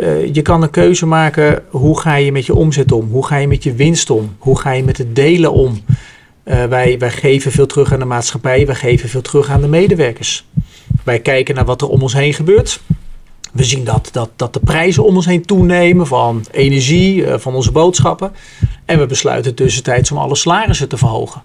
Eh, 0.00 0.34
je 0.34 0.42
kan 0.42 0.62
een 0.62 0.70
keuze 0.70 1.06
maken, 1.06 1.62
hoe 1.68 2.00
ga 2.00 2.14
je 2.14 2.32
met 2.32 2.46
je 2.46 2.54
omzet 2.54 2.92
om? 2.92 3.08
Hoe 3.10 3.26
ga 3.26 3.36
je 3.36 3.48
met 3.48 3.62
je 3.62 3.74
winst 3.74 4.10
om? 4.10 4.36
Hoe 4.38 4.58
ga 4.58 4.70
je 4.70 4.82
met 4.82 4.98
het 4.98 5.14
delen 5.14 5.52
om? 5.52 5.80
Uh, 6.44 6.64
wij, 6.64 6.98
wij 6.98 7.10
geven 7.10 7.52
veel 7.52 7.66
terug 7.66 7.92
aan 7.92 7.98
de 7.98 8.04
maatschappij, 8.04 8.66
wij 8.66 8.74
geven 8.74 9.08
veel 9.08 9.20
terug 9.20 9.50
aan 9.50 9.60
de 9.60 9.68
medewerkers. 9.68 10.46
Wij 11.04 11.20
kijken 11.20 11.54
naar 11.54 11.64
wat 11.64 11.82
er 11.82 11.88
om 11.88 12.02
ons 12.02 12.12
heen 12.12 12.34
gebeurt. 12.34 12.80
We 13.52 13.64
zien 13.64 13.84
dat, 13.84 14.08
dat, 14.12 14.30
dat 14.36 14.52
de 14.52 14.60
prijzen 14.60 15.04
om 15.04 15.16
ons 15.16 15.26
heen 15.26 15.42
toenemen 15.42 16.06
van 16.06 16.44
energie, 16.50 17.16
uh, 17.16 17.34
van 17.38 17.54
onze 17.54 17.72
boodschappen. 17.72 18.32
En 18.84 18.98
we 18.98 19.06
besluiten 19.06 19.54
tussentijds 19.54 20.10
om 20.10 20.18
alle 20.18 20.36
salarissen 20.36 20.88
te 20.88 20.96
verhogen. 20.96 21.42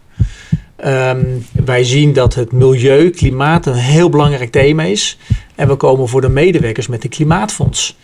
Um, 0.85 1.45
wij 1.65 1.83
zien 1.83 2.13
dat 2.13 2.35
het 2.35 2.51
milieu, 2.51 3.09
klimaat 3.09 3.65
een 3.65 3.73
heel 3.73 4.09
belangrijk 4.09 4.51
thema 4.51 4.83
is. 4.83 5.17
En 5.55 5.67
we 5.67 5.75
komen 5.75 6.07
voor 6.07 6.21
de 6.21 6.29
medewerkers 6.29 6.87
met 6.87 7.03
een 7.03 7.09
klimaatfonds. 7.09 7.97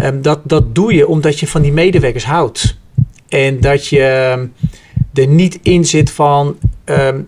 Um, 0.00 0.22
dat, 0.22 0.40
dat 0.44 0.74
doe 0.74 0.94
je 0.94 1.08
omdat 1.08 1.40
je 1.40 1.46
van 1.46 1.62
die 1.62 1.72
medewerkers 1.72 2.24
houdt. 2.24 2.78
En 3.28 3.60
dat 3.60 3.86
je 3.86 4.00
er 5.14 5.26
niet 5.26 5.58
in 5.62 5.84
zit 5.84 6.10
van 6.10 6.56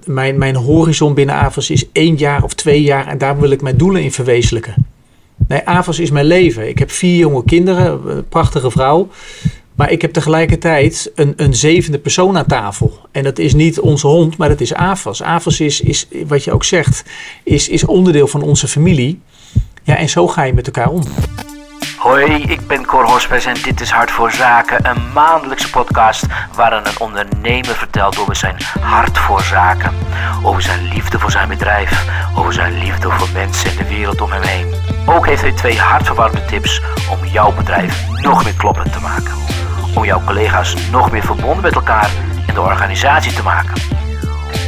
mijn, 0.04 0.38
mijn 0.38 0.56
horizon 0.56 1.14
binnen 1.14 1.34
AVAS 1.34 1.70
is 1.70 1.88
één 1.92 2.16
jaar 2.16 2.42
of 2.42 2.54
twee 2.54 2.82
jaar 2.82 3.06
en 3.06 3.18
daar 3.18 3.40
wil 3.40 3.50
ik 3.50 3.62
mijn 3.62 3.76
doelen 3.76 4.02
in 4.02 4.12
verwezenlijken. 4.12 4.74
Nee, 5.48 5.60
AVAS 5.64 5.98
is 5.98 6.10
mijn 6.10 6.26
leven. 6.26 6.68
Ik 6.68 6.78
heb 6.78 6.90
vier 6.90 7.16
jonge 7.16 7.44
kinderen, 7.44 8.16
een 8.16 8.28
prachtige 8.28 8.70
vrouw. 8.70 9.08
Maar 9.74 9.90
ik 9.90 10.02
heb 10.02 10.12
tegelijkertijd 10.12 11.12
een, 11.14 11.32
een 11.36 11.54
zevende 11.54 11.98
persoon 11.98 12.36
aan 12.36 12.46
tafel. 12.46 12.98
En 13.12 13.22
dat 13.22 13.38
is 13.38 13.54
niet 13.54 13.80
onze 13.80 14.06
hond, 14.06 14.36
maar 14.36 14.48
dat 14.48 14.60
is 14.60 14.74
AVAS. 14.74 15.22
AVAS 15.22 15.60
is, 15.60 15.80
is 15.80 16.06
wat 16.26 16.44
je 16.44 16.52
ook 16.52 16.64
zegt, 16.64 17.04
is, 17.42 17.68
is 17.68 17.84
onderdeel 17.84 18.26
van 18.26 18.42
onze 18.42 18.68
familie. 18.68 19.20
Ja, 19.82 19.96
en 19.96 20.08
zo 20.08 20.28
ga 20.28 20.42
je 20.42 20.52
met 20.52 20.66
elkaar 20.66 20.88
om. 20.88 21.02
Hoi, 22.04 22.42
ik 22.42 22.66
ben 22.66 22.86
Cor 22.86 23.04
Hospes 23.04 23.44
en 23.44 23.54
dit 23.62 23.80
is 23.80 23.90
Hart 23.90 24.10
voor 24.10 24.32
Zaken, 24.32 24.86
een 24.86 25.12
maandelijkse 25.12 25.70
podcast 25.70 26.26
waarin 26.54 26.82
een 26.84 27.00
ondernemer 27.00 27.74
vertelt 27.74 28.18
over 28.18 28.36
zijn 28.36 28.56
hart 28.80 29.18
voor 29.18 29.42
zaken, 29.42 29.92
over 30.42 30.62
zijn 30.62 30.88
liefde 30.88 31.18
voor 31.18 31.30
zijn 31.30 31.48
bedrijf, 31.48 32.06
over 32.36 32.52
zijn 32.52 32.78
liefde 32.78 33.10
voor 33.10 33.28
mensen 33.32 33.70
en 33.70 33.76
de 33.76 33.88
wereld 33.88 34.20
om 34.20 34.30
hem 34.30 34.42
heen. 34.42 34.74
Ook 35.06 35.26
heeft 35.26 35.42
hij 35.42 35.52
twee 35.52 35.78
hartverwarmende 35.78 36.46
tips 36.46 36.82
om 37.10 37.26
jouw 37.26 37.54
bedrijf 37.54 38.04
nog 38.22 38.44
meer 38.44 38.54
kloppend 38.54 38.92
te 38.92 39.00
maken, 39.00 39.43
om 39.94 40.04
jouw 40.04 40.24
collega's 40.24 40.90
nog 40.90 41.10
meer 41.12 41.22
verbonden 41.22 41.62
met 41.62 41.74
elkaar 41.74 42.10
en 42.46 42.54
de 42.54 42.60
organisatie 42.60 43.32
te 43.32 43.42
maken. 43.42 43.82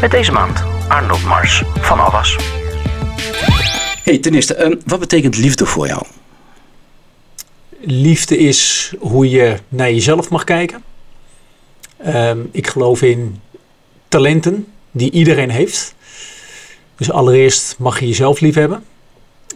Met 0.00 0.10
deze 0.10 0.32
maand 0.32 0.62
Arnold 0.88 1.24
Mars 1.24 1.62
van 1.80 2.00
Avas. 2.00 2.36
Hey, 4.02 4.18
ten 4.18 4.34
eerste, 4.34 4.64
um, 4.64 4.80
wat 4.86 5.00
betekent 5.00 5.36
liefde 5.36 5.66
voor 5.66 5.86
jou? 5.86 6.02
Liefde 7.80 8.38
is 8.38 8.92
hoe 8.98 9.30
je 9.30 9.56
naar 9.68 9.90
jezelf 9.90 10.28
mag 10.28 10.44
kijken. 10.44 10.82
Um, 12.06 12.48
ik 12.52 12.66
geloof 12.66 13.02
in 13.02 13.40
talenten 14.08 14.66
die 14.90 15.10
iedereen 15.10 15.50
heeft. 15.50 15.94
Dus 16.96 17.10
allereerst 17.10 17.74
mag 17.78 18.00
je 18.00 18.06
jezelf 18.06 18.40
lief 18.40 18.54
hebben. 18.54 18.84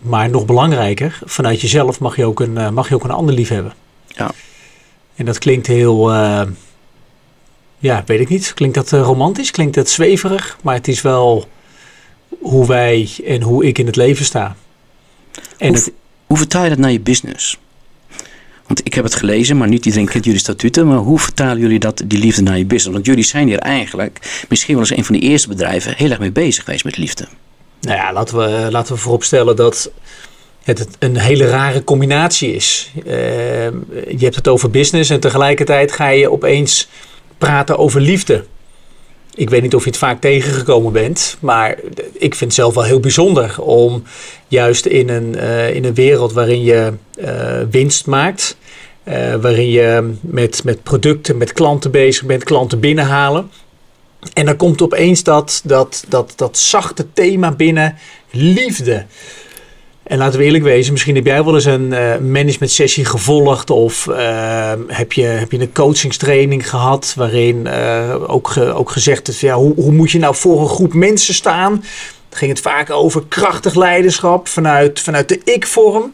Maar 0.02 0.30
nog 0.30 0.44
belangrijker, 0.44 1.18
vanuit 1.24 1.60
jezelf 1.60 2.00
mag 2.00 2.16
je 2.16 2.24
ook 2.24 2.40
een, 2.40 2.56
uh, 2.56 2.70
mag 2.70 2.88
je 2.88 2.94
ook 2.94 3.04
een 3.04 3.10
ander 3.10 3.34
lief 3.34 3.48
hebben. 3.48 3.72
Ja. 4.06 4.30
En 5.20 5.26
dat 5.26 5.38
klinkt 5.38 5.66
heel, 5.66 6.12
uh, 6.12 6.42
ja, 7.78 8.02
weet 8.06 8.20
ik 8.20 8.28
niet. 8.28 8.54
Klinkt 8.54 8.74
dat 8.74 8.92
uh, 8.92 9.00
romantisch? 9.00 9.50
Klinkt 9.50 9.74
dat 9.74 9.88
zweverig? 9.88 10.58
Maar 10.62 10.74
het 10.74 10.88
is 10.88 11.02
wel 11.02 11.48
hoe 12.38 12.66
wij 12.66 13.10
en 13.26 13.42
hoe 13.42 13.64
ik 13.64 13.78
in 13.78 13.86
het 13.86 13.96
leven 13.96 14.24
sta. 14.24 14.56
En 15.58 15.68
hoe, 15.68 15.76
het, 15.76 15.92
hoe 16.26 16.36
vertaal 16.36 16.62
je 16.62 16.68
dat 16.68 16.78
naar 16.78 16.90
je 16.90 17.00
business? 17.00 17.58
Want 18.66 18.86
ik 18.86 18.94
heb 18.94 19.04
het 19.04 19.14
gelezen, 19.14 19.56
maar 19.56 19.68
niet 19.68 19.86
iedereen 19.86 20.08
kent 20.08 20.24
jullie 20.24 20.40
statuten. 20.40 20.86
Maar 20.86 20.98
hoe 20.98 21.18
vertalen 21.18 21.58
jullie 21.58 21.78
dat, 21.78 22.02
die 22.04 22.18
liefde 22.18 22.42
naar 22.42 22.58
je 22.58 22.66
business? 22.66 22.94
Want 22.94 23.06
jullie 23.06 23.24
zijn 23.24 23.46
hier 23.46 23.58
eigenlijk, 23.58 24.44
misschien 24.48 24.74
wel 24.74 24.82
eens 24.82 24.96
een 24.96 25.04
van 25.04 25.14
de 25.14 25.20
eerste 25.20 25.48
bedrijven, 25.48 25.94
heel 25.96 26.10
erg 26.10 26.18
mee 26.18 26.32
bezig 26.32 26.64
geweest 26.64 26.84
met 26.84 26.96
liefde. 26.96 27.26
Nou 27.80 27.96
ja, 27.96 28.12
laten 28.12 28.36
we, 28.38 28.68
laten 28.70 28.94
we 28.94 29.00
vooropstellen 29.00 29.56
dat 29.56 29.90
het 30.62 30.86
een 30.98 31.16
hele 31.16 31.46
rare 31.46 31.84
combinatie 31.84 32.54
is. 32.54 32.92
Uh, 32.94 33.12
je 33.12 34.18
hebt 34.18 34.36
het 34.36 34.48
over 34.48 34.70
business 34.70 35.10
en 35.10 35.20
tegelijkertijd 35.20 35.92
ga 35.92 36.08
je 36.08 36.30
opeens 36.30 36.88
praten 37.38 37.78
over 37.78 38.00
liefde. 38.00 38.44
Ik 39.34 39.50
weet 39.50 39.62
niet 39.62 39.74
of 39.74 39.84
je 39.84 39.90
het 39.90 39.98
vaak 39.98 40.20
tegengekomen 40.20 40.92
bent, 40.92 41.36
maar 41.40 41.76
ik 42.12 42.34
vind 42.34 42.40
het 42.40 42.54
zelf 42.54 42.74
wel 42.74 42.84
heel 42.84 43.00
bijzonder 43.00 43.60
om 43.60 44.02
juist 44.48 44.86
in 44.86 45.08
een, 45.08 45.34
uh, 45.36 45.74
in 45.74 45.84
een 45.84 45.94
wereld 45.94 46.32
waarin 46.32 46.62
je 46.62 46.92
uh, 47.18 47.60
winst 47.70 48.06
maakt, 48.06 48.56
uh, 49.04 49.34
waarin 49.34 49.70
je 49.70 50.14
met, 50.20 50.64
met 50.64 50.82
producten, 50.82 51.36
met 51.36 51.52
klanten 51.52 51.90
bezig 51.90 52.24
bent, 52.24 52.44
klanten 52.44 52.80
binnenhalen. 52.80 53.50
En 54.32 54.46
dan 54.46 54.56
komt 54.56 54.82
opeens 54.82 55.22
dat, 55.22 55.60
dat, 55.64 56.04
dat, 56.08 56.32
dat 56.36 56.58
zachte 56.58 57.06
thema 57.12 57.50
binnen, 57.50 57.96
liefde. 58.30 59.06
En 60.10 60.18
laten 60.18 60.38
we 60.38 60.44
eerlijk 60.44 60.64
wezen, 60.64 60.92
misschien 60.92 61.14
heb 61.14 61.26
jij 61.26 61.44
wel 61.44 61.54
eens 61.54 61.64
een 61.64 61.92
uh, 61.92 62.18
management 62.18 62.70
sessie 62.70 63.04
gevolgd 63.04 63.70
of 63.70 64.06
uh, 64.06 64.72
heb, 64.86 65.12
je, 65.12 65.22
heb 65.22 65.52
je 65.52 65.60
een 65.60 65.72
coachingstraining 65.72 66.68
gehad 66.68 67.14
waarin 67.16 67.66
uh, 67.66 68.14
ook, 68.26 68.56
ook 68.56 68.90
gezegd 68.90 69.28
is, 69.28 69.40
ja, 69.40 69.54
hoe, 69.54 69.74
hoe 69.74 69.92
moet 69.92 70.10
je 70.10 70.18
nou 70.18 70.34
voor 70.34 70.60
een 70.60 70.68
groep 70.68 70.94
mensen 70.94 71.34
staan? 71.34 71.72
Dan 72.28 72.38
ging 72.38 72.50
het 72.50 72.60
vaak 72.60 72.90
over 72.90 73.22
krachtig 73.28 73.74
leiderschap 73.74 74.48
vanuit, 74.48 75.00
vanuit 75.00 75.28
de 75.28 75.40
ik-vorm. 75.44 76.12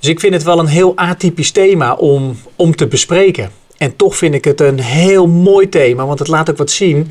Dus 0.00 0.08
ik 0.08 0.20
vind 0.20 0.34
het 0.34 0.42
wel 0.42 0.58
een 0.58 0.66
heel 0.66 0.96
atypisch 0.96 1.50
thema 1.50 1.94
om, 1.94 2.36
om 2.56 2.76
te 2.76 2.86
bespreken. 2.86 3.50
En 3.76 3.96
toch 3.96 4.16
vind 4.16 4.34
ik 4.34 4.44
het 4.44 4.60
een 4.60 4.80
heel 4.80 5.26
mooi 5.26 5.68
thema, 5.68 6.06
want 6.06 6.18
het 6.18 6.28
laat 6.28 6.50
ook 6.50 6.56
wat 6.56 6.70
zien 6.70 7.10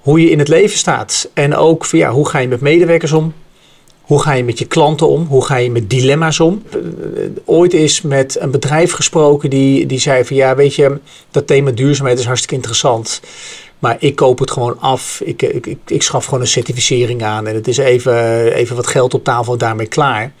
hoe 0.00 0.20
je 0.20 0.30
in 0.30 0.38
het 0.38 0.48
leven 0.48 0.78
staat. 0.78 1.30
En 1.34 1.56
ook 1.56 1.86
ja, 1.86 2.10
hoe 2.10 2.28
ga 2.28 2.38
je 2.38 2.48
met 2.48 2.60
medewerkers 2.60 3.12
om? 3.12 3.32
Hoe 4.02 4.22
ga 4.22 4.32
je 4.32 4.44
met 4.44 4.58
je 4.58 4.66
klanten 4.66 5.08
om? 5.08 5.26
Hoe 5.26 5.44
ga 5.44 5.56
je 5.56 5.70
met 5.70 5.90
dilemma's 5.90 6.40
om? 6.40 6.62
Ooit 7.44 7.74
is 7.74 8.02
met 8.02 8.40
een 8.40 8.50
bedrijf 8.50 8.92
gesproken 8.92 9.50
die, 9.50 9.86
die 9.86 9.98
zei 9.98 10.24
van 10.24 10.36
ja, 10.36 10.54
weet 10.54 10.74
je, 10.74 10.98
dat 11.30 11.46
thema 11.46 11.70
duurzaamheid 11.70 12.18
is 12.18 12.24
hartstikke 12.24 12.54
interessant. 12.54 13.20
Maar 13.78 13.96
ik 13.98 14.16
koop 14.16 14.38
het 14.38 14.50
gewoon 14.50 14.80
af. 14.80 15.20
Ik, 15.24 15.42
ik, 15.42 15.66
ik, 15.66 15.78
ik 15.86 16.02
schaf 16.02 16.24
gewoon 16.24 16.40
een 16.40 16.46
certificering 16.46 17.22
aan. 17.22 17.46
En 17.46 17.54
het 17.54 17.68
is 17.68 17.76
even, 17.76 18.46
even 18.52 18.76
wat 18.76 18.86
geld 18.86 19.14
op 19.14 19.24
tafel 19.24 19.56
daarmee 19.56 19.86
klaar. 19.86 20.32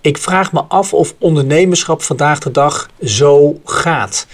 Ik 0.00 0.18
vraag 0.18 0.52
me 0.52 0.62
af 0.68 0.94
of 0.94 1.14
ondernemerschap 1.18 2.02
vandaag 2.02 2.38
de 2.38 2.50
dag 2.50 2.88
zo 3.02 3.60
gaat. 3.64 4.26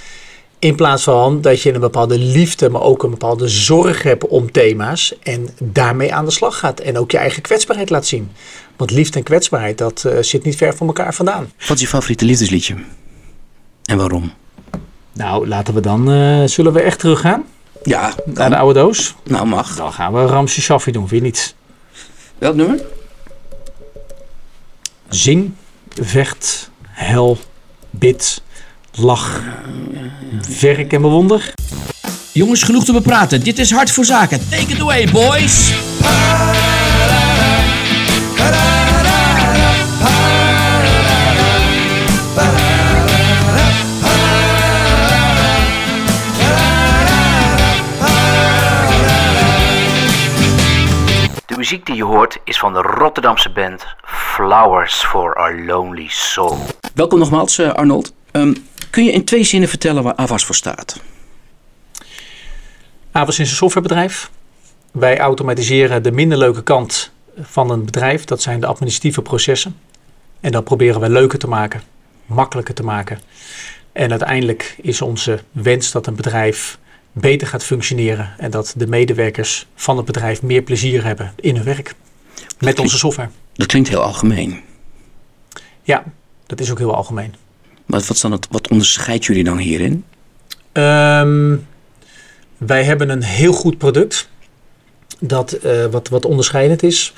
In 0.60 0.74
plaats 0.74 1.02
van 1.02 1.40
dat 1.40 1.62
je 1.62 1.74
een 1.74 1.80
bepaalde 1.80 2.18
liefde, 2.18 2.68
maar 2.68 2.82
ook 2.82 3.02
een 3.02 3.10
bepaalde 3.10 3.48
zorg 3.48 4.02
hebt 4.02 4.26
om 4.26 4.52
thema's. 4.52 5.14
En 5.22 5.48
daarmee 5.58 6.14
aan 6.14 6.24
de 6.24 6.30
slag 6.30 6.58
gaat. 6.58 6.80
En 6.80 6.98
ook 6.98 7.10
je 7.10 7.18
eigen 7.18 7.42
kwetsbaarheid 7.42 7.90
laat 7.90 8.06
zien. 8.06 8.30
Want 8.76 8.90
liefde 8.90 9.18
en 9.18 9.24
kwetsbaarheid, 9.24 9.78
dat 9.78 10.04
uh, 10.06 10.18
zit 10.20 10.44
niet 10.44 10.56
ver 10.56 10.76
van 10.76 10.86
elkaar 10.86 11.14
vandaan. 11.14 11.52
Wat 11.58 11.76
is 11.76 11.80
je 11.80 11.86
favoriete 11.86 12.24
liefdesliedje? 12.24 12.74
En 13.84 13.96
waarom? 13.96 14.32
Nou, 15.12 15.48
laten 15.48 15.74
we 15.74 15.80
dan. 15.80 16.10
Uh, 16.10 16.44
zullen 16.44 16.72
we 16.72 16.80
echt 16.80 16.98
teruggaan? 16.98 17.44
Ja. 17.82 18.14
Naar 18.24 18.50
de 18.50 18.56
oude 18.56 18.80
doos? 18.80 19.14
Nou, 19.24 19.46
mag. 19.46 19.76
Dan 19.76 19.92
gaan 19.92 20.12
we 20.12 20.26
Ramse 20.26 20.60
Shaffi 20.60 20.92
doen, 20.92 21.08
vind 21.08 21.20
je 21.20 21.26
niet? 21.26 21.54
Welk 22.38 22.54
nummer? 22.54 22.80
Zing, 25.08 25.52
vecht, 26.00 26.70
hel, 26.82 27.38
bid, 27.90 28.42
lach, 29.02 29.40
werk 30.60 30.92
en 30.92 31.02
bewonder. 31.02 31.54
Jongens, 32.32 32.62
genoeg 32.62 32.84
te 32.84 32.92
bepraten. 32.92 33.42
Dit 33.42 33.58
is 33.58 33.70
Hart 33.70 33.90
voor 33.90 34.04
Zaken. 34.04 34.48
Take 34.48 34.72
it 34.72 34.80
away, 34.80 35.08
boys. 35.12 35.72
De 51.46 51.56
muziek 51.56 51.86
die 51.86 51.94
je 51.94 52.04
hoort 52.04 52.38
is 52.44 52.58
van 52.58 52.72
de 52.72 52.80
Rotterdamse 52.80 53.50
band 53.50 53.86
Flowers 54.04 54.94
for 54.94 55.34
Our 55.34 55.64
Lonely 55.64 56.06
Soul. 56.08 56.58
Welkom 56.94 57.18
nogmaals, 57.18 57.58
uh, 57.58 57.72
Arnold. 57.72 58.12
Um, 58.32 58.68
kun 58.90 59.04
je 59.04 59.12
in 59.12 59.24
twee 59.24 59.44
zinnen 59.44 59.68
vertellen 59.68 60.02
waar 60.02 60.14
Avas 60.14 60.44
voor 60.44 60.54
staat? 60.54 61.00
Avas 63.12 63.38
is 63.38 63.50
een 63.50 63.56
softwarebedrijf. 63.56 64.30
Wij 64.90 65.18
automatiseren 65.18 66.02
de 66.02 66.12
minder 66.12 66.38
leuke 66.38 66.62
kant 66.62 67.10
van 67.40 67.70
een 67.70 67.84
bedrijf. 67.84 68.24
Dat 68.24 68.42
zijn 68.42 68.60
de 68.60 68.66
administratieve 68.66 69.22
processen. 69.22 69.76
En 70.40 70.52
dat 70.52 70.64
proberen 70.64 71.00
we 71.00 71.10
leuker 71.10 71.38
te 71.38 71.48
maken, 71.48 71.82
makkelijker 72.26 72.74
te 72.74 72.82
maken. 72.82 73.20
En 73.92 74.10
uiteindelijk 74.10 74.76
is 74.82 75.02
onze 75.02 75.40
wens 75.52 75.90
dat 75.90 76.06
een 76.06 76.14
bedrijf 76.14 76.78
beter 77.12 77.46
gaat 77.46 77.64
functioneren 77.64 78.34
en 78.38 78.50
dat 78.50 78.74
de 78.76 78.86
medewerkers 78.86 79.66
van 79.74 79.96
het 79.96 80.06
bedrijf 80.06 80.42
meer 80.42 80.62
plezier 80.62 81.04
hebben 81.04 81.32
in 81.36 81.56
hun 81.56 81.64
werk. 81.64 81.94
Met 82.34 82.56
klinkt, 82.58 82.78
onze 82.78 82.98
software. 82.98 83.28
Dat 83.52 83.66
klinkt 83.66 83.88
heel 83.88 84.02
algemeen. 84.02 84.60
Ja, 85.82 86.04
dat 86.46 86.60
is 86.60 86.70
ook 86.70 86.78
heel 86.78 86.94
algemeen. 86.94 87.34
Wat, 87.90 88.06
wat, 88.06 88.20
dan 88.20 88.40
wat 88.50 88.68
onderscheidt 88.68 89.24
jullie 89.24 89.44
dan 89.44 89.58
hierin? 89.58 90.04
Ehm, 90.72 91.56
wij 92.56 92.84
hebben 92.84 93.08
een 93.08 93.22
heel 93.22 93.52
goed 93.52 93.78
product. 93.78 94.28
Dat 95.18 95.52
eh, 95.52 95.86
wat, 95.86 96.08
wat 96.08 96.24
onderscheidend 96.24 96.82
is. 96.82 97.14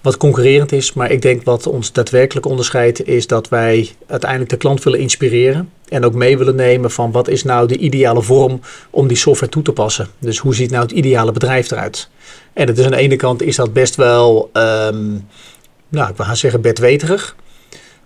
Wat 0.00 0.16
concurrerend 0.16 0.72
is. 0.72 0.92
Maar 0.92 1.10
ik 1.10 1.22
denk 1.22 1.44
wat 1.44 1.66
ons 1.66 1.92
daadwerkelijk 1.92 2.46
onderscheidt. 2.46 3.06
Is 3.06 3.26
dat 3.26 3.48
wij 3.48 3.90
uiteindelijk 4.06 4.50
de 4.50 4.56
klant 4.56 4.82
willen 4.82 5.00
inspireren. 5.00 5.70
En 5.88 6.04
ook 6.04 6.14
mee 6.14 6.38
willen 6.38 6.56
nemen 6.56 6.90
van 6.90 7.12
wat 7.12 7.28
is 7.28 7.42
nou 7.42 7.68
de 7.68 7.78
ideale 7.78 8.22
vorm 8.22 8.60
om 8.90 9.06
die 9.06 9.16
software 9.16 9.52
toe 9.52 9.62
te 9.62 9.72
passen. 9.72 10.08
Dus 10.18 10.38
hoe 10.38 10.54
ziet 10.54 10.70
nou 10.70 10.82
het 10.82 10.92
ideale 10.92 11.32
bedrijf 11.32 11.70
eruit? 11.70 12.08
En 12.52 12.66
het 12.66 12.78
is 12.78 12.84
aan 12.84 12.90
de 12.90 12.96
ene 12.96 13.16
kant 13.16 13.42
is 13.42 13.56
dat 13.56 13.72
best 13.72 13.94
wel, 13.94 14.50
ehm, 14.52 15.10
nou 15.88 16.10
ik 16.10 16.16
wil 16.16 16.26
gaan 16.26 16.36
zeggen 16.36 16.60
bedweterig. 16.60 17.36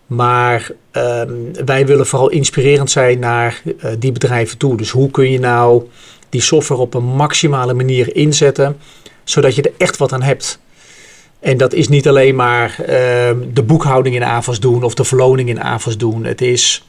Maar 0.09 0.71
ehm, 0.91 1.33
wij 1.65 1.87
willen 1.87 2.07
vooral 2.07 2.29
inspirerend 2.29 2.91
zijn 2.91 3.19
naar 3.19 3.63
eh, 3.79 3.91
die 3.99 4.13
bedrijven 4.13 4.59
toe. 4.59 4.77
Dus 4.77 4.91
hoe 4.91 5.11
kun 5.11 5.31
je 5.31 5.41
nou 5.41 5.89
die 6.29 6.41
software 6.41 6.81
op 6.81 6.95
een 6.95 7.05
maximale 7.05 7.75
manier 7.75 8.17
inzetten, 8.17 8.77
zodat 9.25 9.55
je 9.55 9.63
er 9.63 9.73
echt 9.77 9.97
wat 9.97 10.13
aan 10.13 10.23
hebt. 10.23 10.61
En 11.41 11.57
dat 11.57 11.73
is 11.73 11.89
niet 11.89 12.09
alleen 12.09 12.35
maar 12.35 12.79
ehm, 12.81 13.37
de 13.53 13.63
boekhouding 13.63 14.15
in 14.15 14.25
AVAS 14.25 14.61
doen 14.61 14.83
of 14.83 14.95
de 14.95 15.05
verloning 15.05 15.49
in 15.49 15.63
AVAS 15.63 15.97
doen. 15.97 16.25
Het 16.25 16.41
is 16.41 16.85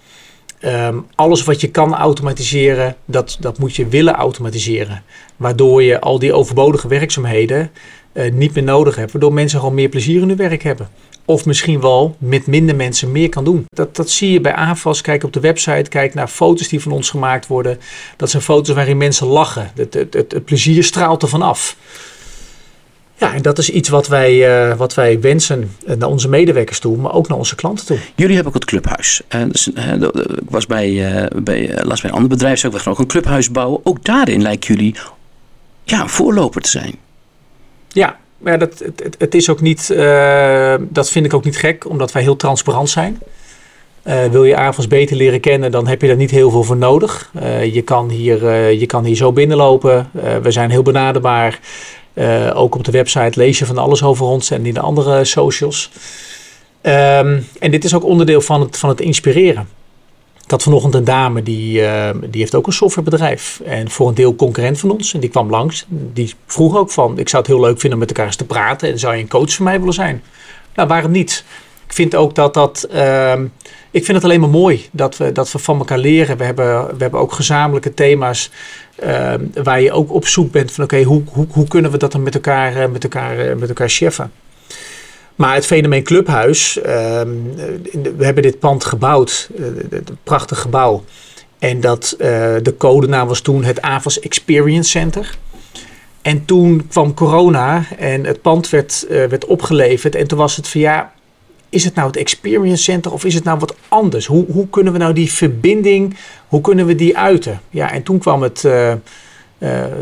ehm, 0.59 0.97
alles 1.15 1.43
wat 1.43 1.61
je 1.61 1.67
kan 1.67 1.95
automatiseren, 1.95 2.95
dat, 3.05 3.37
dat 3.39 3.59
moet 3.59 3.75
je 3.75 3.87
willen 3.87 4.13
automatiseren. 4.13 5.03
Waardoor 5.37 5.83
je 5.83 5.99
al 5.99 6.19
die 6.19 6.33
overbodige 6.33 6.87
werkzaamheden 6.87 7.71
uh, 8.19 8.31
niet 8.31 8.53
meer 8.53 8.63
nodig 8.63 8.95
hebt. 8.95 9.11
Waardoor 9.11 9.33
mensen 9.33 9.59
gewoon 9.59 9.73
meer 9.73 9.89
plezier 9.89 10.21
in 10.21 10.27
hun 10.27 10.37
werk 10.37 10.63
hebben. 10.63 10.89
Of 11.25 11.45
misschien 11.45 11.81
wel 11.81 12.15
met 12.17 12.47
minder 12.47 12.75
mensen 12.75 13.11
meer 13.11 13.29
kan 13.29 13.43
doen. 13.43 13.65
Dat, 13.69 13.95
dat 13.95 14.09
zie 14.09 14.31
je 14.31 14.41
bij 14.41 14.53
AFAS. 14.53 15.01
Kijk 15.01 15.23
op 15.23 15.33
de 15.33 15.39
website, 15.39 15.89
kijk 15.89 16.13
naar 16.13 16.27
foto's 16.27 16.67
die 16.67 16.81
van 16.81 16.91
ons 16.91 17.09
gemaakt 17.09 17.47
worden. 17.47 17.79
Dat 18.17 18.29
zijn 18.29 18.43
foto's 18.43 18.75
waarin 18.75 18.97
mensen 18.97 19.27
lachen. 19.27 19.71
Het, 19.75 19.93
het, 19.93 20.13
het, 20.13 20.45
plezier 20.45 20.83
straalt 20.83 21.21
er 21.21 21.29
vanaf. 21.29 21.75
Ja, 23.15 23.33
en 23.33 23.41
dat 23.41 23.57
is 23.57 23.69
iets 23.69 23.89
wat 23.89 24.07
wij, 24.07 24.67
uh, 24.69 24.77
wat 24.77 24.93
wij 24.93 25.19
wensen 25.19 25.71
naar 25.85 26.09
onze 26.09 26.29
medewerkers 26.29 26.79
toe, 26.79 26.97
maar 26.97 27.13
ook 27.13 27.27
naar 27.27 27.37
onze 27.37 27.55
klanten 27.55 27.85
toe. 27.85 27.97
Jullie 28.15 28.35
hebben 28.35 28.53
ook 28.53 28.59
het 28.59 28.69
clubhuis. 28.69 29.21
Dus, 29.47 29.67
ik 29.67 30.49
was 30.49 30.65
bij, 30.65 30.93
bij, 31.43 31.81
bij 31.83 31.97
een 32.01 32.11
ander 32.11 32.29
bedrijf, 32.29 32.61
we 32.61 32.79
gaan 32.79 32.93
ook 32.93 32.99
een 32.99 33.07
clubhuis 33.07 33.51
bouwen. 33.51 33.79
Ook 33.83 34.03
daarin 34.03 34.41
lijken 34.41 34.75
jullie 34.75 34.95
ja, 35.83 36.01
een 36.01 36.09
voorloper 36.09 36.61
te 36.61 36.69
zijn. 36.69 36.95
Ja, 37.89 38.17
maar 38.37 38.59
dat, 38.59 38.79
het, 38.79 39.15
het 39.17 39.35
is 39.35 39.49
ook 39.49 39.61
niet, 39.61 39.89
uh, 39.93 40.73
dat 40.79 41.09
vind 41.09 41.25
ik 41.25 41.33
ook 41.33 41.43
niet 41.43 41.57
gek, 41.57 41.89
omdat 41.89 42.11
wij 42.11 42.21
heel 42.21 42.35
transparant 42.35 42.89
zijn. 42.89 43.21
Uh, 44.03 44.25
wil 44.25 44.43
je 44.43 44.55
avonds 44.55 44.87
beter 44.87 45.15
leren 45.15 45.39
kennen, 45.39 45.71
dan 45.71 45.87
heb 45.87 46.01
je 46.01 46.07
daar 46.07 46.15
niet 46.15 46.31
heel 46.31 46.51
veel 46.51 46.63
voor 46.63 46.77
nodig. 46.77 47.31
Uh, 47.35 47.73
je, 47.73 47.81
kan 47.81 48.09
hier, 48.09 48.71
je 48.71 48.85
kan 48.85 49.03
hier 49.03 49.15
zo 49.15 49.31
binnenlopen. 49.31 50.09
we 50.41 50.51
zijn 50.51 50.69
heel 50.69 50.81
benaderbaar. 50.81 51.59
ook 52.53 52.75
op 52.75 52.83
de 52.83 52.91
website 52.91 53.39
lees 53.39 53.59
je 53.59 53.65
van 53.65 53.77
alles 53.77 54.03
over 54.03 54.25
ons 54.25 54.51
en 54.51 54.65
in 54.65 54.73
de 54.73 54.79
andere 54.79 55.25
socials. 55.25 55.91
Um, 56.81 57.47
en 57.59 57.71
dit 57.71 57.83
is 57.83 57.93
ook 57.93 58.03
onderdeel 58.03 58.41
van 58.41 58.61
het, 58.61 58.77
van 58.77 58.89
het 58.89 59.01
inspireren. 59.01 59.67
Had 60.51 60.63
vanochtend 60.63 60.93
een 60.93 61.03
dame 61.03 61.43
die, 61.43 61.81
uh, 61.81 62.09
die 62.29 62.41
heeft 62.41 62.55
ook 62.55 62.67
een 62.67 62.73
softwarebedrijf. 62.73 63.61
En 63.65 63.89
voor 63.89 64.07
een 64.07 64.13
deel 64.13 64.35
concurrent 64.35 64.79
van 64.79 64.91
ons. 64.91 65.13
En 65.13 65.19
die 65.19 65.29
kwam 65.29 65.49
langs. 65.49 65.85
Die 65.89 66.33
vroeg 66.45 66.77
ook 66.77 66.91
van, 66.91 67.19
ik 67.19 67.29
zou 67.29 67.43
het 67.43 67.51
heel 67.51 67.61
leuk 67.61 67.79
vinden 67.79 67.93
om 67.93 67.99
met 67.99 68.09
elkaar 68.09 68.25
eens 68.25 68.35
te 68.35 68.45
praten. 68.45 68.89
En 68.89 68.99
zou 68.99 69.15
je 69.15 69.21
een 69.21 69.27
coach 69.27 69.53
voor 69.53 69.65
mij 69.65 69.79
willen 69.79 69.93
zijn? 69.93 70.23
Nou, 70.75 70.87
waarom 70.87 71.11
niet? 71.11 71.43
Ik 71.85 71.93
vind 71.93 72.15
ook 72.15 72.35
dat 72.35 72.53
dat... 72.53 72.87
Uh, 72.93 73.33
ik 73.91 74.05
vind 74.05 74.17
het 74.17 74.23
alleen 74.23 74.39
maar 74.39 74.49
mooi 74.49 74.85
dat 74.91 75.17
we, 75.17 75.31
dat 75.31 75.51
we 75.51 75.59
van 75.59 75.77
elkaar 75.77 75.97
leren. 75.97 76.37
We 76.37 76.43
hebben, 76.43 76.87
we 76.87 76.95
hebben 76.97 77.19
ook 77.19 77.31
gezamenlijke 77.31 77.93
thema's 77.93 78.51
uh, 79.03 79.33
waar 79.63 79.81
je 79.81 79.91
ook 79.91 80.13
op 80.13 80.27
zoek 80.27 80.51
bent 80.51 80.71
van... 80.71 80.83
oké, 80.83 81.03
hoe, 81.03 81.23
hoe, 81.31 81.47
hoe 81.49 81.67
kunnen 81.67 81.91
we 81.91 81.97
dat 81.97 82.11
dan 82.11 82.23
met 82.23 82.33
elkaar, 82.33 82.89
met 82.89 83.03
elkaar, 83.03 83.57
met 83.57 83.69
elkaar 83.69 83.89
cheffen? 83.89 84.31
Maar 85.39 85.53
het 85.53 85.65
fenomeen 85.65 86.03
Clubhuis, 86.03 86.77
uh, 86.77 86.83
we 88.17 88.25
hebben 88.25 88.43
dit 88.43 88.59
pand 88.59 88.85
gebouwd, 88.85 89.49
een 89.55 90.17
prachtig 90.23 90.59
gebouw. 90.59 91.03
En 91.59 91.81
dat, 91.81 92.15
uh, 92.17 92.27
de 92.61 92.75
codenaam 92.77 93.27
was 93.27 93.41
toen 93.41 93.63
het 93.63 93.81
AVAS 93.81 94.19
Experience 94.19 94.89
Center. 94.89 95.37
En 96.21 96.45
toen 96.45 96.87
kwam 96.87 97.13
corona 97.13 97.83
en 97.97 98.25
het 98.25 98.41
pand 98.41 98.69
werd, 98.69 99.05
uh, 99.09 99.25
werd 99.25 99.45
opgeleverd. 99.45 100.15
En 100.15 100.27
toen 100.27 100.37
was 100.37 100.55
het 100.55 100.67
van 100.67 100.81
ja, 100.81 101.13
is 101.69 101.83
het 101.83 101.95
nou 101.95 102.07
het 102.07 102.17
Experience 102.17 102.83
Center 102.83 103.13
of 103.13 103.25
is 103.25 103.33
het 103.33 103.43
nou 103.43 103.59
wat 103.59 103.75
anders? 103.87 104.25
Hoe, 104.25 104.45
hoe 104.51 104.69
kunnen 104.69 104.93
we 104.93 104.99
nou 104.99 105.13
die 105.13 105.31
verbinding, 105.31 106.17
hoe 106.47 106.61
kunnen 106.61 106.85
we 106.85 106.95
die 106.95 107.17
uiten? 107.17 107.61
Ja, 107.69 107.91
en 107.91 108.03
toen 108.03 108.19
kwam 108.19 108.41
het... 108.41 108.67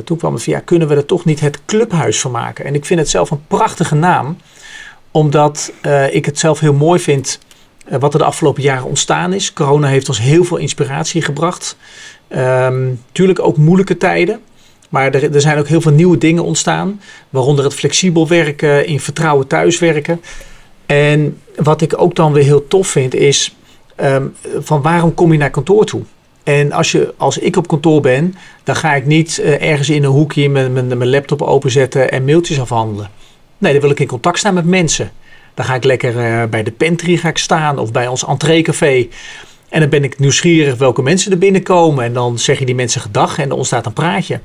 Toen 0.03 0.17
kwam 0.17 0.33
het 0.33 0.43
van 0.43 0.53
ja, 0.53 0.59
kunnen 0.59 0.87
we 0.87 0.95
er 0.95 1.05
toch 1.05 1.25
niet 1.25 1.39
het 1.39 1.65
clubhuis 1.65 2.19
van 2.19 2.31
maken? 2.31 2.65
En 2.65 2.75
ik 2.75 2.85
vind 2.85 2.99
het 2.99 3.09
zelf 3.09 3.31
een 3.31 3.47
prachtige 3.47 3.95
naam 3.95 4.37
omdat 5.17 5.71
uh, 5.85 6.13
ik 6.15 6.25
het 6.25 6.39
zelf 6.39 6.59
heel 6.59 6.73
mooi 6.73 6.99
vind 6.99 7.39
uh, 7.91 7.99
wat 7.99 8.13
er 8.13 8.19
de 8.19 8.25
afgelopen 8.25 8.63
jaren 8.63 8.85
ontstaan 8.85 9.33
is. 9.33 9.53
Corona 9.53 9.87
heeft 9.87 10.09
ons 10.09 10.19
heel 10.19 10.43
veel 10.43 10.57
inspiratie 10.57 11.21
gebracht. 11.21 11.77
Um, 12.35 13.01
tuurlijk 13.11 13.39
ook 13.39 13.57
moeilijke 13.57 13.97
tijden. 13.97 14.39
Maar 14.89 15.13
er, 15.13 15.33
er, 15.33 15.41
zijn 15.41 15.57
ook 15.57 15.67
heel 15.67 15.81
veel 15.81 15.91
nieuwe 15.91 16.17
dingen 16.17 16.43
ontstaan. 16.43 17.01
Waaronder 17.29 17.65
het 17.65 17.73
flexibel 17.73 18.27
werken, 18.27 18.87
in 18.87 18.99
vertrouwen 18.99 19.47
thuiswerken. 19.47 20.21
En 20.85 21.41
wat 21.55 21.81
ik 21.81 22.01
ook 22.01 22.15
dan 22.15 22.33
weer 22.33 22.43
heel 22.43 22.67
tof 22.67 22.87
vind 22.87 23.15
is... 23.15 23.55
Um, 24.01 24.35
van 24.59 24.81
waarom 24.81 25.13
kom 25.13 25.31
je 25.31 25.37
naar 25.37 25.49
kantoor 25.49 25.85
toe? 25.85 26.01
En 26.43 26.71
als, 26.71 26.91
je, 26.91 27.13
als 27.17 27.37
ik 27.37 27.55
op 27.55 27.67
kantoor 27.67 28.01
ben, 28.01 28.35
dan 28.63 28.75
ga 28.75 28.95
ik 28.95 29.05
niet 29.05 29.39
uh, 29.41 29.69
ergens 29.69 29.89
in 29.89 30.03
een 30.03 30.09
hoekje 30.09 30.49
mijn, 30.49 30.73
mijn, 30.73 30.97
mijn 30.97 31.09
laptop 31.09 31.41
openzetten 31.41 32.11
en 32.11 32.25
mailtjes 32.25 32.59
afhandelen. 32.59 33.09
Nee, 33.57 33.71
dan 33.71 33.81
wil 33.81 33.91
ik 33.91 33.99
in 33.99 34.07
contact 34.07 34.39
staan 34.39 34.53
met 34.53 34.65
mensen. 34.65 35.11
Dan 35.53 35.65
ga 35.65 35.75
ik 35.75 35.83
lekker 35.83 36.15
uh, 36.15 36.43
bij 36.49 36.63
de 36.63 36.71
pantry 36.71 37.17
ga 37.17 37.29
ik 37.29 37.37
staan 37.37 37.79
of 37.79 37.91
bij 37.91 38.07
ons 38.07 38.25
entreecafé. 38.25 39.07
En 39.69 39.79
dan 39.79 39.89
ben 39.89 40.03
ik 40.03 40.19
nieuwsgierig 40.19 40.77
welke 40.77 41.01
mensen 41.01 41.31
er 41.31 41.37
binnenkomen. 41.37 42.03
En 42.03 42.13
dan 42.13 42.39
zeg 42.39 42.59
je 42.59 42.65
die 42.65 42.75
mensen 42.75 43.01
gedag 43.01 43.39
en 43.39 43.49
er 43.49 43.55
ontstaat 43.55 43.85
een 43.85 43.93
praatje. 43.93 44.39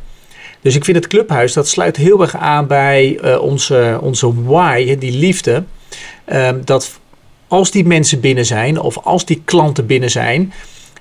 Dus 0.61 0.75
ik 0.75 0.85
vind 0.85 0.97
het 0.97 1.07
clubhuis, 1.07 1.53
dat 1.53 1.69
sluit 1.69 1.97
heel 1.97 2.21
erg 2.21 2.37
aan 2.37 2.67
bij 2.67 3.19
uh, 3.25 3.43
onze, 3.43 3.99
onze 4.01 4.43
why, 4.43 4.97
die 4.99 5.19
liefde. 5.19 5.65
Uh, 6.33 6.51
dat 6.65 7.01
als 7.49 7.71
die 7.71 7.85
mensen 7.85 8.21
binnen 8.21 8.47
zijn 8.47 8.81
of 8.81 8.99
als 8.99 9.25
die 9.25 9.43
klanten 9.45 9.87
binnen 9.87 10.11
zijn... 10.11 10.53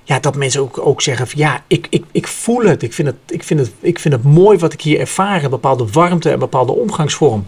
Ja, 0.04 0.20
dat 0.20 0.36
mensen 0.36 0.60
ook, 0.60 0.86
ook 0.86 1.02
zeggen 1.02 1.28
van 1.28 1.38
ja, 1.38 1.64
ik, 1.66 1.86
ik, 1.90 2.04
ik 2.12 2.26
voel 2.26 2.64
het. 2.64 2.82
Ik 2.82 2.92
vind 2.92 3.08
het, 3.08 3.16
ik, 3.28 3.42
vind 3.42 3.60
het. 3.60 3.72
ik 3.80 3.98
vind 3.98 4.14
het 4.14 4.22
mooi 4.22 4.58
wat 4.58 4.72
ik 4.72 4.80
hier 4.80 5.00
ervaar. 5.00 5.44
Een 5.44 5.50
bepaalde 5.50 5.86
warmte 5.92 6.30
en 6.30 6.38
bepaalde 6.38 6.72
omgangsvorm. 6.72 7.46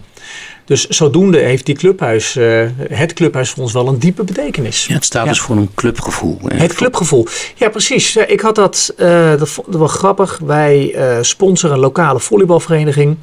Dus 0.65 0.87
zodoende 0.87 1.37
heeft 1.37 1.65
die 1.65 1.75
clubhuis, 1.75 2.35
uh, 2.35 2.67
het 2.89 3.13
clubhuis 3.13 3.49
voor 3.49 3.63
ons 3.63 3.73
wel 3.73 3.87
een 3.87 3.99
diepe 3.99 4.23
betekenis. 4.23 4.85
Ja, 4.85 4.93
het 4.93 5.05
staat 5.05 5.23
ja. 5.23 5.29
dus 5.29 5.39
voor 5.39 5.55
een 5.55 5.69
clubgevoel. 5.75 6.39
Hè? 6.45 6.57
Het 6.57 6.73
clubgevoel. 6.73 7.27
Ja, 7.55 7.69
precies. 7.69 8.15
Ik 8.15 8.39
had 8.39 8.55
dat, 8.55 8.93
uh, 8.97 9.37
dat 9.37 9.49
vond 9.49 9.67
ik 9.67 9.73
wel 9.73 9.87
grappig. 9.87 10.39
Wij 10.45 10.95
uh, 10.95 11.17
sponsoren 11.21 11.75
een 11.75 11.81
lokale 11.81 12.19
volleybalvereniging. 12.19 13.17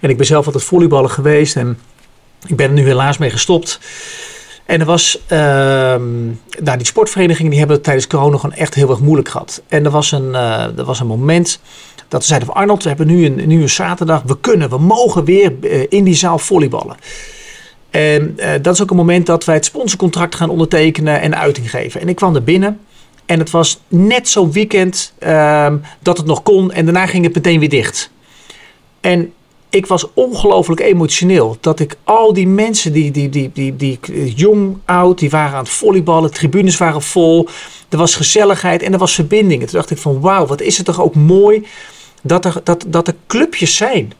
En 0.00 0.10
ik 0.10 0.16
ben 0.16 0.26
zelf 0.26 0.46
altijd 0.46 0.64
volleyballer 0.64 1.10
geweest. 1.10 1.56
En 1.56 1.78
ik 2.46 2.56
ben 2.56 2.66
er 2.66 2.74
nu 2.74 2.86
helaas 2.86 3.18
mee 3.18 3.30
gestopt. 3.30 3.80
En 4.66 4.80
er 4.80 4.86
was, 4.86 5.18
uh, 5.24 5.38
nou, 6.58 6.76
die 6.76 6.86
sportverenigingen 6.86 7.50
die 7.50 7.58
hebben 7.58 7.76
het 7.76 7.84
tijdens 7.84 8.06
corona 8.06 8.36
gewoon 8.36 8.56
echt 8.56 8.74
heel 8.74 8.90
erg 8.90 9.00
moeilijk 9.00 9.28
gehad. 9.28 9.62
En 9.68 9.84
er 9.84 9.90
was 9.90 10.12
een, 10.12 10.34
er 10.34 10.84
was 10.84 11.00
een 11.00 11.06
moment 11.06 11.60
dat 12.08 12.20
ze 12.22 12.26
zeiden 12.28 12.48
van 12.48 12.56
Arnold, 12.56 12.82
we 12.82 12.88
hebben 12.88 13.06
nu 13.06 13.24
een, 13.24 13.48
nu 13.48 13.62
een 13.62 13.68
zaterdag, 13.68 14.22
we 14.22 14.40
kunnen, 14.40 14.70
we 14.70 14.78
mogen 14.78 15.24
weer 15.24 15.52
uh, 15.60 15.84
in 15.88 16.04
die 16.04 16.14
zaal 16.14 16.38
volleyballen. 16.38 16.96
En 17.90 18.36
uh, 18.36 18.50
dat 18.62 18.74
is 18.74 18.82
ook 18.82 18.90
een 18.90 18.96
moment 18.96 19.26
dat 19.26 19.44
wij 19.44 19.54
het 19.54 19.64
sponsorcontract 19.64 20.34
gaan 20.34 20.50
ondertekenen 20.50 21.20
en 21.20 21.38
uiting 21.38 21.70
geven. 21.70 22.00
En 22.00 22.08
ik 22.08 22.16
kwam 22.16 22.34
er 22.34 22.44
binnen 22.44 22.80
en 23.26 23.38
het 23.38 23.50
was 23.50 23.80
net 23.88 24.28
zo'n 24.28 24.52
weekend 24.52 25.12
uh, 25.18 25.72
dat 26.00 26.16
het 26.16 26.26
nog 26.26 26.42
kon 26.42 26.72
en 26.72 26.84
daarna 26.84 27.06
ging 27.06 27.24
het 27.24 27.34
meteen 27.34 27.60
weer 27.60 27.68
dicht. 27.68 28.10
En 29.00 29.32
ik 29.70 29.86
was 29.86 30.06
ongelooflijk 30.14 30.80
emotioneel. 30.80 31.56
Dat 31.60 31.80
ik 31.80 31.96
al 32.04 32.32
die 32.32 32.48
mensen, 32.48 32.92
die, 32.92 33.10
die, 33.10 33.28
die, 33.28 33.50
die, 33.52 33.76
die, 33.76 33.98
jong, 34.34 34.76
oud, 34.84 35.18
die 35.18 35.30
waren 35.30 35.52
aan 35.52 35.64
het 35.64 35.72
volleyballen. 35.72 36.32
Tribunes 36.32 36.76
waren 36.76 37.02
vol. 37.02 37.48
Er 37.88 37.98
was 37.98 38.14
gezelligheid 38.14 38.82
en 38.82 38.92
er 38.92 38.98
was 38.98 39.14
verbinding. 39.14 39.60
En 39.60 39.66
toen 39.66 39.76
dacht 39.78 39.90
ik 39.90 39.98
van 39.98 40.20
wauw, 40.20 40.46
wat 40.46 40.60
is 40.60 40.76
het 40.76 40.86
toch 40.86 41.00
ook 41.00 41.14
mooi 41.14 41.66
dat 42.22 42.44
er, 42.44 42.60
dat, 42.64 42.84
dat 42.88 43.08
er 43.08 43.14
clubjes 43.26 43.76
zijn. 43.76 44.12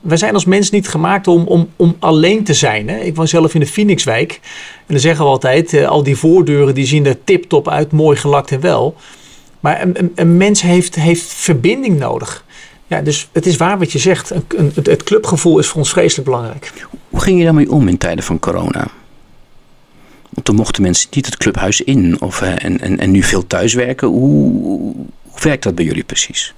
We 0.00 0.16
zijn 0.16 0.34
als 0.34 0.44
mens 0.44 0.70
niet 0.70 0.88
gemaakt 0.88 1.28
om, 1.28 1.46
om, 1.46 1.68
om 1.76 1.96
alleen 1.98 2.44
te 2.44 2.54
zijn. 2.54 2.88
Hè? 2.88 2.98
Ik 2.98 3.16
woon 3.16 3.28
zelf 3.28 3.54
in 3.54 3.60
de 3.60 3.66
Phoenixwijk. 3.66 4.40
En 4.76 4.94
dan 4.94 4.98
zeggen 4.98 5.24
we 5.24 5.30
altijd, 5.30 5.72
uh, 5.72 5.88
al 5.88 6.02
die 6.02 6.16
voordeuren 6.16 6.74
die 6.74 6.86
zien 6.86 7.06
er 7.06 7.24
tip-top 7.24 7.68
uit, 7.68 7.92
mooi 7.92 8.16
gelakt 8.16 8.50
en 8.50 8.60
wel. 8.60 8.96
Maar 9.60 9.82
een, 9.82 9.98
een, 9.98 10.12
een, 10.14 10.36
mens 10.36 10.62
heeft, 10.62 10.94
heeft 10.94 11.32
verbinding 11.32 11.98
nodig. 11.98 12.44
Ja, 12.88 13.00
dus 13.00 13.28
het 13.32 13.46
is 13.46 13.56
waar 13.56 13.78
wat 13.78 13.92
je 13.92 13.98
zegt. 13.98 14.30
Een, 14.30 14.44
een, 14.48 14.72
het, 14.82 15.02
clubgevoel 15.02 15.58
is 15.58 15.66
voor 15.66 15.78
ons 15.78 15.90
vreselijk 15.90 16.28
belangrijk. 16.28 16.72
Hoe 17.08 17.20
ging 17.20 17.38
je 17.38 17.44
daarmee 17.44 17.70
om 17.70 17.88
in 17.88 17.98
tijden 17.98 18.24
van 18.24 18.38
corona? 18.38 18.86
Want 20.30 20.46
dan 20.46 20.54
mochten 20.54 20.82
mensen 20.82 21.08
niet 21.10 21.26
het 21.26 21.36
clubhuis 21.36 21.80
in. 21.80 22.20
Of, 22.20 22.42
eh, 22.42 22.64
en, 22.64 22.80
en, 22.80 22.98
en 22.98 23.10
nu 23.10 23.22
veel 23.22 23.46
thuiswerken. 23.46 24.08
Hoe, 24.08 24.62
hoe 24.62 24.94
werkt 25.42 25.62
dat 25.62 25.74
bij 25.74 25.84
jullie 25.84 26.04
precies? 26.04 26.54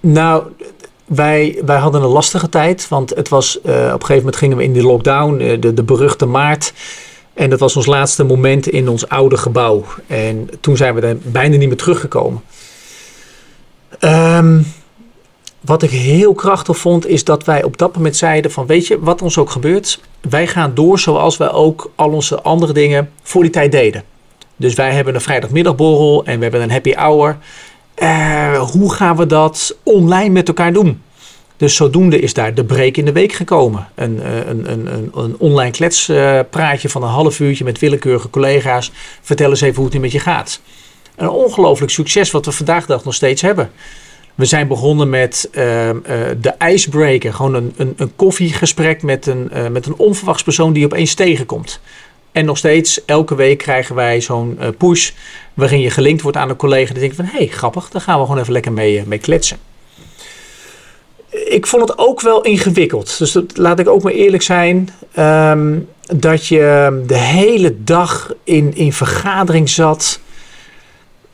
Nou, 0.00 0.44
wij, 1.04 1.58
wij 1.64 1.78
hadden 1.78 2.02
een 2.02 2.08
lastige 2.08 2.48
tijd. 2.48 2.88
Want 2.88 3.10
het 3.10 3.28
was, 3.28 3.56
uh, 3.56 3.72
op 3.72 3.72
een 3.72 3.90
gegeven 3.90 4.16
moment 4.16 4.36
gingen 4.36 4.56
we 4.56 4.62
in 4.62 4.72
de 4.72 4.82
lockdown. 4.82 5.40
Uh, 5.40 5.60
de, 5.60 5.74
de 5.74 5.82
beruchte 5.82 6.26
maart. 6.26 6.72
En 7.34 7.50
dat 7.50 7.60
was 7.60 7.76
ons 7.76 7.86
laatste 7.86 8.24
moment 8.24 8.68
in 8.68 8.88
ons 8.88 9.08
oude 9.08 9.36
gebouw. 9.36 9.84
En 10.06 10.48
toen 10.60 10.76
zijn 10.76 10.94
we 10.94 11.00
er 11.00 11.16
bijna 11.22 11.56
niet 11.56 11.68
meer 11.68 11.76
teruggekomen. 11.76 12.42
Um, 14.00 14.66
wat 15.60 15.82
ik 15.82 15.90
heel 15.90 16.34
krachtig 16.34 16.78
vond, 16.78 17.06
is 17.06 17.24
dat 17.24 17.44
wij 17.44 17.62
op 17.62 17.78
dat 17.78 17.94
moment 17.96 18.16
zeiden 18.16 18.50
van 18.50 18.66
weet 18.66 18.86
je, 18.86 19.00
wat 19.00 19.22
ons 19.22 19.38
ook 19.38 19.50
gebeurt, 19.50 20.00
wij 20.20 20.46
gaan 20.46 20.74
door 20.74 20.98
zoals 20.98 21.36
wij 21.36 21.50
ook 21.50 21.90
al 21.94 22.10
onze 22.10 22.42
andere 22.42 22.72
dingen 22.72 23.10
voor 23.22 23.42
die 23.42 23.50
tijd 23.50 23.72
deden. 23.72 24.04
Dus 24.56 24.74
wij 24.74 24.92
hebben 24.92 25.14
een 25.14 25.20
vrijdagmiddagborrel 25.20 26.24
en 26.24 26.36
we 26.36 26.42
hebben 26.42 26.62
een 26.62 26.70
happy 26.70 26.92
hour. 26.92 27.38
Uh, 28.02 28.60
hoe 28.60 28.92
gaan 28.92 29.16
we 29.16 29.26
dat 29.26 29.76
online 29.82 30.28
met 30.28 30.48
elkaar 30.48 30.72
doen? 30.72 31.02
Dus 31.56 31.76
zodoende 31.76 32.18
is 32.18 32.34
daar 32.34 32.54
de 32.54 32.64
break 32.64 32.96
in 32.96 33.04
de 33.04 33.12
week 33.12 33.32
gekomen. 33.32 33.88
Een, 33.94 34.26
een, 34.48 34.70
een, 34.70 34.86
een, 34.94 35.10
een 35.14 35.34
online 35.38 35.70
kletspraatje 35.70 36.88
van 36.88 37.02
een 37.02 37.08
half 37.08 37.40
uurtje 37.40 37.64
met 37.64 37.78
willekeurige 37.78 38.30
collega's. 38.30 38.92
Vertel 39.20 39.50
eens 39.50 39.60
even 39.60 39.76
hoe 39.76 39.84
het 39.84 39.94
nu 39.94 40.00
met 40.00 40.12
je 40.12 40.18
gaat. 40.18 40.60
Een 41.16 41.28
ongelooflijk 41.28 41.92
succes 41.92 42.30
wat 42.30 42.44
we 42.44 42.52
vandaag 42.52 42.80
de 42.86 42.92
dag 42.92 43.04
nog 43.04 43.14
steeds 43.14 43.42
hebben. 43.42 43.70
We 44.40 44.46
zijn 44.46 44.68
begonnen 44.68 45.10
met 45.10 45.48
uh, 45.52 45.88
uh, 45.88 45.94
de 46.40 46.54
icebreaker. 46.58 47.34
Gewoon 47.34 47.54
een, 47.54 47.72
een, 47.76 47.94
een 47.96 48.16
koffiegesprek 48.16 49.02
met 49.02 49.26
een, 49.26 49.50
uh, 49.54 49.68
met 49.68 49.86
een 49.86 49.96
onverwachts 49.96 50.42
persoon 50.42 50.72
die 50.72 50.84
opeens 50.84 51.14
tegenkomt. 51.14 51.80
En 52.32 52.44
nog 52.44 52.58
steeds, 52.58 53.04
elke 53.04 53.34
week 53.34 53.58
krijgen 53.58 53.94
wij 53.94 54.20
zo'n 54.20 54.58
push 54.78 55.10
waarin 55.54 55.80
je 55.80 55.90
gelinkt 55.90 56.22
wordt 56.22 56.36
aan 56.36 56.48
een 56.48 56.56
collega. 56.56 56.92
Die 56.92 57.00
denkt 57.00 57.16
van, 57.16 57.24
hé, 57.24 57.36
hey, 57.36 57.46
grappig, 57.46 57.90
daar 57.90 58.02
gaan 58.02 58.18
we 58.18 58.24
gewoon 58.24 58.40
even 58.40 58.52
lekker 58.52 58.72
mee, 58.72 59.02
mee 59.06 59.18
kletsen. 59.18 59.56
Ik 61.28 61.66
vond 61.66 61.88
het 61.88 61.98
ook 61.98 62.20
wel 62.20 62.42
ingewikkeld. 62.42 63.18
Dus 63.18 63.32
dat, 63.32 63.56
laat 63.56 63.78
ik 63.78 63.88
ook 63.88 64.02
maar 64.02 64.12
eerlijk 64.12 64.42
zijn. 64.42 64.88
Um, 65.18 65.88
dat 66.16 66.46
je 66.46 67.02
de 67.06 67.18
hele 67.18 67.74
dag 67.84 68.32
in, 68.44 68.74
in 68.74 68.92
vergadering 68.92 69.68
zat 69.68 70.20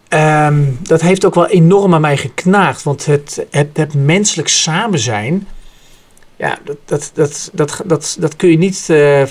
Um, 0.09 0.79
dat 0.83 1.01
heeft 1.01 1.25
ook 1.25 1.35
wel 1.35 1.47
enorm 1.47 1.95
aan 1.95 2.01
mij 2.01 2.17
geknaagd. 2.17 2.83
Want 2.83 3.07
het, 3.07 3.47
het, 3.51 3.77
het 3.77 3.95
menselijk 3.95 4.49
samen 4.49 4.99
zijn. 4.99 5.49
Ja, 6.37 6.59
dat, 6.65 6.77
dat, 6.85 7.11
dat, 7.15 7.51
dat, 7.53 7.83
dat, 7.85 8.17
dat 8.19 8.37
kun 8.37 8.51
je 8.51 8.59
niet 8.59 8.87
uh, 8.91 9.21
uh, 9.21 9.27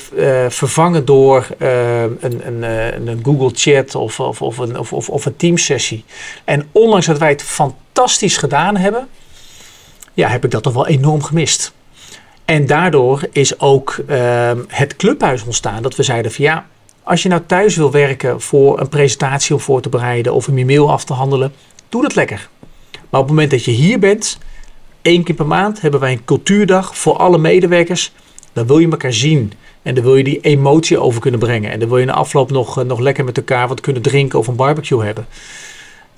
vervangen 0.50 1.06
door 1.06 1.48
uh, 1.60 2.02
een, 2.02 2.48
een, 2.48 2.64
een 3.08 3.20
Google 3.24 3.52
Chat 3.54 3.96
of, 3.96 4.20
of, 4.20 4.42
of, 4.42 4.58
een, 4.58 4.80
of, 4.80 4.94
of, 4.94 5.10
of 5.10 5.26
een 5.26 5.36
Teams-sessie. 5.36 6.06
En 6.44 6.70
ondanks 6.72 7.06
dat 7.06 7.18
wij 7.18 7.30
het 7.30 7.44
fantastisch 7.44 8.38
gedaan 8.38 8.78
hebben, 8.78 9.08
ja, 10.14 10.28
heb 10.28 10.44
ik 10.44 10.52
dat 10.52 10.64
toch 10.64 10.74
wel 10.74 10.88
enorm 10.88 11.24
gemist. 11.24 11.74
En 12.46 12.66
daardoor 12.66 13.28
is 13.32 13.60
ook 13.60 13.98
ehm, 14.08 14.60
het 14.68 14.96
clubhuis 14.96 15.44
ontstaan. 15.44 15.82
Dat 15.82 15.96
we 15.96 16.04
zeiden 16.04 16.32
van 16.32 16.46
ja, 16.46 16.66
als 17.06 17.24
je 17.24 17.30
nou 17.30 17.42
thuis 17.46 17.76
wil 17.76 17.92
werken 17.92 18.42
voor 18.42 18.80
een 18.80 18.90
presentatie 18.90 19.56
om 19.56 19.62
voor 19.62 19.82
te 19.82 19.90
bereiden 19.90 20.34
of 20.34 20.48
een 20.48 20.58
e-mail 20.58 20.92
af 20.92 21.04
te 21.04 21.14
handelen, 21.14 21.54
doe 21.90 22.02
dat 22.02 22.16
lekker. 22.16 22.50
Maar 22.92 23.22
op 23.22 23.28
het 23.28 23.36
moment 23.36 23.52
dat 23.52 23.64
je 23.64 23.72
hier 23.72 24.00
bent, 24.00 24.38
één 25.02 25.24
keer 25.24 25.36
per 25.36 25.48
maand 25.48 25.82
hebben 25.82 26.00
wij 26.00 26.12
een 26.12 26.26
cultuurdag 26.26 26.98
voor 26.98 27.18
alle 27.18 27.38
medewerkers. 27.38 28.14
Dan 28.54 28.68
wil 28.68 28.78
je 28.78 28.90
elkaar 28.90 29.14
zien 29.14 29.52
en 29.82 29.96
dan 29.96 30.04
wil 30.04 30.16
je 30.16 30.24
die 30.24 30.40
emotie 30.40 31.00
over 31.00 31.22
kunnen 31.22 31.40
brengen. 31.40 31.72
En 31.72 31.80
dan 31.80 31.90
wil 31.90 31.98
je 31.98 32.06
de 32.06 32.12
afloop 32.12 32.52
nog, 32.52 32.84
nog 32.84 33.00
lekker 33.00 33.24
met 33.24 33.38
elkaar 33.38 33.68
wat 33.68 33.82
kunnen 33.82 34.02
drinken 34.02 34.40
of 34.40 34.48
een 34.48 34.56
barbecue 34.56 35.04
hebben. 35.04 35.28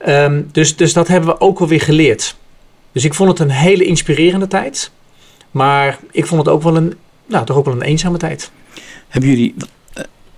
Um, 0.08 0.50
dus, 0.52 0.76
dus 0.76 0.94
dat 0.94 1.08
hebben 1.08 1.30
we 1.30 1.40
ook 1.40 1.60
alweer 1.60 1.82
geleerd. 1.82 2.36
Dus 2.92 3.06
ik 3.06 3.14
vond 3.14 3.30
het 3.30 3.40
een 3.40 3.50
hele 3.50 3.84
inspirerende 3.84 4.48
tijd. 4.48 4.92
Maar 5.52 6.00
ik 6.12 6.26
vond 6.26 6.46
het 6.46 6.54
ook 6.54 6.64
wel 6.64 6.76
een, 6.76 6.94
nou, 7.26 7.46
toch 7.46 7.58
ook 7.58 7.66
wel 7.66 7.74
een 7.74 7.82
eenzame 7.82 8.18
tijd. 8.18 8.52
Hebben 9.08 9.30
jullie, 9.30 9.56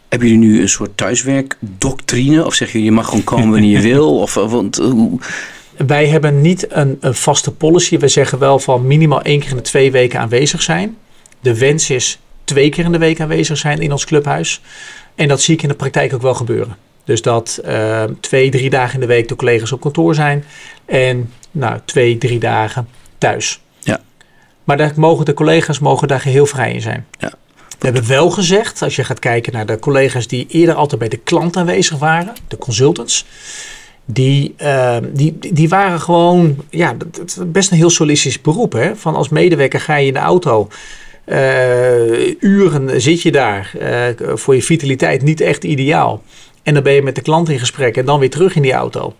hebben 0.10 0.28
jullie 0.28 0.48
nu 0.48 0.62
een 0.62 0.70
soort 0.70 0.98
thuiswerkdoctrine? 0.98 2.46
Of 2.46 2.54
zeg 2.54 2.72
je, 2.72 2.84
je 2.84 2.92
mag 2.92 3.06
gewoon 3.06 3.24
komen 3.24 3.52
wanneer 3.52 3.72
je 3.72 3.82
wil? 3.82 4.20
Of, 4.20 4.34
want, 4.34 4.76
hoe... 4.76 5.20
Wij 5.88 6.08
hebben 6.08 6.42
niet 6.42 6.72
een, 6.72 6.98
een, 7.00 7.16
vaste 7.16 7.52
policy. 7.52 7.98
We 7.98 8.08
zeggen 8.08 8.40
wel 8.40 8.60
van 8.60 8.88
minimaal 8.88 9.22
één 9.22 9.40
keer 9.40 9.50
in 9.50 9.56
de 9.56 9.62
twee 9.62 9.92
weken 9.92 10.20
aanwezig 10.20 10.62
zijn. 10.62 10.98
De 11.40 11.58
wens 11.60 11.90
is 11.90 12.20
twee 12.44 12.70
keer 12.70 12.86
in 12.86 12.92
de 12.92 12.98
week 12.98 13.22
aanwezig 13.22 13.58
zijn 13.58 13.80
in 13.80 13.92
ons 13.92 14.06
clubhuis. 14.06 14.62
En 15.16 15.28
dat 15.28 15.42
zie 15.42 15.54
ik 15.54 15.62
in 15.62 15.70
de 15.70 15.76
praktijk 15.76 16.14
ook 16.14 16.22
wel 16.22 16.34
gebeuren. 16.34 16.76
Dus 17.04 17.22
dat 17.22 17.62
uh, 17.66 18.04
twee, 18.20 18.50
drie 18.50 18.70
dagen 18.70 18.94
in 18.94 19.00
de 19.00 19.06
week 19.06 19.28
de 19.28 19.36
collega's 19.36 19.72
op 19.72 19.82
kantoor 19.82 20.16
zijn. 20.16 20.44
En 20.86 21.34
nou, 21.52 21.80
twee, 21.86 22.18
drie 22.18 22.40
dagen 22.40 22.88
thuis. 23.18 23.60
Ja. 23.80 24.02
Maar 24.64 24.78
daar 24.78 24.94
mogen 24.96 25.26
de 25.26 25.34
collega's 25.34 25.80
mogen 25.80 26.08
daar 26.08 26.20
geheel 26.20 26.46
vrij 26.46 26.74
in 26.74 26.82
zijn. 26.82 27.06
Ja. 27.20 27.34
We 27.80 27.86
hebben 27.86 28.08
wel 28.08 28.30
gezegd, 28.30 28.82
als 28.82 28.96
je 28.96 29.04
gaat 29.04 29.20
kijken 29.20 29.54
naar 29.54 29.66
de 29.66 29.80
collega's 29.80 30.28
die 30.28 30.46
eerder 30.50 30.76
altijd 30.76 31.00
bij 31.00 31.10
de 31.10 31.18
klant 31.18 31.58
aanwezig 31.58 31.98
waren, 31.98 32.34
de 32.48 32.58
consultants, 32.58 33.26
die, 34.06 34.56
uh, 34.62 34.98
die, 35.14 35.38
die 35.54 35.70
waren 35.70 36.00
gewoon, 36.00 36.58
ja, 36.70 36.96
best 37.46 37.72
een 37.72 37.78
heel 37.78 37.90
solistisch 37.90 38.42
beroep. 38.42 38.74
Hè? 38.74 38.96
Van 38.96 39.16
als 39.16 39.30
medewerker 39.30 39.80
ga 39.80 39.96
je 39.96 40.08
in 40.08 40.14
de 40.14 40.20
auto, 40.20 40.68
uh, 41.26 42.42
uren 42.44 43.02
zit 43.02 43.22
je 43.22 43.32
daar, 43.32 43.72
uh, 43.82 44.38
voor 44.38 44.56
je 44.56 44.64
vitaliteit 44.64 45.22
niet 45.22 45.42
echt 45.42 45.64
ideaal. 45.64 46.24
En 46.64 46.74
dan 46.74 46.84
ben 46.84 46.94
je 46.94 47.02
met 47.02 47.16
de 47.16 47.22
klant 47.22 47.50
in 47.50 47.60
gesprek 47.60 47.98
en 47.98 48.06
dan 48.06 48.20
weer 48.20 48.30
terug 48.30 48.56
in 48.56 48.62
die 48.62 48.74
auto. 48.74 49.14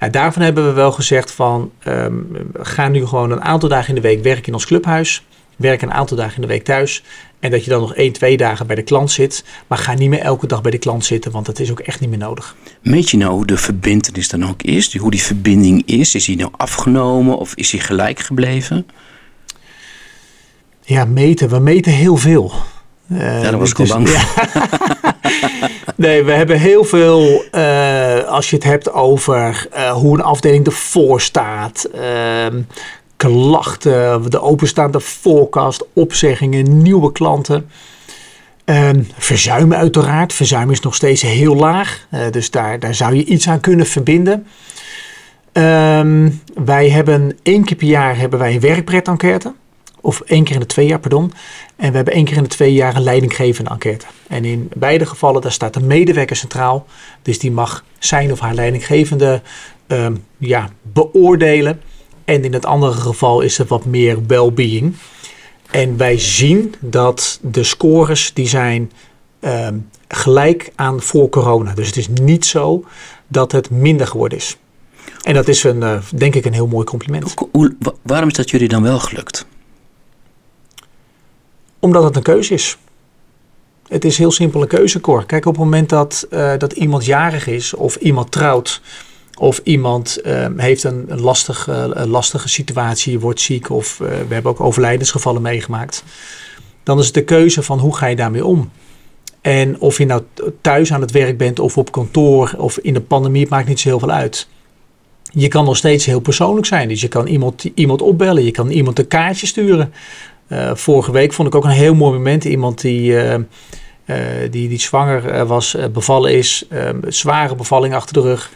Ja, 0.00 0.08
daarvan 0.08 0.42
hebben 0.42 0.66
we 0.66 0.72
wel 0.72 0.92
gezegd 0.92 1.30
van, 1.30 1.70
um, 1.88 2.50
ga 2.58 2.88
nu 2.88 3.06
gewoon 3.06 3.30
een 3.30 3.42
aantal 3.42 3.68
dagen 3.68 3.88
in 3.88 3.94
de 3.94 4.08
week 4.08 4.22
werken 4.22 4.46
in 4.46 4.54
ons 4.54 4.66
clubhuis. 4.66 5.24
Werk 5.56 5.82
een 5.82 5.92
aantal 5.92 6.16
dagen 6.16 6.34
in 6.34 6.40
de 6.40 6.46
week 6.46 6.64
thuis. 6.64 7.02
En 7.40 7.50
dat 7.50 7.64
je 7.64 7.70
dan 7.70 7.80
nog 7.80 7.94
één, 7.94 8.12
twee 8.12 8.36
dagen 8.36 8.66
bij 8.66 8.76
de 8.76 8.82
klant 8.82 9.10
zit. 9.10 9.44
Maar 9.66 9.78
ga 9.78 9.94
niet 9.94 10.08
meer 10.08 10.20
elke 10.20 10.46
dag 10.46 10.62
bij 10.62 10.70
de 10.70 10.78
klant 10.78 11.04
zitten, 11.04 11.30
want 11.30 11.46
dat 11.46 11.58
is 11.58 11.70
ook 11.70 11.80
echt 11.80 12.00
niet 12.00 12.10
meer 12.10 12.18
nodig. 12.18 12.56
Meet 12.82 13.10
je 13.10 13.16
nou 13.16 13.32
hoe 13.32 13.46
de 13.46 13.56
verbindenis 13.56 14.28
dan 14.28 14.48
ook 14.48 14.62
is? 14.62 14.96
Hoe 14.96 15.10
die 15.10 15.22
verbinding 15.22 15.82
is? 15.86 16.14
Is 16.14 16.24
die 16.24 16.36
nou 16.36 16.50
afgenomen 16.56 17.38
of 17.38 17.54
is 17.54 17.70
die 17.70 17.80
gelijk 17.80 18.18
gebleven? 18.18 18.86
Ja, 20.84 21.04
meten. 21.04 21.48
We 21.48 21.58
meten 21.58 21.92
heel 21.92 22.16
veel. 22.16 22.52
Uh, 23.12 23.42
ja, 23.42 23.50
daar 23.50 23.58
was 23.58 23.70
ik 23.70 23.78
al 23.78 23.84
dus, 23.84 23.94
bang 23.94 24.08
voor. 24.08 24.42
nee, 25.96 26.22
we 26.22 26.32
hebben 26.32 26.60
heel 26.60 26.84
veel, 26.84 27.44
uh, 27.54 28.24
als 28.24 28.50
je 28.50 28.56
het 28.56 28.64
hebt 28.64 28.92
over 28.92 29.66
uh, 29.74 29.92
hoe 29.92 30.14
een 30.14 30.24
afdeling 30.24 30.66
ervoor 30.66 31.20
staat, 31.20 31.84
ehm, 31.84 32.62
klachten, 33.30 34.30
de 34.30 34.40
openstaande 34.40 35.00
voorkast, 35.00 35.84
opzeggingen, 35.92 36.82
nieuwe 36.82 37.12
klanten. 37.12 37.70
Um, 38.64 39.06
verzuim 39.18 39.74
uiteraard. 39.74 40.32
Verzuim 40.32 40.70
is 40.70 40.80
nog 40.80 40.94
steeds 40.94 41.22
heel 41.22 41.54
laag. 41.54 42.06
Uh, 42.14 42.20
dus 42.30 42.50
daar, 42.50 42.78
daar 42.78 42.94
zou 42.94 43.14
je 43.14 43.24
iets 43.24 43.48
aan 43.48 43.60
kunnen 43.60 43.86
verbinden. 43.86 44.46
Um, 45.52 46.40
wij 46.64 46.90
hebben 46.90 47.38
één 47.42 47.64
keer 47.64 47.76
per 47.76 47.86
jaar 47.86 48.18
hebben 48.18 48.38
wij 48.38 48.54
een 48.54 48.60
werkpret-enquête. 48.60 49.54
Of 50.00 50.20
één 50.20 50.44
keer 50.44 50.54
in 50.54 50.60
de 50.60 50.66
twee 50.66 50.86
jaar, 50.86 50.98
pardon. 50.98 51.32
En 51.76 51.90
we 51.90 51.96
hebben 51.96 52.14
één 52.14 52.24
keer 52.24 52.36
in 52.36 52.42
de 52.42 52.48
twee 52.48 52.72
jaar 52.72 52.96
een 52.96 53.02
leidinggevende 53.02 53.70
enquête. 53.70 54.06
En 54.28 54.44
in 54.44 54.70
beide 54.76 55.06
gevallen 55.06 55.42
daar 55.42 55.52
staat 55.52 55.74
de 55.74 55.82
medewerker 55.82 56.36
centraal. 56.36 56.86
Dus 57.22 57.38
die 57.38 57.50
mag 57.50 57.84
zijn 57.98 58.32
of 58.32 58.40
haar 58.40 58.54
leidinggevende 58.54 59.42
um, 59.86 60.24
ja, 60.38 60.68
beoordelen. 60.82 61.80
En 62.24 62.44
in 62.44 62.52
het 62.52 62.66
andere 62.66 62.92
geval 62.92 63.40
is 63.40 63.58
het 63.58 63.68
wat 63.68 63.84
meer 63.84 64.26
well-being. 64.26 64.94
En 65.70 65.96
wij 65.96 66.18
zien 66.18 66.74
dat 66.80 67.38
de 67.42 67.62
scores 67.62 68.34
die 68.34 68.48
zijn 68.48 68.92
um, 69.40 69.88
gelijk 70.08 70.72
aan 70.74 71.02
voor 71.02 71.28
corona. 71.28 71.74
Dus 71.74 71.86
het 71.86 71.96
is 71.96 72.08
niet 72.08 72.46
zo 72.46 72.84
dat 73.26 73.52
het 73.52 73.70
minder 73.70 74.06
geworden 74.06 74.38
is. 74.38 74.56
En 75.22 75.34
dat 75.34 75.48
is 75.48 75.64
een, 75.64 75.80
uh, 75.82 75.98
denk 76.14 76.34
ik 76.34 76.44
een 76.44 76.52
heel 76.52 76.66
mooi 76.66 76.84
compliment. 76.84 77.34
Hoe, 77.50 77.76
waarom 78.02 78.28
is 78.28 78.34
dat 78.34 78.50
jullie 78.50 78.68
dan 78.68 78.82
wel 78.82 78.98
gelukt? 78.98 79.46
Omdat 81.78 82.02
het 82.02 82.16
een 82.16 82.22
keuze 82.22 82.54
is. 82.54 82.78
Het 83.88 84.04
is 84.04 84.18
heel 84.18 84.30
simpel 84.30 84.62
een 84.62 84.68
keuzekor. 84.68 85.26
Kijk, 85.26 85.46
op 85.46 85.52
het 85.52 85.62
moment 85.62 85.88
dat, 85.88 86.26
uh, 86.30 86.52
dat 86.58 86.72
iemand 86.72 87.04
jarig 87.04 87.46
is 87.46 87.74
of 87.74 87.96
iemand 87.96 88.30
trouwt 88.30 88.80
of 89.42 89.60
iemand 89.64 90.18
uh, 90.24 90.46
heeft 90.56 90.84
een, 90.84 91.04
een, 91.08 91.20
lastige, 91.20 91.92
lastige 92.06 92.48
situatie, 92.48 93.20
wordt 93.20 93.40
ziek 93.40 93.70
of 93.70 94.00
uh, 94.00 94.08
we 94.08 94.34
hebben 94.34 94.52
ook 94.52 94.60
overlijdensgevallen 94.60 95.42
meegemaakt. 95.42 96.04
Dan 96.82 96.98
is 96.98 97.04
het 97.04 97.14
de 97.14 97.24
keuze 97.24 97.62
van 97.62 97.78
hoe 97.78 97.96
ga 97.96 98.06
je 98.06 98.16
daarmee 98.16 98.44
om. 98.44 98.70
En 99.40 99.80
of 99.80 99.98
je 99.98 100.04
nou 100.04 100.22
thuis 100.60 100.92
aan 100.92 101.00
het 101.00 101.10
werk 101.10 101.38
bent 101.38 101.58
of 101.58 101.78
op 101.78 101.92
kantoor 101.92 102.54
of 102.58 102.78
in 102.78 102.94
de 102.94 103.00
pandemie, 103.00 103.46
maakt 103.48 103.68
niet 103.68 103.80
zo 103.80 103.88
heel 103.88 103.98
veel 103.98 104.10
uit. 104.10 104.48
Je 105.32 105.48
kan 105.48 105.64
nog 105.64 105.76
steeds 105.76 106.06
heel 106.06 106.20
persoonlijk 106.20 106.66
zijn. 106.66 106.88
Dus 106.88 107.00
je 107.00 107.08
kan 107.08 107.26
iemand, 107.26 107.64
iemand 107.74 108.02
opbellen, 108.02 108.44
je 108.44 108.50
kan 108.50 108.70
iemand 108.70 108.98
een 108.98 109.08
kaartje 109.08 109.46
sturen. 109.46 109.92
Uh, 110.48 110.74
vorige 110.74 111.12
week 111.12 111.32
vond 111.32 111.48
ik 111.48 111.54
ook 111.54 111.64
een 111.64 111.70
heel 111.70 111.94
mooi 111.94 112.12
moment. 112.12 112.44
Iemand 112.44 112.80
die 112.80 113.16
die, 114.50 114.68
die 114.68 114.80
zwanger 114.80 115.46
was, 115.46 115.76
bevallen 115.92 116.32
is, 116.32 116.64
ehm, 116.68 116.98
zware 117.08 117.54
bevalling 117.54 117.94
achter 117.94 118.14
de 118.14 118.20
rug. 118.20 118.50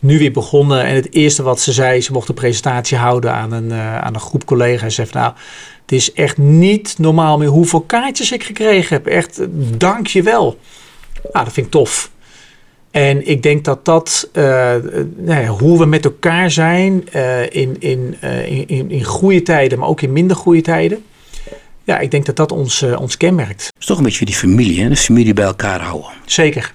Nu 0.00 0.18
weer 0.18 0.32
begonnen 0.32 0.84
en 0.84 0.94
het 0.94 1.14
eerste 1.14 1.42
wat 1.42 1.60
ze 1.60 1.72
zei, 1.72 2.00
ze 2.00 2.12
mocht 2.12 2.28
een 2.28 2.34
presentatie 2.34 2.96
houden 2.96 3.32
aan 3.32 3.52
een, 3.52 3.72
aan 3.72 4.14
een 4.14 4.20
groep 4.20 4.44
collega's. 4.44 4.94
Ze 4.94 5.04
zei 5.06 5.24
nou, 5.24 5.34
het 5.82 5.92
is 5.92 6.12
echt 6.12 6.38
niet 6.38 6.94
normaal 6.98 7.38
meer 7.38 7.48
hoeveel 7.48 7.80
kaartjes 7.80 8.32
ik 8.32 8.44
gekregen 8.44 8.96
heb. 8.96 9.06
Echt, 9.06 9.40
dank 9.78 10.06
je 10.06 10.22
wel. 10.22 10.58
Nou, 11.32 11.44
dat 11.44 11.52
vind 11.52 11.66
ik 11.66 11.72
tof. 11.72 12.10
En 12.90 13.28
ik 13.28 13.42
denk 13.42 13.64
dat 13.64 13.84
dat, 13.84 14.28
uh, 14.32 14.44
nou 15.16 15.42
ja, 15.42 15.46
hoe 15.46 15.78
we 15.78 15.86
met 15.86 16.04
elkaar 16.04 16.50
zijn 16.50 17.08
uh, 17.14 17.42
in, 17.42 17.76
in, 17.78 18.16
uh, 18.24 18.46
in, 18.66 18.90
in 18.90 19.04
goede 19.04 19.42
tijden, 19.42 19.78
maar 19.78 19.88
ook 19.88 20.00
in 20.00 20.12
minder 20.12 20.36
goede 20.36 20.60
tijden. 20.60 21.04
Ja, 21.84 21.98
ik 21.98 22.10
denk 22.10 22.26
dat 22.26 22.36
dat 22.36 22.52
ons, 22.52 22.82
ons 22.82 23.16
kenmerkt. 23.16 23.66
Het 23.66 23.74
is 23.78 23.86
toch 23.86 23.98
een 23.98 24.04
beetje 24.04 24.24
die 24.24 24.34
familie, 24.34 24.82
hè? 24.82 24.88
de 24.88 24.96
familie 24.96 25.34
bij 25.34 25.44
elkaar 25.44 25.80
houden. 25.80 26.10
Zeker. 26.24 26.74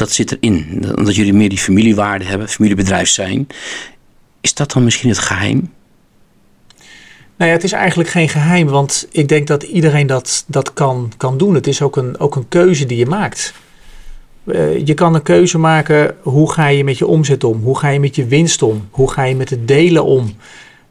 Dat 0.00 0.12
zit 0.12 0.36
erin, 0.40 0.84
omdat 0.96 1.14
jullie 1.14 1.32
meer 1.32 1.48
die 1.48 1.58
familiewaarde 1.58 2.24
hebben, 2.24 2.48
familiebedrijf 2.48 3.08
zijn. 3.08 3.46
Is 4.40 4.54
dat 4.54 4.72
dan 4.72 4.84
misschien 4.84 5.08
het 5.08 5.18
geheim? 5.18 5.72
Nou 7.36 7.50
ja, 7.50 7.56
het 7.56 7.64
is 7.64 7.72
eigenlijk 7.72 8.08
geen 8.08 8.28
geheim, 8.28 8.66
want 8.66 9.08
ik 9.10 9.28
denk 9.28 9.46
dat 9.46 9.62
iedereen 9.62 10.06
dat, 10.06 10.44
dat 10.46 10.72
kan, 10.72 11.12
kan 11.16 11.38
doen. 11.38 11.54
Het 11.54 11.66
is 11.66 11.82
ook 11.82 11.96
een, 11.96 12.18
ook 12.18 12.36
een 12.36 12.48
keuze 12.48 12.86
die 12.86 12.98
je 12.98 13.06
maakt. 13.06 13.54
Uh, 14.44 14.86
je 14.86 14.94
kan 14.94 15.14
een 15.14 15.22
keuze 15.22 15.58
maken, 15.58 16.16
hoe 16.20 16.52
ga 16.52 16.66
je 16.66 16.84
met 16.84 16.98
je 16.98 17.06
omzet 17.06 17.44
om? 17.44 17.62
Hoe 17.62 17.78
ga 17.78 17.88
je 17.88 18.00
met 18.00 18.16
je 18.16 18.26
winst 18.26 18.62
om? 18.62 18.88
Hoe 18.90 19.10
ga 19.10 19.22
je 19.22 19.34
met 19.34 19.50
het 19.50 19.68
delen 19.68 20.04
om? 20.04 20.36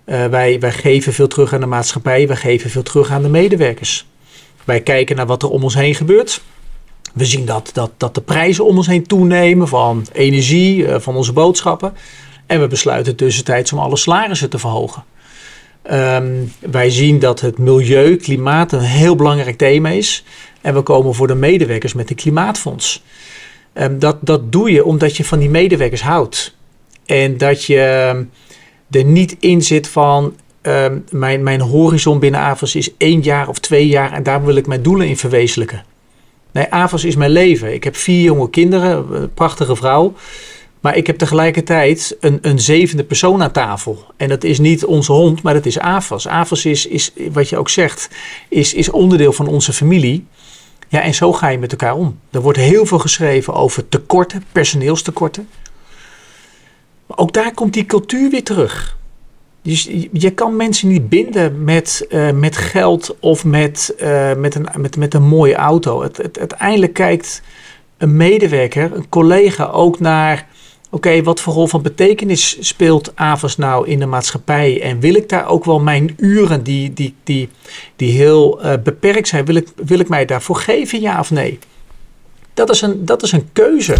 Uh, 0.05 0.25
wij, 0.25 0.59
wij 0.59 0.71
geven 0.71 1.13
veel 1.13 1.27
terug 1.27 1.53
aan 1.53 1.59
de 1.59 1.65
maatschappij, 1.65 2.27
wij 2.27 2.35
geven 2.35 2.69
veel 2.69 2.83
terug 2.83 3.11
aan 3.11 3.21
de 3.21 3.29
medewerkers. 3.29 4.07
Wij 4.63 4.81
kijken 4.81 5.15
naar 5.15 5.25
wat 5.25 5.43
er 5.43 5.49
om 5.49 5.63
ons 5.63 5.75
heen 5.75 5.95
gebeurt. 5.95 6.41
We 7.13 7.25
zien 7.25 7.45
dat, 7.45 7.69
dat, 7.73 7.91
dat 7.97 8.15
de 8.15 8.21
prijzen 8.21 8.65
om 8.65 8.77
ons 8.77 8.87
heen 8.87 9.07
toenemen 9.07 9.67
van 9.67 10.05
energie, 10.13 10.77
uh, 10.77 10.95
van 10.99 11.15
onze 11.15 11.33
boodschappen. 11.33 11.93
En 12.45 12.59
we 12.59 12.67
besluiten 12.67 13.15
tussentijds 13.15 13.73
om 13.73 13.79
alle 13.79 13.97
salarissen 13.97 14.49
te 14.49 14.59
verhogen. 14.59 15.03
Um, 15.91 16.53
wij 16.59 16.89
zien 16.89 17.19
dat 17.19 17.41
het 17.41 17.57
milieu, 17.57 18.15
klimaat 18.15 18.71
een 18.71 18.79
heel 18.79 19.15
belangrijk 19.15 19.57
thema 19.57 19.89
is. 19.89 20.23
En 20.61 20.73
we 20.73 20.81
komen 20.81 21.15
voor 21.15 21.27
de 21.27 21.35
medewerkers 21.35 21.93
met 21.93 22.09
een 22.09 22.15
klimaatfonds. 22.15 23.03
Um, 23.73 23.99
dat, 23.99 24.17
dat 24.21 24.51
doe 24.51 24.71
je 24.71 24.85
omdat 24.85 25.17
je 25.17 25.25
van 25.25 25.39
die 25.39 25.49
medewerkers 25.49 26.01
houdt. 26.01 26.55
En 27.05 27.37
dat 27.37 27.63
je 27.63 27.79
er 28.91 29.03
niet 29.03 29.35
in 29.39 29.61
zit 29.61 29.87
van 29.87 30.35
mijn, 31.09 31.43
mijn 31.43 31.61
horizon 31.61 32.19
binnen 32.19 32.57
is 32.73 32.89
één 32.97 33.21
jaar 33.21 33.47
of 33.47 33.59
twee 33.59 33.87
jaar 33.87 34.11
en 34.11 34.23
daar 34.23 34.45
wil 34.45 34.55
ik 34.55 34.67
mijn 34.67 34.81
doelen 34.81 35.07
in 35.07 35.17
verwezenlijken. 35.17 35.83
Nee, 36.51 36.71
AVAS 36.73 37.03
is 37.03 37.15
mijn 37.15 37.31
leven. 37.31 37.73
Ik 37.73 37.83
heb 37.83 37.95
vier 37.95 38.21
jonge 38.21 38.49
kinderen, 38.49 39.15
een 39.21 39.33
prachtige 39.33 39.75
vrouw. 39.75 40.13
Maar 40.79 40.95
ik 40.95 41.07
heb 41.07 41.17
tegelijkertijd 41.17 42.17
een, 42.19 42.39
een 42.41 42.59
zevende 42.59 43.03
persoon 43.03 43.43
aan 43.43 43.51
tafel. 43.51 44.05
En 44.17 44.29
dat 44.29 44.43
is 44.43 44.59
niet 44.59 44.85
onze 44.85 45.11
hond, 45.11 45.41
maar 45.41 45.53
dat 45.53 45.65
is 45.65 45.79
AFAS. 45.79 46.27
AFAS 46.27 46.65
is, 46.65 46.85
is 46.85 47.11
wat 47.31 47.49
je 47.49 47.57
ook 47.57 47.69
zegt, 47.69 48.09
is, 48.49 48.73
is 48.73 48.89
onderdeel 48.89 49.33
van 49.33 49.47
onze 49.47 49.73
familie. 49.73 50.25
Ja, 50.87 51.01
en 51.01 51.13
zo 51.13 51.33
ga 51.33 51.47
je 51.47 51.57
met 51.57 51.71
elkaar 51.71 51.95
om. 51.95 52.19
Er 52.31 52.41
wordt 52.41 52.57
heel 52.57 52.85
veel 52.85 52.99
geschreven 52.99 53.53
over 53.53 53.89
tekorten, 53.89 54.43
personeelstekorten. 54.51 55.49
Maar 57.05 57.17
ook 57.17 57.33
daar 57.33 57.53
komt 57.53 57.73
die 57.73 57.85
cultuur 57.85 58.29
weer 58.29 58.43
terug. 58.43 58.97
Dus 59.61 59.89
je 60.11 60.31
kan 60.31 60.55
mensen 60.55 60.87
niet 60.87 61.09
binden 61.09 61.63
met, 61.63 62.05
uh, 62.09 62.31
met 62.31 62.57
geld 62.57 63.15
of 63.19 63.45
met, 63.45 63.95
uh, 64.01 64.33
met, 64.35 64.55
een, 64.55 64.67
met, 64.77 64.97
met 64.97 65.13
een 65.13 65.23
mooie 65.23 65.55
auto. 65.55 66.01
Het, 66.01 66.17
het, 66.17 66.39
uiteindelijk 66.39 66.93
kijkt 66.93 67.41
een 67.97 68.17
medewerker, 68.17 68.95
een 68.95 69.09
collega 69.09 69.65
ook 69.65 69.99
naar 69.99 70.47
Oké, 70.91 71.23
wat 71.23 71.41
voor 71.41 71.53
rol 71.53 71.67
van 71.67 71.81
betekenis 71.81 72.57
speelt 72.67 73.11
AVAS 73.15 73.57
nou 73.57 73.87
in 73.87 73.99
de 73.99 74.05
maatschappij? 74.05 74.81
En 74.81 74.99
wil 74.99 75.13
ik 75.13 75.29
daar 75.29 75.47
ook 75.47 75.65
wel 75.65 75.79
mijn 75.79 76.13
uren 76.17 76.63
die, 76.63 76.93
die, 76.93 77.15
die, 77.23 77.49
die 77.95 78.11
heel 78.11 78.65
uh, 78.65 78.73
beperkt 78.83 79.27
zijn, 79.27 79.45
wil 79.45 79.55
ik, 79.55 79.67
wil 79.75 79.99
ik 79.99 80.09
mij 80.09 80.25
daarvoor 80.25 80.55
geven, 80.55 81.01
ja 81.01 81.19
of 81.19 81.31
nee? 81.31 81.59
Dat 82.53 82.69
is 82.69 82.81
een, 82.81 83.05
dat 83.05 83.23
is 83.23 83.31
een 83.31 83.49
keuze. 83.53 83.95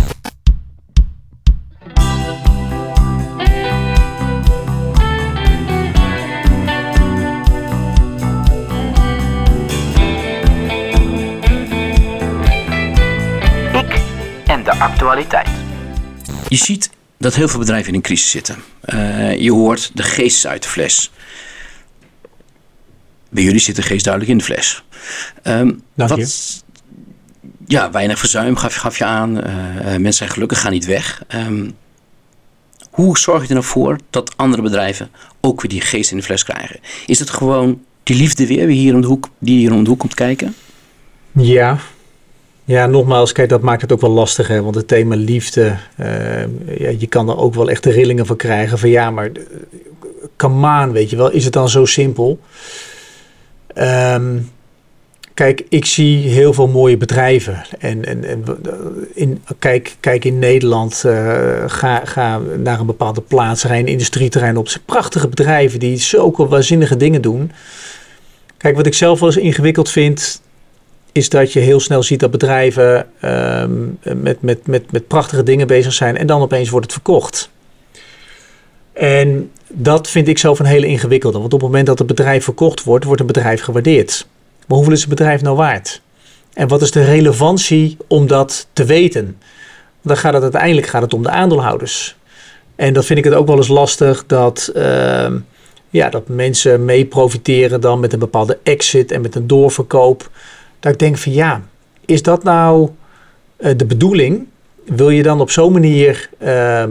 Je 16.48 16.56
ziet 16.56 16.90
dat 17.18 17.36
heel 17.36 17.48
veel 17.48 17.60
bedrijven 17.60 17.90
in 17.90 17.96
een 17.96 18.02
crisis 18.02 18.30
zitten. 18.30 18.56
Uh, 18.86 19.40
je 19.40 19.52
hoort 19.52 19.92
de 19.94 20.04
geest 20.04 20.46
uit 20.46 20.64
de 20.64 20.70
fles. 20.70 21.12
Bij 23.30 23.44
jullie 23.44 23.60
zit 23.60 23.76
de 23.76 23.82
geest 23.82 24.04
duidelijk 24.04 24.34
in 24.34 24.38
de 24.38 24.44
fles. 24.44 24.84
Um, 25.44 25.82
Dank 25.94 26.10
wat, 26.10 26.20
je. 26.20 26.78
Ja, 27.66 27.92
weinig 27.92 28.20
verzuim 28.20 28.56
gaf, 28.56 28.76
gaf 28.76 28.98
je 28.98 29.06
aan. 29.06 29.38
Uh, 29.38 29.44
mensen 29.84 30.14
zijn 30.14 30.30
gelukkig, 30.30 30.62
gaan 30.62 30.72
niet 30.72 30.86
weg. 30.86 31.24
Um, 31.36 31.76
hoe 32.90 33.18
zorg 33.18 33.42
je 33.42 33.48
er 33.48 33.54
nou 33.54 33.66
voor 33.66 34.00
dat 34.10 34.38
andere 34.38 34.62
bedrijven 34.62 35.12
ook 35.42 35.62
weer 35.62 35.72
die 35.72 35.82
geest 35.82 36.12
in 36.12 36.18
de 36.18 36.24
fles 36.24 36.44
krijgen? 36.44 36.80
Is 37.06 37.20
het 37.20 37.30
gewoon 37.30 37.84
die 38.04 38.16
liefde 38.16 38.48
weer 38.48 38.68
hier 38.68 38.94
om 38.94 39.02
de 39.02 39.08
hoek, 39.08 39.30
die 39.40 39.58
hier 39.58 39.74
om 39.74 39.84
de 39.84 39.90
hoek 39.90 40.00
komt 40.00 40.14
kijken? 40.14 40.56
Ja, 41.32 41.80
ja, 42.70 42.86
nogmaals, 42.86 43.32
kijk, 43.32 43.50
dat 43.50 43.62
maakt 43.62 43.82
het 43.82 43.92
ook 43.92 44.02
wel 44.02 44.10
lastig, 44.10 44.48
hè? 44.48 44.62
want 44.62 44.76
het 44.76 44.88
thema 44.88 45.16
liefde, 45.16 45.76
uh, 46.00 46.42
ja, 46.78 46.90
je 46.98 47.08
kan 47.08 47.30
er 47.30 47.38
ook 47.38 47.54
wel 47.54 47.70
echt 47.70 47.84
de 47.84 47.92
rillingen 47.92 48.26
van 48.26 48.36
krijgen 48.36 48.78
van 48.78 48.90
ja, 48.90 49.12
maar 49.12 49.32
come 50.36 50.84
on, 50.84 50.92
weet 50.92 51.10
je 51.10 51.16
wel, 51.16 51.32
is 51.32 51.44
het 51.44 51.54
dan 51.54 51.70
zo 51.70 51.86
simpel? 51.86 52.40
Um, 53.76 54.52
kijk, 55.34 55.66
ik 55.70 55.86
zie 55.86 56.28
heel 56.28 56.54
veel 56.54 56.68
mooie 56.68 56.98
bedrijven 56.98 57.62
en, 57.80 58.06
en, 58.06 58.24
en 58.24 58.44
in, 59.14 59.44
kijk, 59.60 59.96
kijk 60.00 60.26
in 60.26 60.40
Nederland, 60.40 61.04
ga, 61.68 62.02
ga 62.06 62.40
naar 62.58 62.80
een 62.80 62.86
bepaalde 62.86 63.22
plaats, 63.22 63.64
rij 63.64 63.80
een 63.80 63.88
industrieterrein 63.88 64.58
op, 64.58 64.68
prachtige 64.86 65.28
bedrijven 65.28 65.80
die 65.80 65.98
zulke 65.98 66.48
waanzinnige 66.48 66.98
dingen 66.98 67.22
doen. 67.22 67.52
Kijk, 68.58 68.76
wat 68.76 68.86
ik 68.86 68.94
zelf 68.94 69.20
wel 69.20 69.30
eens 69.30 69.38
ingewikkeld 69.38 69.90
vind, 69.90 70.42
is 71.12 71.30
dat 71.30 71.54
je 71.54 71.60
heel 71.60 71.80
snel 71.80 72.04
ziet 72.04 72.20
dat 72.20 72.32
bedrijven 72.32 73.08
um, 73.24 74.00
met, 74.02 74.42
met, 74.42 74.68
met, 74.68 74.92
met 74.92 75.08
prachtige 75.08 75.44
dingen 75.44 75.68
bezig 75.68 75.94
zijn 75.94 76.18
en 76.18 76.28
dan 76.28 76.42
opeens 76.42 76.70
wordt 76.70 76.86
het 76.86 76.96
verkocht. 76.96 77.50
En 78.94 79.52
dat 79.68 80.10
vind 80.10 80.28
ik 80.28 80.38
zelf 80.38 80.60
een 80.60 80.66
hele 80.66 80.88
ingewikkelde. 80.88 81.40
Want 81.40 81.54
op 81.54 81.60
het 81.60 81.70
moment 81.70 81.88
dat 81.88 81.98
het 81.98 82.08
bedrijf 82.08 82.44
verkocht 82.44 82.84
wordt, 82.84 83.06
wordt 83.06 83.22
een 83.22 83.28
bedrijf 83.28 83.62
gewaardeerd. 83.62 84.28
Maar 84.68 84.78
hoeveel 84.78 84.94
is 84.94 85.00
het 85.00 85.10
bedrijf 85.10 85.42
nou 85.42 85.56
waard? 85.56 86.02
En 86.54 86.68
wat 86.68 86.82
is 86.82 86.92
de 86.92 87.04
relevantie 87.04 87.98
om 88.08 88.28
dat 88.28 88.68
te 88.74 88.86
weten? 88.86 89.38
Dan 90.02 90.18
gaat 90.18 90.34
het 90.34 90.44
uiteindelijk 90.44 90.88
gaat 90.88 91.02
het 91.02 91.14
om 91.14 91.24
de 91.24 91.30
aandeelhouders. 91.30 92.18
En 92.76 92.94
dat 92.94 93.06
vind 93.06 93.20
ik 93.20 93.26
het 93.26 93.34
ook 93.34 93.48
wel 93.48 93.58
eens 93.58 93.68
lastig 93.68 94.26
dat, 94.26 94.72
uh, 94.76 95.32
ja, 95.90 96.10
dat 96.10 96.28
mensen 96.28 96.86
mee 96.86 97.06
profiteren 97.06 97.82
dan 97.82 98.00
met 98.00 98.14
een 98.14 98.20
bepaalde 98.20 98.58
exit 98.64 99.12
en 99.12 99.22
met 99.22 99.36
een 99.36 99.48
doorverkoop. 99.48 100.30
Dat 100.80 100.92
ik 100.92 101.00
denk 101.00 101.18
van 101.18 101.34
ja, 101.34 101.62
is 102.06 102.22
dat 102.22 102.44
nou 102.44 102.90
uh, 103.60 103.72
de 103.78 103.86
bedoeling? 103.86 104.48
Wil 104.86 105.10
je 105.10 105.24
dan 105.24 105.42
op 105.42 105.52
zo'n 105.52 105.74
manier 105.74 106.30
uh, 106.44 106.84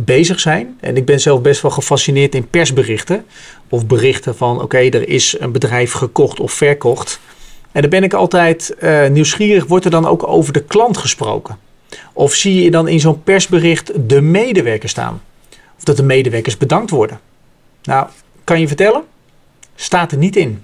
bezig 0.00 0.40
zijn? 0.40 0.76
En 0.80 0.96
ik 0.96 1.04
ben 1.04 1.20
zelf 1.20 1.40
best 1.40 1.62
wel 1.62 1.70
gefascineerd 1.70 2.34
in 2.34 2.48
persberichten. 2.48 3.24
Of 3.68 3.86
berichten 3.86 4.36
van 4.36 4.62
oké, 4.62 4.78
er 4.78 5.08
is 5.08 5.36
een 5.40 5.52
bedrijf 5.52 5.92
gekocht 5.92 6.40
of 6.40 6.52
verkocht. 6.52 7.20
En 7.72 7.80
dan 7.80 7.90
ben 7.90 8.02
ik 8.02 8.14
altijd 8.14 8.76
uh, 8.80 9.08
nieuwsgierig, 9.08 9.66
wordt 9.66 9.84
er 9.84 9.90
dan 9.90 10.06
ook 10.06 10.26
over 10.26 10.52
de 10.52 10.64
klant 10.64 10.96
gesproken? 10.96 11.58
Of 12.12 12.34
zie 12.34 12.62
je 12.62 12.70
dan 12.70 12.88
in 12.88 13.00
zo'n 13.00 13.22
persbericht 13.22 13.92
de 14.08 14.20
medewerkers 14.20 14.92
staan? 14.92 15.22
Of 15.76 15.84
dat 15.84 15.96
de 15.96 16.02
medewerkers 16.02 16.56
bedankt 16.56 16.90
worden? 16.90 17.20
Nou, 17.82 18.06
kan 18.44 18.60
je 18.60 18.66
vertellen? 18.66 19.02
Staat 19.74 20.12
er 20.12 20.18
niet 20.18 20.36
in. 20.36 20.62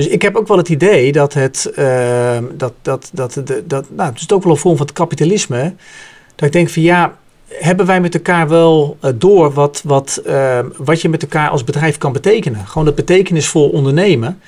Dus 0.00 0.08
ik 0.08 0.22
heb 0.22 0.36
ook 0.36 0.48
wel 0.48 0.56
het 0.56 0.68
idee 0.68 1.12
dat 1.12 1.34
het, 1.34 1.72
uh, 1.78 2.38
dat, 2.52 2.72
dat, 2.82 3.10
dat, 3.12 3.40
dat, 3.44 3.62
dat, 3.64 3.86
nou, 3.90 4.10
het 4.10 4.20
is 4.20 4.32
ook 4.32 4.42
wel 4.42 4.52
een 4.52 4.58
vorm 4.58 4.76
van 4.76 4.86
het 4.86 4.94
kapitalisme. 4.94 5.74
Dat 6.34 6.46
ik 6.46 6.52
denk 6.52 6.68
van 6.68 6.82
ja, 6.82 7.14
hebben 7.48 7.86
wij 7.86 8.00
met 8.00 8.14
elkaar 8.14 8.48
wel 8.48 8.96
uh, 9.04 9.10
door 9.14 9.52
wat, 9.52 9.80
wat, 9.84 10.22
uh, 10.26 10.58
wat 10.76 11.00
je 11.00 11.08
met 11.08 11.22
elkaar 11.22 11.48
als 11.48 11.64
bedrijf 11.64 11.98
kan 11.98 12.12
betekenen? 12.12 12.66
Gewoon 12.66 12.86
het 12.86 12.94
betekenisvol 12.94 13.68
ondernemen. 13.68 14.40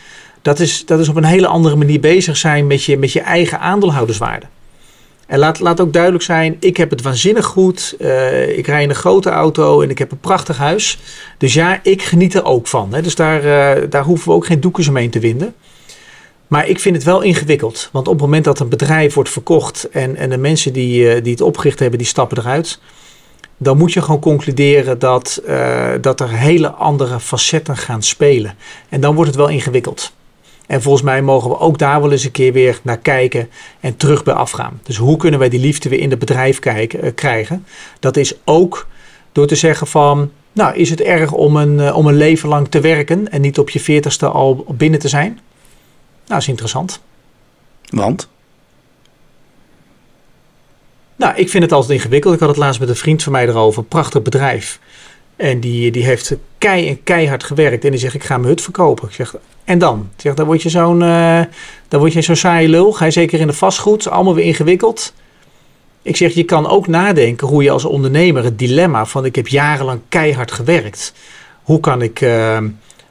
Dat 0.43 0.61
is, 0.61 0.87
dat 0.87 1.01
is 1.01 1.09
op 1.09 1.17
een 1.17 1.25
hele 1.25 1.47
andere 1.47 1.77
manier 1.77 2.01
bezig 2.01 2.37
zijn 2.37 2.67
met 2.67 2.85
je, 2.85 2.99
met 2.99 3.13
je 3.13 3.21
eigen 3.21 3.61
aandeelhouderswaarde. 3.61 4.47
En 5.33 5.39
laat, 5.39 5.61
laat 5.61 5.81
ook 5.81 5.93
duidelijk 5.93 6.25
zijn, 6.25 6.57
ik 6.61 6.77
heb 6.77 6.91
het 6.91 7.03
waanzinnig 7.03 7.45
goed. 7.45 7.95
Uh, 7.99 8.59
ik 8.59 8.67
rij 8.67 8.83
in 8.83 8.89
een 8.89 8.95
grote 8.95 9.31
auto 9.31 9.81
en 9.81 9.91
ik 9.91 9.99
heb 9.99 10.11
een 10.11 10.21
prachtig 10.21 10.57
huis. 10.57 10.99
Dus 11.39 11.55
ja, 11.55 11.81
ik 11.83 12.03
geniet 12.03 12.35
er 12.35 12.45
ook 12.45 12.67
van. 12.67 12.95
Hè. 12.95 13.03
Dus 13.03 13.15
daar, 13.15 13.45
uh, 13.45 13.91
daar 13.91 14.05
hoeven 14.05 14.29
we 14.29 14.35
ook 14.35 14.47
geen 14.47 14.61
doekjes 14.61 14.89
omheen 14.89 15.11
te 15.11 15.19
winden. 15.19 15.55
Maar 16.47 16.69
ik 16.69 16.81
vind 16.81 16.95
het 16.95 17.05
wel 17.05 17.23
ingewikkeld. 17.23 17.89
Want 17.93 18.07
op 18.07 18.13
het 18.13 18.23
moment 18.23 18.45
dat 18.45 18.61
een 18.61 18.69
bedrijf 18.69 19.15
wordt 19.15 19.31
verkocht 19.31 19.89
en, 19.89 20.17
en 20.17 20.31
de 20.31 20.39
mensen 20.39 20.73
die, 20.73 21.13
eh, 21.13 21.23
die 21.23 21.33
het 21.33 21.41
opgericht 21.41 21.79
hebben, 21.79 21.99
die 21.99 22.09
stappen 22.09 22.39
eruit. 22.39 22.79
Dan 23.57 23.77
moet 23.77 23.93
je 23.93 24.03
gewoon 24.03 24.21
concluderen 24.21 24.99
dat, 24.99 25.43
dat 26.01 26.21
er 26.21 26.31
hele 26.31 26.71
andere 26.71 27.21
facetten 27.21 27.77
gaan 27.77 28.03
spelen. 28.03 28.55
En 28.89 29.01
dan 29.01 29.15
wordt 29.15 29.31
het 29.31 29.39
wel 29.39 29.49
ingewikkeld. 29.49 30.13
En 30.67 30.83
volgens 30.83 31.05
mij 31.05 31.23
mogen 31.23 31.51
we 31.51 31.59
ook 31.59 31.79
daar 31.79 32.01
wel 32.01 32.13
eens 32.13 32.25
een 32.25 32.31
keer 32.31 32.53
weer 32.53 32.81
naar 32.83 32.99
kijken 32.99 33.49
en 33.81 33.97
terug 33.97 34.25
bij 34.25 34.35
afgaan. 34.35 34.81
Dus 34.83 34.97
hoe 34.97 35.17
kunnen 35.17 35.39
wij 35.39 35.49
die 35.49 35.61
liefde 35.61 35.89
weer 35.89 36.01
in 36.01 36.11
het 36.11 36.19
bedrijf 36.19 36.59
kijken, 36.59 37.05
uh, 37.05 37.11
krijgen? 37.15 37.67
Dat 38.01 38.17
is 38.17 38.35
ook 38.45 38.87
door 39.33 39.47
te 39.47 39.55
zeggen 39.55 39.87
van, 39.87 40.31
nou 40.53 40.75
is 40.77 40.91
het 40.91 41.01
erg 41.01 41.33
om 41.33 41.57
een, 41.57 41.79
uh, 41.79 41.97
om 41.97 42.07
een 42.07 42.17
leven 42.17 42.49
lang 42.49 42.69
te 42.69 42.81
werken 42.81 43.31
en 43.31 43.41
niet 43.41 43.59
op 43.59 43.71
je 43.71 43.81
veertigste 43.81 44.27
al 44.29 44.65
binnen 44.69 45.01
te 45.01 45.09
zijn? 45.09 45.41
Nou, 46.27 46.41
is 46.41 46.49
interessant. 46.49 47.01
Want? 47.89 48.29
Nou, 51.17 51.35
ik 51.37 51.49
vind 51.49 51.63
het 51.63 51.73
altijd 51.73 51.93
ingewikkeld. 51.93 52.35
Ik 52.35 52.41
had 52.41 52.49
het 52.49 52.59
laatst 52.59 52.81
met 52.81 52.89
een 52.89 52.97
vriend 52.97 53.23
van 53.23 53.33
mij 53.33 53.49
erover. 53.49 53.79
Een 53.79 53.89
prachtig 53.89 54.23
bedrijf. 54.23 54.81
En 55.37 55.61
die, 55.61 55.91
die 55.91 56.05
heeft 56.05 56.37
kei 56.63 56.89
en 56.89 57.03
keihard 57.03 57.45
gewerkt. 57.45 57.85
En 57.85 57.91
die 57.91 58.01
zegt, 58.01 58.15
ik 58.15 58.25
ga 58.25 58.37
mijn 58.37 58.49
hut 58.49 58.63
verkopen. 58.63 59.09
Ik 59.09 59.15
zeg, 59.15 59.35
en 59.65 59.79
dan? 59.79 60.09
Ik 60.15 60.21
zeg, 60.21 60.35
dan 60.35 60.47
word 60.47 60.63
je 60.63 60.69
zo'n 60.69 61.01
uh, 61.01 61.41
word 61.89 62.13
je 62.13 62.23
zo'n 62.23 62.37
saaie 62.37 62.69
lul. 62.69 62.93
Ga 62.93 63.05
je 63.05 63.11
zeker 63.11 63.41
in 63.41 63.47
de 63.47 63.53
vastgoed. 63.53 64.09
Allemaal 64.09 64.35
weer 64.35 64.45
ingewikkeld. 64.45 65.13
Ik 66.03 66.17
zeg, 66.17 66.35
je 66.35 66.45
kan 66.45 66.69
ook 66.69 66.87
nadenken 66.87 67.47
hoe 67.47 67.63
je 67.63 67.71
als 67.71 67.85
ondernemer 67.85 68.45
het 68.45 68.59
dilemma 68.59 69.07
van... 69.07 69.25
ik 69.25 69.37
heb 69.37 69.49
jarenlang 69.49 70.01
keihard 70.09 70.53
gewerkt. 70.53 71.13
Hoe 71.63 71.81
kan 71.81 72.03
ik... 72.03 72.21
Uh, 72.21 72.59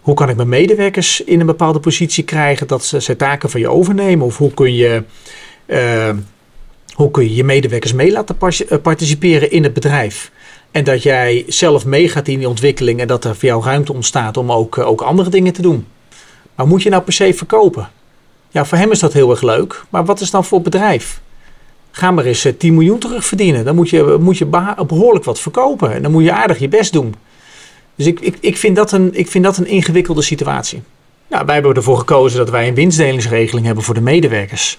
hoe 0.01 0.15
kan 0.15 0.29
ik 0.29 0.35
mijn 0.35 0.49
medewerkers 0.49 1.23
in 1.23 1.39
een 1.39 1.45
bepaalde 1.45 1.79
positie 1.79 2.23
krijgen 2.23 2.67
dat 2.67 2.85
ze, 2.85 3.01
ze 3.01 3.15
taken 3.15 3.49
van 3.49 3.59
je 3.59 3.69
overnemen? 3.69 4.25
Of 4.25 4.37
hoe 4.37 4.53
kun 4.53 4.75
je, 4.75 5.03
uh, 5.65 6.09
hoe 6.93 7.11
kun 7.11 7.23
je 7.23 7.35
je 7.35 7.43
medewerkers 7.43 7.93
mee 7.93 8.11
laten 8.11 8.37
participeren 8.81 9.51
in 9.51 9.63
het 9.63 9.73
bedrijf? 9.73 10.31
En 10.71 10.83
dat 10.83 11.03
jij 11.03 11.45
zelf 11.47 11.85
meegaat 11.85 12.27
in 12.27 12.37
die 12.37 12.49
ontwikkeling 12.49 12.99
en 12.99 13.07
dat 13.07 13.25
er 13.25 13.35
voor 13.35 13.49
jou 13.49 13.63
ruimte 13.63 13.93
ontstaat 13.93 14.37
om 14.37 14.51
ook, 14.51 14.77
ook 14.77 15.01
andere 15.01 15.29
dingen 15.29 15.53
te 15.53 15.61
doen. 15.61 15.87
Maar 16.55 16.67
moet 16.67 16.83
je 16.83 16.89
nou 16.89 17.03
per 17.03 17.13
se 17.13 17.33
verkopen? 17.33 17.89
Ja, 18.49 18.65
voor 18.65 18.77
hem 18.77 18.91
is 18.91 18.99
dat 18.99 19.13
heel 19.13 19.29
erg 19.29 19.41
leuk. 19.41 19.83
Maar 19.89 20.05
wat 20.05 20.21
is 20.21 20.31
dan 20.31 20.45
voor 20.45 20.61
bedrijf? 20.61 21.21
Ga 21.91 22.11
maar 22.11 22.25
eens 22.25 22.47
10 22.57 22.73
miljoen 22.73 22.99
terugverdienen. 22.99 23.65
Dan 23.65 23.75
moet 23.75 23.89
je, 23.89 24.17
moet 24.19 24.37
je 24.37 24.45
behoorlijk 24.87 25.25
wat 25.25 25.39
verkopen. 25.39 25.93
En 25.93 26.01
dan 26.01 26.11
moet 26.11 26.23
je 26.23 26.31
aardig 26.31 26.59
je 26.59 26.67
best 26.67 26.93
doen. 26.93 27.15
Dus 27.95 28.05
ik, 28.05 28.19
ik, 28.19 28.37
ik, 28.39 28.57
vind 28.57 28.75
dat 28.75 28.91
een, 28.91 29.09
ik 29.13 29.27
vind 29.27 29.43
dat 29.43 29.57
een 29.57 29.67
ingewikkelde 29.67 30.21
situatie. 30.21 30.81
Nou, 31.31 31.45
wij 31.45 31.53
hebben 31.53 31.73
ervoor 31.73 31.97
gekozen 31.97 32.37
dat 32.37 32.49
wij 32.49 32.67
een 32.67 32.75
winstdelingsregeling 32.75 33.65
hebben 33.65 33.83
voor 33.83 33.93
de 33.93 34.01
medewerkers. 34.01 34.77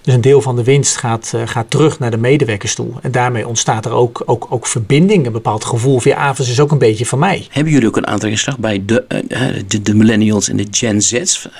Dus 0.00 0.14
een 0.14 0.20
deel 0.20 0.42
van 0.42 0.56
de 0.56 0.64
winst 0.64 0.96
gaat, 0.96 1.32
uh, 1.34 1.42
gaat 1.44 1.70
terug 1.70 1.98
naar 1.98 2.10
de 2.10 2.16
medewerkers 2.16 2.74
toe. 2.74 2.92
En 3.02 3.10
daarmee 3.10 3.48
ontstaat 3.48 3.84
er 3.84 3.92
ook, 3.92 4.22
ook, 4.26 4.46
ook 4.50 4.66
verbinding, 4.66 5.26
een 5.26 5.32
bepaald 5.32 5.64
gevoel. 5.64 6.00
Via 6.00 6.16
Avers 6.16 6.48
is 6.48 6.60
ook 6.60 6.70
een 6.70 6.78
beetje 6.78 7.06
van 7.06 7.18
mij. 7.18 7.46
Hebben 7.50 7.72
jullie 7.72 7.88
ook 7.88 7.96
een 7.96 8.06
aantrekkingskracht 8.06 8.58
bij 8.58 8.82
de, 8.84 9.04
uh, 9.08 9.62
de, 9.66 9.82
de, 9.82 9.94
millennials 9.94 10.48
en 10.48 10.56
de 10.56 10.66
Gen 10.70 11.02
Z's? 11.02 11.44
Uh. 11.44 11.50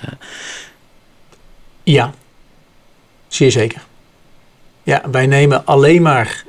Ja, 1.82 2.14
zeer 3.28 3.50
zeker. 3.50 3.82
Ja, 4.82 5.02
wij 5.10 5.26
nemen 5.26 5.66
alleen 5.66 6.02
maar 6.02 6.44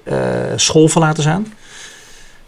schoolverlaters 0.55 1.27
aan. 1.27 1.53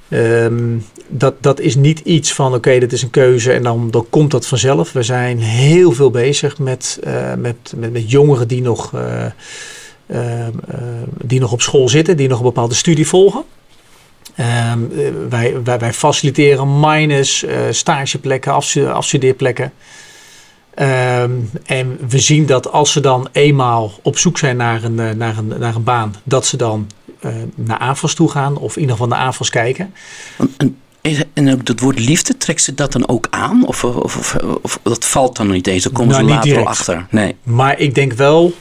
Um, 0.09 0.85
dat, 1.07 1.33
dat 1.39 1.59
is 1.59 1.75
niet 1.75 1.99
iets 1.99 2.33
van 2.33 2.53
oké, 2.53 2.79
dit 2.79 2.93
is 2.93 3.01
een 3.01 3.09
keuze 3.09 3.51
en 3.51 3.63
dan, 3.63 3.91
dan 3.91 4.05
komt 4.09 4.31
dat 4.31 4.47
vanzelf. 4.47 4.91
We 4.91 5.03
zijn 5.03 5.39
heel 5.39 5.91
veel 5.91 6.11
bezig 6.11 6.57
met, 6.59 6.99
uh, 7.03 7.33
met, 7.33 7.73
met, 7.75 7.91
met, 7.91 8.11
jongeren 8.11 8.47
die 8.47 8.61
nog, 8.61 8.91
uh, 8.91 9.25
uh, 10.07 10.47
die 11.23 11.39
nog 11.39 11.51
op 11.51 11.61
school 11.61 11.89
zitten, 11.89 12.17
die 12.17 12.27
nog 12.27 12.37
een 12.37 12.45
bepaalde 12.45 12.75
studie 12.75 13.07
volgen. 13.07 13.43
Um, 14.71 14.89
wij, 15.63 15.93
faciliteren 15.93 16.79
minus, 16.79 17.45
stageplekken, 17.69 18.53
afstudeerplekken. 18.93 19.71
En 21.65 21.99
we 22.07 22.19
zien 22.19 22.45
dat 22.45 22.71
als 22.71 22.91
ze 22.91 22.99
dan 22.99 23.27
eenmaal 23.31 23.91
op 24.01 24.17
zoek 24.17 24.37
zijn 24.37 24.57
naar 24.57 24.83
een, 24.83 25.17
naar 25.17 25.37
een, 25.37 25.53
naar 25.59 25.75
een 25.75 25.83
baan, 25.83 26.15
dat 26.23 26.45
ze 26.45 26.57
dan 26.57 26.87
naar 27.56 27.78
AFAS 27.78 28.13
toe 28.13 28.30
gaan 28.30 28.58
of 28.58 28.75
in 28.75 28.82
ieder 28.82 28.95
geval 28.95 29.10
naar 29.10 29.19
AFAS 29.19 29.49
kijken. 29.49 29.93
En, 30.58 30.78
en 31.34 31.54
ook 31.54 31.65
dat 31.65 31.80
woord 31.80 31.99
liefde, 31.99 32.38
trekt 32.38 32.62
ze 32.62 32.73
dat 32.73 32.91
dan 32.91 33.08
ook 33.08 33.28
aan? 33.30 33.67
Of, 33.67 33.84
of, 33.84 34.15
of, 34.15 34.38
of 34.62 34.80
dat 34.84 35.06
valt 35.06 35.36
dan 35.36 35.51
niet 35.51 35.67
eens? 35.67 35.84
Dan 35.84 35.91
komen 35.91 36.13
nou, 36.13 36.28
ze 36.28 36.34
later 36.34 36.58
al 36.58 36.67
achter. 36.67 37.08
Nee. 37.10 37.36
Maar 37.43 37.80
ik 37.80 37.95
denk 37.95 38.13
wel 38.13 38.54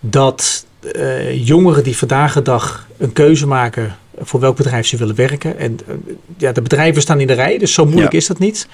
dat 0.00 0.66
uh, 0.96 1.46
jongeren 1.46 1.84
die 1.84 1.96
vandaag 1.96 2.34
de 2.34 2.42
dag 2.42 2.88
een 2.98 3.12
keuze 3.12 3.46
maken 3.46 3.96
voor 4.18 4.40
welk 4.40 4.56
bedrijf 4.56 4.86
ze 4.86 4.96
willen 4.96 5.14
werken. 5.14 5.58
En 5.58 5.78
uh, 5.88 5.94
ja, 6.36 6.52
de 6.52 6.62
bedrijven 6.62 7.02
staan 7.02 7.20
in 7.20 7.26
de 7.26 7.32
rij, 7.32 7.58
dus 7.58 7.72
zo 7.72 7.84
moeilijk 7.84 8.12
ja. 8.12 8.18
is 8.18 8.26
dat 8.26 8.38
niet. 8.38 8.68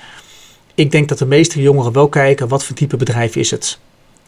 Ik 0.75 0.91
denk 0.91 1.09
dat 1.09 1.19
de 1.19 1.27
meeste 1.27 1.63
jongeren 1.63 1.93
wel 1.93 2.09
kijken 2.09 2.49
wat 2.49 2.65
voor 2.65 2.77
type 2.77 2.97
bedrijf 2.97 3.37
is 3.37 3.51
het. 3.51 3.79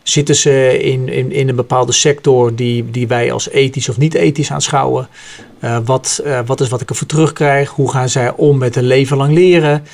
Zitten 0.02 0.36
ze 0.36 0.78
in, 0.82 1.08
in, 1.08 1.32
in 1.32 1.48
een 1.48 1.56
bepaalde 1.56 1.92
sector 1.92 2.54
die, 2.54 2.90
die 2.90 3.08
wij 3.08 3.32
als 3.32 3.50
ethisch 3.50 3.88
of 3.88 3.98
niet 3.98 4.14
ethisch 4.14 4.50
aanschouwen? 4.50 5.08
Uh, 5.64 5.78
wat, 5.84 6.22
uh, 6.24 6.40
wat 6.46 6.60
is 6.60 6.68
wat 6.68 6.80
ik 6.80 6.90
ervoor 6.90 7.06
terugkrijg? 7.06 7.70
Hoe 7.70 7.90
gaan 7.90 8.08
zij 8.08 8.32
om 8.36 8.58
met 8.58 8.76
een 8.76 8.86
leven 8.86 9.16
lang 9.16 9.34
leren? 9.34 9.84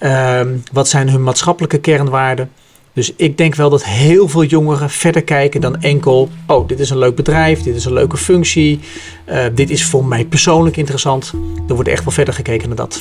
Uh, 0.00 0.40
wat 0.72 0.88
zijn 0.88 1.08
hun 1.08 1.22
maatschappelijke 1.22 1.78
kernwaarden? 1.78 2.50
Dus 2.92 3.12
ik 3.16 3.38
denk 3.38 3.54
wel 3.54 3.70
dat 3.70 3.84
heel 3.84 4.28
veel 4.28 4.44
jongeren 4.44 4.90
verder 4.90 5.22
kijken 5.22 5.60
dan 5.60 5.80
enkel... 5.80 6.28
oh, 6.46 6.68
dit 6.68 6.80
is 6.80 6.90
een 6.90 6.98
leuk 6.98 7.14
bedrijf, 7.14 7.62
dit 7.62 7.76
is 7.76 7.84
een 7.84 7.92
leuke 7.92 8.16
functie... 8.16 8.80
Uh, 9.30 9.44
dit 9.54 9.70
is 9.70 9.84
voor 9.84 10.04
mij 10.04 10.24
persoonlijk 10.24 10.76
interessant. 10.76 11.32
Er 11.68 11.74
wordt 11.74 11.88
echt 11.88 12.04
wel 12.04 12.12
verder 12.12 12.34
gekeken 12.34 12.68
naar 12.68 12.76
dat. 12.76 13.00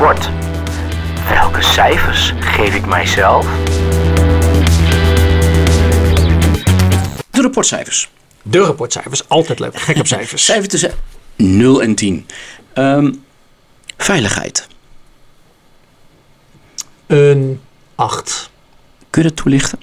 Welke 0.00 1.62
cijfers 1.62 2.32
geef 2.38 2.74
ik 2.74 2.86
mijzelf? 2.86 3.46
De 7.30 7.40
rapportcijfers. 7.40 8.10
De 8.42 8.58
rapportcijfers, 8.58 9.28
altijd 9.28 9.58
leuk. 9.58 9.80
Gek 9.80 9.96
op 9.96 10.06
cijfers. 10.06 10.44
Cijfer 10.50 10.68
tussen 10.68 10.94
0 11.36 11.82
en 11.82 11.94
10. 11.94 12.26
Um, 12.74 13.24
veiligheid. 13.96 14.66
Een 17.06 17.60
8. 17.94 18.50
Kun 19.10 19.22
je 19.22 19.28
dat 19.28 19.36
toelichten? 19.36 19.78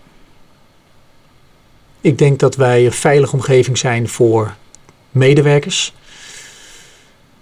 Ik 2.02 2.18
denk 2.18 2.40
dat 2.40 2.56
wij 2.56 2.86
een 2.86 2.92
veilige 2.92 3.34
omgeving 3.34 3.78
zijn 3.78 4.10
voor 4.10 4.56
medewerkers. 5.12 5.94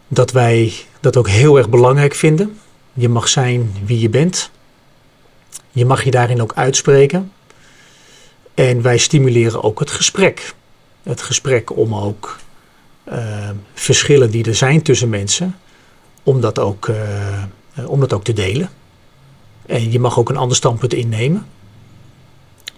Dat 0.08 0.32
wij 0.32 0.74
dat 1.00 1.18
ook 1.18 1.30
heel 1.30 1.58
erg 1.58 1.70
belangrijk 1.70 2.16
vinden. 2.16 2.60
Je 2.97 3.10
mag 3.10 3.27
zijn 3.27 3.73
wie 3.86 3.99
je 3.99 4.10
bent. 4.10 4.51
Je 5.71 5.86
mag 5.86 6.03
je 6.03 6.12
daarin 6.12 6.41
ook 6.41 6.53
uitspreken. 6.53 7.31
En 8.53 8.81
wij 8.81 8.97
stimuleren 8.97 9.63
ook 9.63 9.79
het 9.79 9.91
gesprek. 9.91 10.53
Het 11.03 11.21
gesprek 11.21 11.77
om 11.77 11.95
ook 11.95 12.38
uh, 13.12 13.49
verschillen 13.73 14.31
die 14.31 14.45
er 14.45 14.55
zijn 14.55 14.81
tussen 14.81 15.10
mensen, 15.10 15.58
om 16.23 16.41
dat, 16.41 16.60
ook, 16.60 16.88
uh, 16.88 17.89
om 17.89 17.99
dat 17.99 18.13
ook 18.13 18.23
te 18.23 18.34
delen. 18.34 18.69
En 19.65 19.91
je 19.91 19.99
mag 19.99 20.19
ook 20.19 20.29
een 20.29 20.38
ander 20.38 20.58
standpunt 20.58 20.93
innemen. 20.93 21.45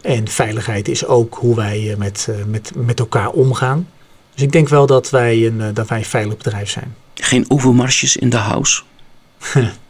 En 0.01 0.27
veiligheid 0.27 0.87
is 0.87 1.05
ook 1.05 1.35
hoe 1.35 1.55
wij 1.55 1.95
met, 1.97 2.29
met, 2.47 2.71
met 2.75 2.99
elkaar 2.99 3.29
omgaan. 3.29 3.89
Dus 4.33 4.43
ik 4.43 4.51
denk 4.51 4.69
wel 4.69 4.85
dat 4.85 5.09
wij 5.09 5.45
een, 5.45 5.73
dat 5.73 5.87
wij 5.87 5.97
een 5.97 6.05
veilig 6.05 6.37
bedrijf 6.37 6.69
zijn. 6.69 6.95
Geen 7.13 7.45
oefenmarsjes 7.49 8.17
in 8.17 8.29
de 8.29 8.37
house? 8.37 8.81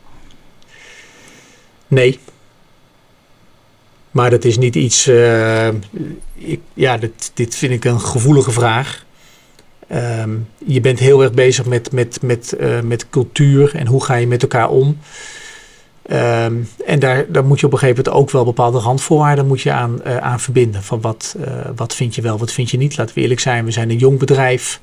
nee. 1.87 2.19
Maar 4.11 4.29
dat 4.29 4.43
is 4.43 4.57
niet 4.57 4.75
iets. 4.75 5.07
Uh, 5.07 5.67
ik, 6.33 6.59
ja, 6.73 6.97
dit, 6.97 7.31
dit 7.33 7.55
vind 7.55 7.71
ik 7.73 7.85
een 7.85 7.99
gevoelige 7.99 8.51
vraag. 8.51 9.05
Um, 9.91 10.47
je 10.65 10.81
bent 10.81 10.99
heel 10.99 11.21
erg 11.21 11.31
bezig 11.31 11.65
met, 11.65 11.91
met, 11.91 12.21
met, 12.21 12.55
uh, 12.59 12.79
met 12.79 13.09
cultuur 13.09 13.75
en 13.75 13.87
hoe 13.87 14.03
ga 14.03 14.15
je 14.15 14.27
met 14.27 14.41
elkaar 14.41 14.69
om. 14.69 14.97
Um, 16.11 16.69
en 16.85 16.99
daar, 16.99 17.31
daar 17.31 17.45
moet 17.45 17.59
je 17.59 17.65
op 17.65 17.73
een 17.73 17.79
gegeven 17.79 18.03
moment 18.03 18.21
ook 18.23 18.31
wel 18.31 18.43
bepaalde 18.43 18.79
randvoorwaarden 18.79 19.47
moet 19.47 19.61
je 19.61 19.71
aan, 19.71 20.01
uh, 20.05 20.17
aan 20.17 20.39
verbinden. 20.39 20.83
Van 20.83 21.01
wat, 21.01 21.35
wat 21.75 21.95
vind 21.95 22.15
je 22.15 22.21
wel, 22.21 22.37
wat 22.37 22.51
vind 22.51 22.69
je 22.69 22.77
niet. 22.77 22.97
Laten 22.97 23.15
we 23.15 23.21
eerlijk 23.21 23.39
zijn, 23.39 23.65
we 23.65 23.71
zijn 23.71 23.89
een 23.89 23.97
jong 23.97 24.19
bedrijf. 24.19 24.81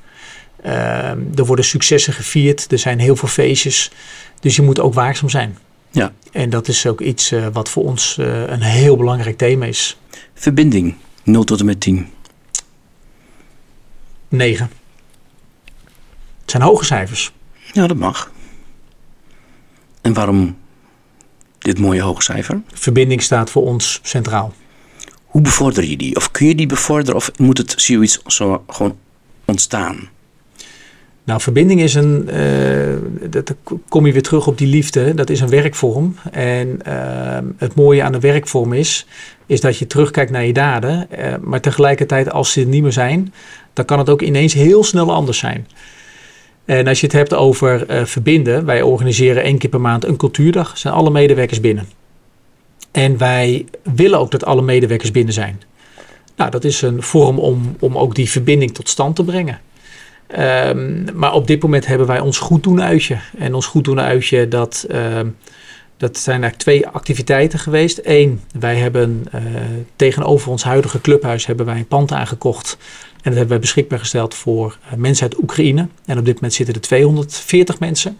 Uh, 0.65 1.09
er 1.09 1.45
worden 1.45 1.65
successen 1.65 2.13
gevierd. 2.13 2.71
Er 2.71 2.79
zijn 2.79 2.99
heel 2.99 3.15
veel 3.15 3.27
feestjes. 3.27 3.91
Dus 4.39 4.55
je 4.55 4.61
moet 4.61 4.79
ook 4.79 4.93
waakzaam 4.93 5.29
zijn. 5.29 5.57
Ja. 5.95 6.13
En 6.31 6.49
dat 6.49 6.67
is 6.67 6.85
ook 6.85 7.01
iets 7.01 7.31
eh, 7.31 7.47
wat 7.51 7.69
voor 7.69 7.83
ons 7.83 8.17
eh, 8.17 8.47
een 8.47 8.61
heel 8.61 8.97
belangrijk 8.97 9.37
thema 9.37 9.65
is. 9.65 9.97
Verbinding, 10.33 10.95
0 11.23 11.43
tot 11.43 11.59
en 11.59 11.65
met 11.65 11.79
10. 11.79 12.07
9. 14.27 14.69
Het 16.41 16.51
zijn 16.51 16.63
hoge 16.63 16.85
cijfers. 16.85 17.31
Ja, 17.71 17.87
dat 17.87 17.97
mag. 17.97 18.31
En 20.01 20.13
waarom 20.13 20.57
dit 21.57 21.79
mooie 21.79 22.01
hoge 22.01 22.21
cijfer? 22.21 22.61
Verbinding 22.73 23.21
staat 23.21 23.49
voor 23.49 23.63
ons 23.63 23.99
centraal. 24.03 24.53
Hoe 25.25 25.41
bevorder 25.41 25.83
je 25.83 25.97
die? 25.97 26.15
Of 26.15 26.31
kun 26.31 26.47
je 26.47 26.55
die 26.55 26.67
bevorderen? 26.67 27.15
Of 27.15 27.31
moet 27.37 27.57
het 27.57 27.73
zoiets 27.77 28.21
zo 28.25 28.63
gewoon 28.67 28.97
ontstaan? 29.45 30.09
Nou, 31.25 31.41
verbinding 31.41 31.81
is 31.81 31.93
een, 31.93 32.29
uh, 32.33 33.29
dat 33.29 33.53
kom 33.87 34.05
je 34.05 34.11
weer 34.11 34.21
terug 34.21 34.47
op 34.47 34.57
die 34.57 34.67
liefde, 34.67 35.13
dat 35.13 35.29
is 35.29 35.39
een 35.39 35.49
werkvorm. 35.49 36.15
En 36.31 36.79
uh, 36.87 37.37
het 37.57 37.75
mooie 37.75 38.03
aan 38.03 38.11
de 38.11 38.19
werkvorm 38.19 38.73
is, 38.73 39.05
is 39.45 39.61
dat 39.61 39.77
je 39.77 39.87
terugkijkt 39.87 40.31
naar 40.31 40.45
je 40.45 40.53
daden. 40.53 41.07
Uh, 41.17 41.33
maar 41.41 41.61
tegelijkertijd, 41.61 42.31
als 42.31 42.51
ze 42.51 42.61
niet 42.61 42.81
meer 42.81 42.91
zijn, 42.91 43.33
dan 43.73 43.85
kan 43.85 43.99
het 43.99 44.09
ook 44.09 44.21
ineens 44.21 44.53
heel 44.53 44.83
snel 44.83 45.13
anders 45.13 45.37
zijn. 45.37 45.67
En 46.65 46.87
als 46.87 46.99
je 46.99 47.05
het 47.05 47.15
hebt 47.15 47.33
over 47.33 47.85
verbinden, 48.07 48.65
wij 48.65 48.81
organiseren 48.81 49.43
één 49.43 49.57
keer 49.57 49.69
per 49.69 49.81
maand 49.81 50.05
een 50.05 50.17
cultuurdag, 50.17 50.77
zijn 50.77 50.93
alle 50.93 51.09
medewerkers 51.09 51.59
binnen. 51.59 51.87
En 52.91 53.17
wij 53.17 53.65
willen 53.83 54.19
ook 54.19 54.31
dat 54.31 54.45
alle 54.45 54.61
medewerkers 54.61 55.11
binnen 55.11 55.33
zijn. 55.33 55.61
Nou, 56.35 56.51
dat 56.51 56.63
is 56.63 56.81
een 56.81 57.01
vorm 57.01 57.39
om, 57.39 57.75
om 57.79 57.97
ook 57.97 58.15
die 58.15 58.29
verbinding 58.29 58.73
tot 58.73 58.89
stand 58.89 59.15
te 59.15 59.23
brengen. 59.23 59.59
Um, 60.31 61.05
maar 61.13 61.33
op 61.33 61.47
dit 61.47 61.61
moment 61.61 61.85
hebben 61.85 62.07
wij 62.07 62.19
ons 62.19 62.37
goed 62.37 62.63
doen 62.63 62.81
uitje. 62.81 63.17
En 63.37 63.53
ons 63.53 63.65
goed 63.65 63.83
doen 63.83 63.99
uitje, 63.99 64.47
dat, 64.47 64.85
um, 64.91 65.35
dat 65.97 66.17
zijn 66.17 66.41
eigenlijk 66.43 66.61
twee 66.61 66.87
activiteiten 66.87 67.59
geweest. 67.59 67.99
Eén, 68.03 68.41
wij 68.59 68.75
hebben 68.75 69.25
uh, 69.35 69.41
tegenover 69.95 70.51
ons 70.51 70.63
huidige 70.63 71.01
clubhuis 71.01 71.45
hebben 71.45 71.65
wij 71.65 71.77
een 71.77 71.87
pand 71.87 72.11
aangekocht. 72.11 72.77
En 73.11 73.21
dat 73.23 73.33
hebben 73.33 73.47
wij 73.47 73.59
beschikbaar 73.59 73.99
gesteld 73.99 74.33
voor 74.33 74.77
uh, 74.85 74.97
mensen 74.97 75.23
uit 75.23 75.41
Oekraïne. 75.41 75.87
En 76.05 76.17
op 76.17 76.25
dit 76.25 76.33
moment 76.33 76.53
zitten 76.53 76.75
er 76.75 76.81
240 76.81 77.79
mensen. 77.79 78.17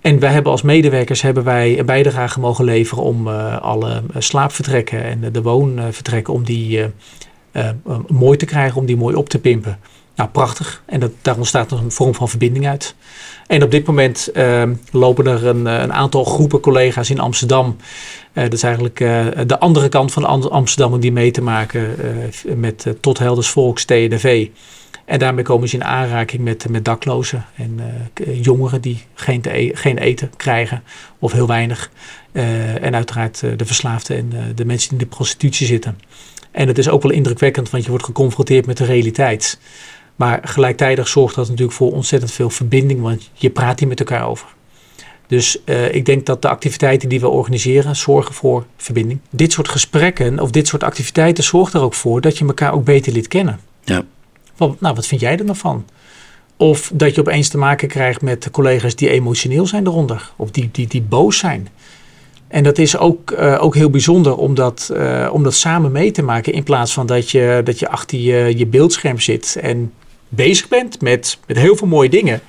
En 0.00 0.18
wij 0.18 0.32
hebben 0.32 0.52
als 0.52 0.62
medewerkers 0.62 1.22
hebben 1.22 1.44
wij 1.44 1.78
een 1.78 1.86
bijdrage 1.86 2.40
mogen 2.40 2.64
leveren 2.64 3.02
om 3.02 3.28
uh, 3.28 3.60
alle 3.60 4.02
slaapvertrekken 4.18 5.02
en 5.04 5.32
de 5.32 5.42
woonvertrekken 5.42 6.34
om 6.34 6.44
die 6.44 6.84
mooi 8.08 8.36
te 8.36 8.44
krijgen, 8.44 8.80
om 8.80 8.86
die 8.86 8.96
mooi 8.96 9.14
op 9.14 9.28
te 9.28 9.38
pimpen. 9.38 9.78
Nou, 10.16 10.28
prachtig. 10.30 10.82
En 10.86 11.00
dat, 11.00 11.10
daar 11.22 11.36
ontstaat 11.36 11.72
een 11.72 11.90
vorm 11.90 12.14
van 12.14 12.28
verbinding 12.28 12.66
uit. 12.66 12.94
En 13.46 13.62
op 13.62 13.70
dit 13.70 13.86
moment 13.86 14.28
uh, 14.34 14.62
lopen 14.90 15.26
er 15.26 15.46
een, 15.46 15.66
een, 15.66 15.92
aantal 15.92 16.24
groepen 16.24 16.60
collega's 16.60 17.10
in 17.10 17.20
Amsterdam. 17.20 17.76
Uh, 18.32 18.42
dat 18.42 18.52
is 18.52 18.62
eigenlijk 18.62 19.00
uh, 19.00 19.26
de 19.46 19.58
andere 19.58 19.88
kant 19.88 20.12
van 20.12 20.50
Amsterdam 20.50 20.92
om 20.92 21.00
die 21.00 21.12
mee 21.12 21.30
te 21.30 21.42
maken 21.42 21.96
met 22.56 22.94
Tot 23.00 23.18
Helders 23.18 23.48
Volks, 23.48 23.84
TNV. 23.84 24.48
En 25.04 25.18
daarmee 25.18 25.44
komen 25.44 25.68
ze 25.68 25.74
in 25.74 25.84
aanraking 25.84 26.42
met, 26.42 26.68
met 26.68 26.84
daklozen 26.84 27.44
en 27.54 27.80
jongeren 28.40 28.80
die 28.80 29.02
geen, 29.14 29.40
te, 29.40 29.70
geen 29.74 29.98
eten 29.98 30.30
krijgen 30.36 30.82
of 31.18 31.32
heel 31.32 31.46
weinig. 31.46 31.90
en 32.32 32.94
uiteraard 32.94 33.40
de 33.40 33.66
verslaafden 33.66 34.16
en 34.16 34.54
de 34.54 34.64
mensen 34.64 34.88
die 34.88 34.98
in 34.98 35.04
de 35.04 35.16
prostitutie 35.16 35.66
zitten. 35.66 35.98
En 36.56 36.68
het 36.68 36.78
is 36.78 36.88
ook 36.88 37.02
wel 37.02 37.12
indrukwekkend, 37.12 37.70
want 37.70 37.84
je 37.84 37.90
wordt 37.90 38.04
geconfronteerd 38.04 38.66
met 38.66 38.76
de 38.76 38.84
realiteit. 38.84 39.58
Maar 40.16 40.40
gelijktijdig 40.42 41.08
zorgt 41.08 41.34
dat 41.34 41.48
natuurlijk 41.48 41.76
voor 41.76 41.92
ontzettend 41.92 42.32
veel 42.32 42.50
verbinding, 42.50 43.00
want 43.00 43.30
je 43.32 43.50
praat 43.50 43.78
hier 43.78 43.88
met 43.88 44.00
elkaar 44.00 44.28
over. 44.28 44.54
Dus 45.26 45.58
uh, 45.64 45.94
ik 45.94 46.04
denk 46.04 46.26
dat 46.26 46.42
de 46.42 46.48
activiteiten 46.48 47.08
die 47.08 47.20
we 47.20 47.28
organiseren 47.28 47.96
zorgen 47.96 48.34
voor 48.34 48.66
verbinding. 48.76 49.20
Dit 49.30 49.52
soort 49.52 49.68
gesprekken 49.68 50.40
of 50.40 50.50
dit 50.50 50.68
soort 50.68 50.82
activiteiten 50.82 51.44
zorgt 51.44 51.74
er 51.74 51.80
ook 51.80 51.94
voor 51.94 52.20
dat 52.20 52.38
je 52.38 52.46
elkaar 52.46 52.72
ook 52.72 52.84
beter 52.84 53.12
leert 53.12 53.28
kennen. 53.28 53.60
Ja. 53.84 54.04
Wat, 54.56 54.80
nou, 54.80 54.94
wat 54.94 55.06
vind 55.06 55.20
jij 55.20 55.38
er 55.38 55.44
nou 55.44 55.56
van? 55.56 55.84
Of 56.56 56.90
dat 56.94 57.14
je 57.14 57.20
opeens 57.20 57.48
te 57.48 57.58
maken 57.58 57.88
krijgt 57.88 58.22
met 58.22 58.50
collega's 58.50 58.94
die 58.94 59.10
emotioneel 59.10 59.66
zijn 59.66 59.86
eronder. 59.86 60.30
Of 60.36 60.50
die, 60.50 60.68
die, 60.72 60.86
die 60.86 61.02
boos 61.02 61.38
zijn. 61.38 61.68
En 62.48 62.62
dat 62.62 62.78
is 62.78 62.98
ook, 62.98 63.30
uh, 63.30 63.58
ook 63.60 63.74
heel 63.74 63.90
bijzonder 63.90 64.36
om 64.36 64.54
dat, 64.54 64.90
uh, 64.92 65.28
om 65.32 65.42
dat 65.42 65.54
samen 65.54 65.92
mee 65.92 66.10
te 66.10 66.22
maken. 66.22 66.52
In 66.52 66.62
plaats 66.62 66.92
van 66.92 67.06
dat 67.06 67.30
je, 67.30 67.60
dat 67.64 67.78
je 67.78 67.88
achter 67.88 68.18
je, 68.18 68.58
je 68.58 68.66
beeldscherm 68.66 69.20
zit 69.20 69.56
en 69.60 69.92
bezig 70.28 70.68
bent 70.68 71.00
met, 71.00 71.38
met 71.46 71.56
heel 71.56 71.76
veel 71.76 71.88
mooie 71.88 72.08
dingen. 72.08 72.40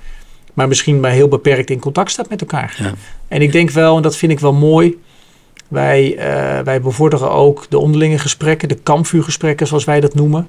Maar 0.54 0.68
misschien 0.68 1.00
maar 1.00 1.12
heel 1.12 1.28
beperkt 1.28 1.70
in 1.70 1.80
contact 1.80 2.12
staat 2.12 2.30
met 2.30 2.42
elkaar. 2.42 2.76
Ja. 2.78 2.94
En 3.28 3.42
ik 3.42 3.52
denk 3.52 3.70
wel, 3.70 3.96
en 3.96 4.02
dat 4.02 4.16
vind 4.16 4.32
ik 4.32 4.40
wel 4.40 4.54
mooi. 4.54 4.98
Wij, 5.68 6.16
uh, 6.16 6.60
wij 6.60 6.82
bevorderen 6.82 7.32
ook 7.32 7.66
de 7.70 7.78
onderlinge 7.78 8.18
gesprekken, 8.18 8.68
de 8.68 8.76
kampvuurgesprekken 8.76 9.68
zoals 9.68 9.84
wij 9.84 10.00
dat 10.00 10.16
noemen. 10.16 10.48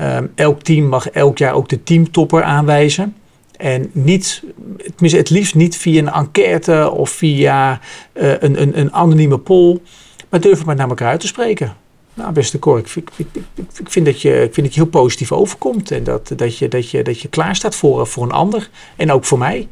Um, 0.00 0.32
elk 0.34 0.62
team 0.62 0.86
mag 0.86 1.08
elk 1.10 1.38
jaar 1.38 1.54
ook 1.54 1.68
de 1.68 1.82
teamtopper 1.82 2.42
aanwijzen. 2.42 3.14
En 3.56 3.90
niet, 3.92 4.42
tenminste 4.76 5.18
het 5.18 5.30
liefst 5.30 5.54
niet 5.54 5.76
via 5.76 5.98
een 5.98 6.12
enquête 6.12 6.90
of 6.90 7.10
via 7.10 7.80
uh, 8.14 8.30
een, 8.38 8.62
een, 8.62 8.78
een 8.78 8.92
anonieme 8.92 9.38
poll. 9.38 9.80
Maar 10.28 10.40
durf 10.40 10.56
het 10.56 10.66
maar 10.66 10.76
naar 10.76 10.88
elkaar 10.88 11.08
uit 11.08 11.20
te 11.20 11.26
spreken. 11.26 11.76
Nou, 12.18 12.32
beste 12.32 12.58
Cor, 12.58 12.78
ik, 12.78 12.94
ik, 12.94 13.10
ik, 13.16 13.26
ik, 13.54 13.90
vind 13.90 14.06
dat 14.06 14.22
je, 14.22 14.42
ik 14.42 14.54
vind 14.54 14.66
dat 14.66 14.74
je 14.74 14.80
heel 14.80 14.90
positief 14.90 15.32
overkomt. 15.32 15.90
En 15.90 16.04
dat, 16.04 16.32
dat, 16.36 16.58
je, 16.58 16.68
dat, 16.68 16.90
je, 16.90 17.02
dat 17.02 17.20
je 17.20 17.28
klaar 17.28 17.56
staat 17.56 17.74
voor, 17.74 18.06
voor 18.06 18.24
een 18.24 18.32
ander. 18.32 18.70
En 18.96 19.12
ook 19.12 19.24
voor 19.24 19.38
mij. 19.38 19.68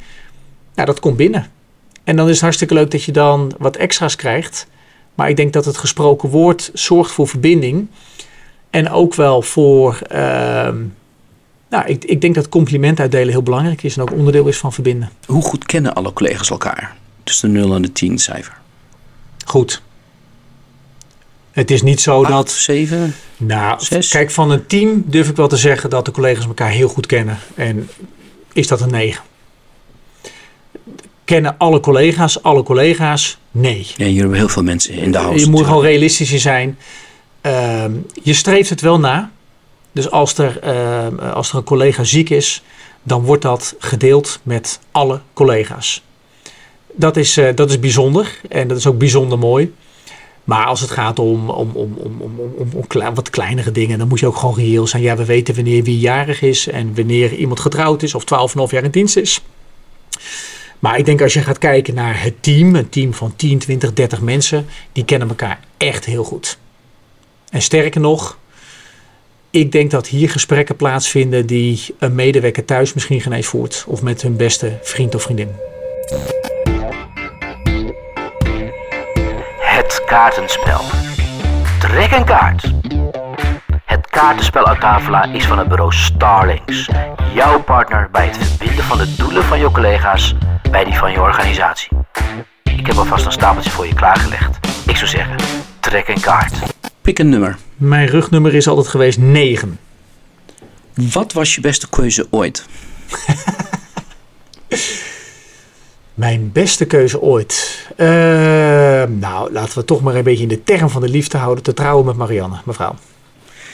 Nou, 0.74 0.86
dat 0.86 1.00
komt 1.00 1.16
binnen. 1.16 1.50
En 2.04 2.16
dan 2.16 2.26
is 2.26 2.32
het 2.32 2.40
hartstikke 2.40 2.74
leuk 2.74 2.90
dat 2.90 3.02
je 3.02 3.12
dan 3.12 3.52
wat 3.58 3.76
extra's 3.76 4.16
krijgt. 4.16 4.66
Maar 5.14 5.28
ik 5.28 5.36
denk 5.36 5.52
dat 5.52 5.64
het 5.64 5.76
gesproken 5.76 6.28
woord 6.28 6.70
zorgt 6.72 7.12
voor 7.12 7.28
verbinding. 7.28 7.86
En 8.70 8.90
ook 8.90 9.14
wel 9.14 9.42
voor. 9.42 9.98
Uh, 10.12 10.18
nou, 11.68 11.86
ik, 11.86 12.04
ik 12.04 12.20
denk 12.20 12.34
dat 12.34 12.48
compliment 12.48 13.00
uitdelen 13.00 13.28
heel 13.28 13.42
belangrijk 13.42 13.82
is. 13.82 13.96
En 13.96 14.02
ook 14.02 14.12
onderdeel 14.12 14.46
is 14.46 14.58
van 14.58 14.72
verbinden. 14.72 15.10
Hoe 15.26 15.42
goed 15.42 15.64
kennen 15.64 15.94
alle 15.94 16.12
collega's 16.12 16.50
elkaar? 16.50 16.96
Dus 17.24 17.40
de 17.40 17.48
0 17.48 17.74
en 17.74 17.82
de 17.82 17.92
10 17.92 18.18
cijfer. 18.18 18.56
Goed. 19.44 19.82
Het 21.56 21.70
is 21.70 21.82
niet 21.82 22.00
zo 22.00 22.22
Acht, 22.22 22.30
dat. 22.30 22.50
Zeven? 22.50 23.14
Nou, 23.36 23.80
Zes? 23.84 24.08
kijk, 24.08 24.30
van 24.30 24.50
een 24.50 24.66
team 24.66 25.04
durf 25.06 25.28
ik 25.28 25.36
wel 25.36 25.48
te 25.48 25.56
zeggen 25.56 25.90
dat 25.90 26.04
de 26.04 26.10
collega's 26.10 26.46
elkaar 26.46 26.70
heel 26.70 26.88
goed 26.88 27.06
kennen. 27.06 27.38
En 27.54 27.88
is 28.52 28.66
dat 28.66 28.80
een 28.80 28.90
9? 28.90 29.22
Kennen 31.24 31.54
alle 31.58 31.80
collega's, 31.80 32.42
alle 32.42 32.62
collega's? 32.62 33.38
Nee. 33.50 33.86
Ja, 33.96 34.04
jullie 34.04 34.18
hebben 34.18 34.36
heel 34.36 34.48
veel 34.48 34.62
mensen 34.62 34.94
in 34.94 35.12
de 35.12 35.18
house. 35.18 35.44
Je 35.44 35.50
moet 35.50 35.64
gewoon 35.64 35.82
realistisch 35.82 36.32
in 36.32 36.40
zijn. 36.40 36.78
Uh, 37.42 37.84
je 38.22 38.34
streeft 38.34 38.70
het 38.70 38.80
wel 38.80 38.98
na. 38.98 39.30
Dus 39.92 40.10
als 40.10 40.38
er, 40.38 40.60
uh, 40.64 41.34
als 41.34 41.50
er 41.50 41.56
een 41.56 41.64
collega 41.64 42.04
ziek 42.04 42.30
is, 42.30 42.62
dan 43.02 43.22
wordt 43.22 43.42
dat 43.42 43.74
gedeeld 43.78 44.40
met 44.42 44.80
alle 44.90 45.20
collega's. 45.32 46.02
Dat 46.92 47.16
is, 47.16 47.38
uh, 47.38 47.48
dat 47.54 47.70
is 47.70 47.78
bijzonder 47.78 48.40
en 48.48 48.68
dat 48.68 48.78
is 48.78 48.86
ook 48.86 48.98
bijzonder 48.98 49.38
mooi. 49.38 49.72
Maar 50.46 50.66
als 50.66 50.80
het 50.80 50.90
gaat 50.90 51.18
om, 51.18 51.50
om, 51.50 51.70
om, 51.74 51.94
om, 51.96 52.20
om, 52.20 52.40
om, 52.56 52.68
om 52.74 52.86
klein, 52.86 53.14
wat 53.14 53.30
kleinere 53.30 53.72
dingen, 53.72 53.98
dan 53.98 54.08
moet 54.08 54.20
je 54.20 54.26
ook 54.26 54.36
gewoon 54.36 54.54
reëel 54.54 54.86
zijn. 54.86 55.02
Ja, 55.02 55.16
we 55.16 55.24
weten 55.24 55.54
wanneer 55.54 55.82
wie 55.82 55.98
jarig 55.98 56.42
is 56.42 56.68
en 56.68 56.94
wanneer 56.94 57.34
iemand 57.34 57.60
getrouwd 57.60 58.02
is 58.02 58.14
of 58.14 58.22
12,5 58.22 58.70
jaar 58.70 58.84
in 58.84 58.90
dienst 58.90 59.16
is. 59.16 59.40
Maar 60.78 60.98
ik 60.98 61.04
denk 61.04 61.22
als 61.22 61.32
je 61.32 61.42
gaat 61.42 61.58
kijken 61.58 61.94
naar 61.94 62.22
het 62.22 62.42
team, 62.42 62.74
een 62.74 62.88
team 62.88 63.14
van 63.14 63.36
10, 63.36 63.58
20, 63.58 63.92
30 63.92 64.20
mensen, 64.20 64.66
die 64.92 65.04
kennen 65.04 65.28
elkaar 65.28 65.60
echt 65.76 66.04
heel 66.04 66.24
goed. 66.24 66.58
En 67.50 67.62
sterker 67.62 68.00
nog, 68.00 68.38
ik 69.50 69.72
denk 69.72 69.90
dat 69.90 70.08
hier 70.08 70.30
gesprekken 70.30 70.76
plaatsvinden 70.76 71.46
die 71.46 71.94
een 71.98 72.14
medewerker 72.14 72.64
thuis 72.64 72.94
misschien 72.94 73.20
geen 73.20 73.32
eens 73.32 73.46
voert. 73.46 73.84
Of 73.86 74.02
met 74.02 74.22
hun 74.22 74.36
beste 74.36 74.78
vriend 74.82 75.14
of 75.14 75.22
vriendin. 75.22 75.48
Kaartenspel. 80.16 80.80
Trek 81.78 82.12
een 82.12 82.24
kaart. 82.24 82.72
Het 83.84 84.06
kaartenspel 84.06 84.66
uit 84.66 84.80
Tafela 84.80 85.24
is 85.24 85.46
van 85.46 85.58
het 85.58 85.68
bureau 85.68 85.92
Starlings. 85.92 86.88
Jouw 87.34 87.62
partner 87.62 88.08
bij 88.12 88.26
het 88.26 88.36
verbinden 88.36 88.84
van 88.84 88.98
de 88.98 89.14
doelen 89.16 89.44
van 89.44 89.58
je 89.58 89.70
collega's 89.70 90.34
bij 90.70 90.84
die 90.84 90.94
van 90.94 91.12
je 91.12 91.20
organisatie. 91.20 91.88
Ik 92.62 92.86
heb 92.86 92.96
alvast 92.96 93.26
een 93.26 93.32
stapeltje 93.32 93.70
voor 93.70 93.86
je 93.86 93.94
klaargelegd. 93.94 94.58
Ik 94.86 94.96
zou 94.96 95.10
zeggen, 95.10 95.36
trek 95.80 96.08
een 96.08 96.20
kaart. 96.20 96.54
Pik 97.00 97.18
een 97.18 97.28
nummer. 97.28 97.56
Mijn 97.74 98.06
rugnummer 98.06 98.54
is 98.54 98.68
altijd 98.68 98.88
geweest 98.88 99.18
9. 99.18 99.78
Wat 100.94 101.32
was 101.32 101.54
je 101.54 101.60
beste 101.60 101.88
keuze 101.88 102.26
ooit? 102.30 102.66
Mijn 106.16 106.50
beste 106.52 106.84
keuze 106.84 107.20
ooit. 107.20 107.86
Uh, 107.96 108.06
nou, 109.08 109.52
laten 109.52 109.78
we 109.78 109.84
toch 109.84 110.02
maar 110.02 110.14
een 110.14 110.22
beetje 110.22 110.42
in 110.42 110.48
de 110.48 110.62
term 110.62 110.90
van 110.90 111.00
de 111.00 111.08
liefde 111.08 111.38
houden. 111.38 111.64
Te 111.64 111.74
trouwen 111.74 112.06
met 112.06 112.16
Marianne, 112.16 112.56
mevrouw. 112.64 112.96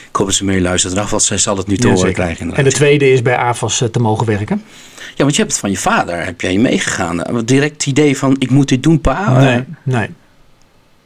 Ik 0.09 0.15
hoop 0.19 0.27
dat 0.27 0.35
ze 0.35 0.45
meeluistert. 0.45 0.93
In 0.93 1.05
want 1.09 1.23
zij 1.23 1.37
zal 1.37 1.57
het 1.57 1.67
nu 1.67 1.77
te 1.77 1.87
Ja, 1.87 1.93
horen 1.93 2.13
krijgen. 2.13 2.53
En 2.53 2.63
de 2.63 2.71
tweede 2.71 3.11
is 3.11 3.21
bij 3.21 3.37
AFAS 3.37 3.81
eh, 3.81 3.87
te 3.87 3.99
mogen 3.99 4.25
werken. 4.25 4.63
Ja, 4.95 5.23
want 5.23 5.31
je 5.35 5.41
hebt 5.41 5.51
het 5.51 5.59
van 5.59 5.71
je 5.71 5.77
vader. 5.77 6.25
Heb 6.25 6.41
jij 6.41 6.57
meegegaan? 6.57 7.17
Wat 7.31 7.47
Direct 7.47 7.73
het 7.73 7.85
idee 7.85 8.17
van, 8.17 8.35
ik 8.39 8.49
moet 8.49 8.69
dit 8.69 8.83
doen, 8.83 9.01
pa? 9.01 9.39
Nee, 9.39 9.63
nee. 9.83 10.09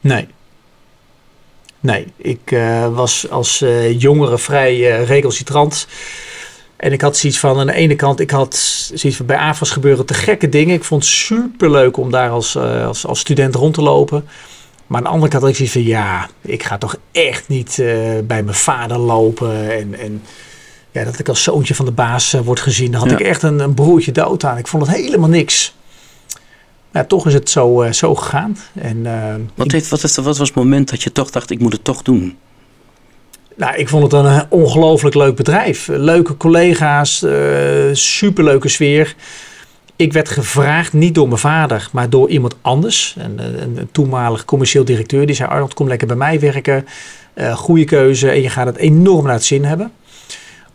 Nee. 0.02 0.28
Nee, 1.80 2.08
ik 2.18 2.52
eh, 2.52 2.96
was 2.96 3.30
als 3.30 3.62
eh, 3.62 4.00
jongere 4.00 4.38
vrij 4.38 4.74
eh, 4.74 5.08
recalcitrant. 5.08 5.88
En 6.78 6.92
ik 6.92 7.02
had 7.02 7.18
zoiets 7.18 7.40
van, 7.40 7.60
aan 7.60 7.66
de 7.66 7.74
ene 7.74 7.96
kant, 7.96 8.20
ik 8.20 8.32
had 8.32 8.56
zoiets 8.94 9.16
van, 9.18 9.26
bij 9.26 9.38
AFAS 9.38 9.72
gebeuren 9.72 10.06
te 10.06 10.14
gekke 10.14 10.50
dingen. 10.50 10.76
Ik 10.76 10.84
vond 10.84 11.04
het 11.04 11.12
superleuk 11.12 11.98
om 11.98 12.12
daar 12.12 12.30
als, 12.30 12.56
eh, 12.56 12.86
als, 12.88 13.06
als 13.06 13.20
student 13.20 13.56
rond 13.56 13.74
te 13.74 13.82
lopen. 13.82 14.26
Maar 14.88 14.98
aan 14.98 15.04
de 15.04 15.10
andere 15.10 15.30
kant 15.32 15.42
had 15.42 15.52
ik 15.52 15.58
zoiets 15.58 15.76
van, 15.76 15.84
ja, 15.84 16.30
ik 16.42 16.64
ga 16.64 16.78
toch 16.78 16.96
echt 17.12 17.48
niet 17.48 17.80
eh, 17.80 17.88
bij 18.24 18.44
mijn 18.44 18.54
vader 18.56 18.98
lopen. 18.98 19.72
En, 19.78 20.00
en 20.00 20.22
ja, 20.92 21.04
dat 21.04 21.20
ik 21.20 21.30
als 21.30 21.44
zoontje 21.44 21.76
van 21.76 21.86
de 21.86 21.92
baas 21.92 22.34
eh, 22.34 22.42
word 22.42 22.60
gezien. 22.60 22.92
Daar 22.92 23.02
had 23.02 23.10
Ja. 23.10 23.18
ik 23.18 23.26
echt 23.26 23.44
een, 23.44 23.60
een 23.60 23.74
broertje 23.74 24.12
dood 24.12 24.44
aan. 24.44 24.58
Ik 24.58 24.68
vond 24.68 24.88
het 24.88 24.96
helemaal 24.96 25.30
niks. 25.30 25.76
Ja, 26.94 27.04
toch 27.06 27.28
is 27.28 27.34
het 27.34 27.50
zo, 27.50 27.88
zo 27.92 28.16
gegaan. 28.16 28.58
En, 28.74 29.04
Wat, 29.56 29.72
heeft, 29.72 29.90
wat, 29.90 30.02
heeft, 30.02 30.16
wat 30.16 30.38
was 30.38 30.48
het 30.48 30.58
moment 30.58 30.90
dat 30.90 31.04
je 31.04 31.12
toch 31.12 31.30
dacht, 31.30 31.50
ik 31.50 31.60
moet 31.60 31.74
het 31.74 31.84
toch 31.84 32.02
doen? 32.02 32.38
Nou, 33.58 33.76
ik 33.76 33.90
vond 33.90 34.04
het 34.04 34.14
een 34.14 34.26
eh, 34.26 34.42
ongelooflijk 34.50 35.16
leuk 35.16 35.36
bedrijf. 35.36 35.88
Leuke 35.88 36.38
collega's, 36.38 37.24
eh 37.24 37.34
superleuke 37.92 38.70
sfeer. 38.70 39.16
Ik 39.96 40.14
werd 40.14 40.30
gevraagd, 40.30 40.94
niet 40.94 41.16
door 41.16 41.28
mijn 41.28 41.40
vader, 41.40 41.90
maar 41.92 42.10
door 42.10 42.30
iemand 42.30 42.56
anders. 42.62 43.16
Een, 43.18 43.40
een, 43.40 43.78
een 43.78 43.90
toenmalig 43.92 44.46
commercieel 44.46 44.86
directeur. 44.86 45.26
Die 45.26 45.36
zei, 45.36 45.50
Arnold, 45.50 45.74
kom 45.74 45.88
lekker 45.88 46.08
bij 46.08 46.16
mij 46.16 46.40
werken. 46.40 46.88
Eh 47.34 47.56
goede 47.56 47.86
keuze 47.86 48.30
en 48.30 48.42
je 48.42 48.50
gaat 48.50 48.66
het 48.66 48.78
enorm 48.78 49.26
naar 49.26 49.34
het 49.34 49.44
zin 49.44 49.64
hebben. 49.64 49.92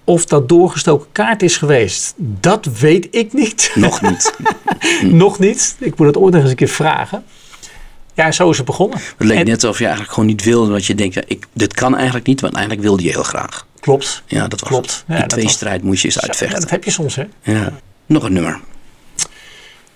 Of 0.05 0.25
dat 0.25 0.49
doorgestoken 0.49 1.07
kaart 1.12 1.42
is 1.42 1.57
geweest, 1.57 2.14
dat 2.16 2.66
weet 2.79 3.09
ik 3.11 3.33
niet. 3.33 3.73
Nog 3.75 4.01
niet. 4.01 4.35
Nog 5.25 5.38
niet. 5.38 5.77
Ik 5.79 5.99
moet 5.99 6.07
het 6.07 6.16
ooit 6.16 6.33
nog 6.33 6.42
eens 6.42 6.51
een 6.51 6.57
keer 6.57 6.68
vragen. 6.68 7.25
Ja, 8.14 8.33
zo 8.33 8.51
is 8.51 8.57
het 8.57 8.66
begonnen. 8.66 8.98
Het 8.98 9.27
leek 9.27 9.38
En- 9.38 9.44
net 9.46 9.55
alsof 9.55 9.79
je 9.79 9.85
eigenlijk 9.85 10.14
gewoon 10.14 10.29
niet 10.29 10.44
wilde. 10.44 10.72
Dat 10.72 10.85
je 10.85 10.94
denkt, 10.94 11.14
ja, 11.14 11.22
ik, 11.27 11.46
dit 11.53 11.75
kan 11.75 11.94
eigenlijk 11.96 12.27
niet. 12.27 12.40
Want 12.40 12.53
eigenlijk 12.55 12.85
wilde 12.85 13.03
je 13.03 13.11
heel 13.11 13.22
graag. 13.22 13.66
Klopt. 13.81 14.22
Ja, 14.27 14.48
dat 14.48 14.61
was 14.61 14.68
Klopt. 14.68 15.05
Ja, 15.07 15.14
Die 15.14 15.27
dat 15.27 15.38
tweestrijd 15.38 15.83
moest 15.83 16.01
je 16.03 16.07
eens 16.09 16.14
Ja, 16.14 16.20
uitvechten. 16.22 16.61
dat 16.61 16.70
heb 16.70 16.85
je 16.85 16.90
soms, 16.90 17.14
hè? 17.16 17.25
Ja. 17.42 17.72
Nog 18.07 18.22
een 18.22 18.33
nummer. 18.33 18.61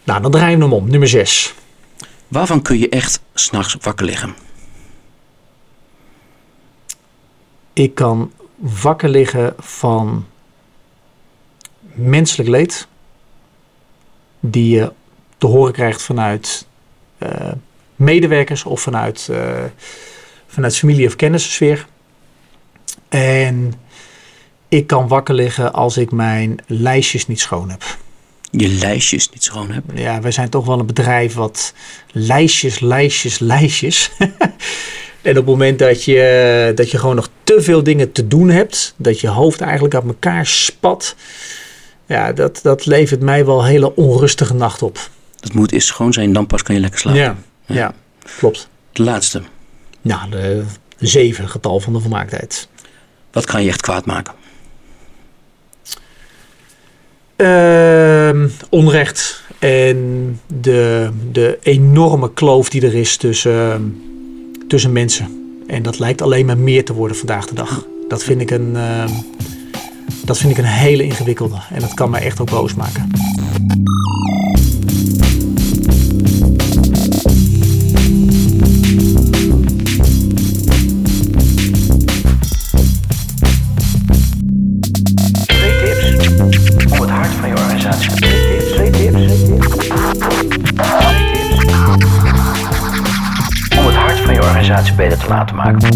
Nou, 0.05 0.23
dan 0.23 0.31
draaien 0.31 0.59
we 0.59 0.65
hem 0.65 0.73
om. 0.73 0.91
Nummer 0.91 1.09
6. 1.09 1.55
Waarvan 2.29 2.63
kun 2.63 2.79
je 2.79 2.89
echt 2.89 3.21
s'nachts 3.35 3.77
wakker 3.81 4.07
liggen? 4.07 4.35
Ik 7.73 7.95
kan 7.95 8.33
wakker 8.57 9.09
liggen 9.09 9.55
van 9.59 10.27
menselijk 11.95 12.49
leed. 12.49 12.87
Die 14.41 14.77
je 14.77 14.93
te 15.39 15.47
horen 15.47 15.73
krijgt 15.73 16.03
vanuit 16.03 16.67
eh, 17.19 17.53
medewerkers 17.97 18.65
of 18.65 18.81
vanuit, 18.81 19.29
eh, 19.31 19.65
vanuit 20.47 20.77
familie- 20.77 21.07
of 21.07 21.17
kennissensfeer. 21.17 21.87
En 23.09 23.73
ik 24.69 24.87
kan 24.87 25.09
wakker 25.09 25.35
liggen 25.35 25.73
als 25.73 25.97
ik 25.97 26.11
mijn 26.11 26.57
lijstjes 26.67 27.27
niet 27.27 27.41
schoon 27.41 27.71
heb. 27.71 27.83
Je 28.51 28.69
lijstjes 28.69 29.31
niet 29.31 29.45
schoon 29.45 29.71
hebben. 29.71 29.99
Ja, 29.99 30.21
wij 30.21 30.31
zijn 30.31 30.49
toch 30.49 30.67
wel 30.67 30.79
een 30.79 30.87
bedrijf 30.87 31.35
wat 31.35 31.75
lijstjes, 32.13 32.81
lijstjes, 32.81 33.39
lijstjes. 33.39 34.11
en 34.19 35.31
op 35.31 35.37
het 35.37 35.47
moment 35.47 35.79
dat 35.79 36.05
je, 36.05 36.73
dat 36.75 36.91
je 36.91 36.99
gewoon 36.99 37.17
nog 37.17 37.29
te 37.45 37.63
veel 37.63 37.83
dingen 37.83 38.13
te 38.13 38.29
doen 38.29 38.49
hebt, 38.49 38.95
dat 38.97 39.21
je 39.21 39.29
hoofd 39.29 39.61
eigenlijk 39.61 39.95
uit 39.95 40.05
elkaar 40.05 40.47
spat, 40.47 41.17
ja, 42.07 42.33
dat, 42.33 42.61
dat 42.63 42.87
levert 42.87 43.21
mij 43.21 43.45
wel 43.45 43.59
een 43.59 43.67
hele 43.67 43.97
onrustige 43.97 44.55
nacht 44.55 44.83
op. 44.83 45.11
Het 45.41 45.55
moet 45.55 45.73
eerst 45.73 45.87
schoon 45.87 46.13
zijn, 46.13 46.33
dan 46.33 46.47
pas 46.47 46.63
kan 46.63 46.75
je 46.75 46.81
lekker 46.81 47.01
slapen. 47.01 47.21
Ja, 47.21 47.37
ja, 47.67 47.95
klopt. 48.39 48.69
De 48.93 49.03
laatste. 49.03 49.43
Nou, 50.03 50.31
de 50.31 50.65
zeven 50.99 51.49
getal 51.49 51.81
van 51.81 51.93
de 51.93 52.01
volmaaktheid. 52.01 52.69
Wat 53.31 53.45
kan 53.45 53.63
je 53.63 53.69
echt 53.69 53.81
kwaad 53.81 54.07
maken? 54.07 54.35
Ehm, 57.37 58.49
onrecht 58.69 59.43
en 59.59 60.41
de, 60.61 61.11
de 61.33 61.59
enorme 61.63 62.33
kloof 62.33 62.69
die 62.69 62.83
er 62.87 62.95
is 62.95 63.17
tussen, 63.17 64.01
tussen 64.69 64.93
mensen. 64.93 65.61
En 65.67 65.83
dat 65.83 65.99
lijkt 65.99 66.23
alleen 66.23 66.47
maar 66.47 66.59
meer 66.59 66.85
te 66.85 66.93
worden 66.93 67.17
vandaag 67.17 67.47
de 67.47 67.55
dag. 67.55 67.87
Dat 68.09 68.23
vind 68.23 68.41
ik 68.41 68.51
een, 68.51 68.77
ehm, 68.77 69.13
dat 70.25 70.39
vind 70.39 70.53
ik 70.53 70.59
een 70.59 70.65
hele 70.65 71.03
ingewikkelde. 71.03 71.59
En 71.73 71.81
dat 71.81 71.95
kan 71.95 72.11
mij 72.11 72.23
echt 72.23 72.41
ook 72.41 72.51
boos 72.51 72.75
maken. 72.75 73.11
Te 94.97 95.27
laten 95.29 95.57
maken. 95.57 95.89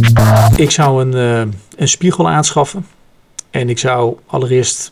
Ik 0.56 0.70
zou 0.70 1.02
een, 1.02 1.14
eh, 1.14 1.54
een 1.76 1.88
spiegel 1.88 2.28
aanschaffen. 2.28 2.86
En 3.50 3.68
ik 3.68 3.78
zou 3.78 4.16
allereerst 4.26 4.90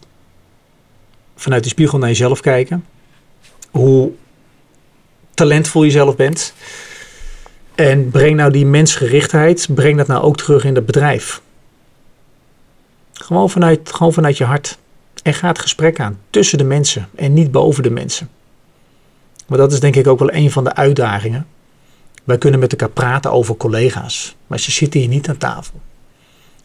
vanuit 1.36 1.62
die 1.62 1.72
spiegel 1.72 1.98
naar 1.98 2.08
jezelf 2.08 2.40
kijken. 2.40 2.84
Hoe 3.70 4.10
talentvol 5.34 5.82
je 5.82 5.90
zelf 5.90 6.16
bent. 6.16 6.54
En 7.74 8.10
breng 8.10 8.36
nou 8.36 8.52
die 8.52 8.66
mensgerichtheid, 8.66 9.68
breng 9.74 9.96
dat 9.96 10.06
nou 10.06 10.22
ook 10.22 10.36
terug 10.36 10.64
in 10.64 10.74
het 10.74 10.86
bedrijf. 10.86 11.40
Gewoon 13.12 13.50
vanuit, 13.50 13.92
gewoon 13.92 14.12
vanuit 14.12 14.36
je 14.36 14.44
hart. 14.44 14.78
En 15.22 15.34
ga 15.34 15.48
het 15.48 15.58
gesprek 15.58 16.00
aan 16.00 16.18
tussen 16.30 16.58
de 16.58 16.64
mensen 16.64 17.08
en 17.14 17.32
niet 17.32 17.50
boven 17.50 17.82
de 17.82 17.90
mensen. 17.90 18.28
Maar 19.46 19.58
dat 19.58 19.72
is 19.72 19.80
denk 19.80 19.96
ik 19.96 20.06
ook 20.06 20.18
wel 20.18 20.32
een 20.32 20.50
van 20.50 20.64
de 20.64 20.74
uitdagingen. 20.74 21.46
Wij 22.28 22.38
kunnen 22.38 22.60
met 22.60 22.70
elkaar 22.70 22.90
praten 22.90 23.32
over 23.32 23.56
collega's, 23.56 24.36
maar 24.46 24.60
ze 24.60 24.70
zitten 24.70 25.00
hier 25.00 25.08
niet 25.08 25.28
aan 25.28 25.36
tafel. 25.36 25.80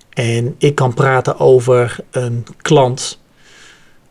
En 0.10 0.56
ik 0.58 0.76
kan 0.76 0.94
praten 0.94 1.40
over 1.40 2.00
een 2.12 2.46
klant, 2.58 3.20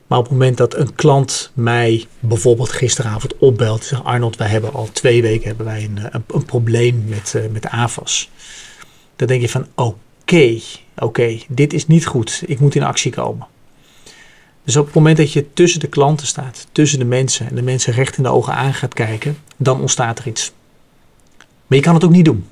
maar 0.06 0.18
op 0.18 0.24
het 0.24 0.32
moment 0.32 0.56
dat 0.56 0.76
een 0.76 0.94
klant 0.94 1.50
mij 1.54 2.06
bijvoorbeeld 2.20 2.72
gisteravond 2.72 3.36
opbelt 3.38 3.84
zegt: 3.84 4.04
Arnold, 4.04 4.36
wij 4.36 4.48
hebben 4.48 4.72
al 4.72 4.88
twee 4.92 5.22
weken 5.22 5.46
hebben 5.46 5.66
wij 5.66 5.84
een, 5.84 6.24
een, 6.26 6.44
probleem 6.44 7.04
met, 7.08 7.34
eh, 7.34 7.42
met 7.50 7.62
de 7.62 7.70
AFAS. 7.70 8.30
Dan 9.16 9.26
denk 9.26 9.40
je 9.40 9.48
van: 9.48 9.66
oké, 9.74 10.58
oké, 10.96 11.38
dit 11.48 11.72
is 11.72 11.86
niet 11.86 12.06
goed, 12.06 12.42
ik 12.46 12.60
moet 12.60 12.74
in 12.74 12.82
actie 12.82 13.12
komen. 13.12 13.46
Dus 14.64 14.76
op 14.76 14.84
het 14.84 14.94
moment 14.94 15.16
dat 15.16 15.32
je 15.32 15.52
tussen 15.52 15.80
de 15.80 15.88
klanten 15.88 16.26
staat, 16.26 16.66
tussen 16.72 16.98
de 16.98 17.04
mensen 17.04 17.48
en 17.48 17.54
de 17.54 17.62
mensen 17.62 17.92
recht 17.92 18.16
in 18.16 18.22
de 18.22 18.28
ogen 18.28 18.54
aan 18.54 18.74
gaat 18.74 18.94
kijken, 18.94 19.38
dan 19.56 19.80
ontstaat 19.80 20.18
er 20.18 20.26
iets. 20.26 20.52
Maar 21.72 21.80
je 21.80 21.86
kan 21.86 21.96
het 21.96 22.04
ook 22.04 22.10
niet 22.10 22.24
doen. 22.24 22.48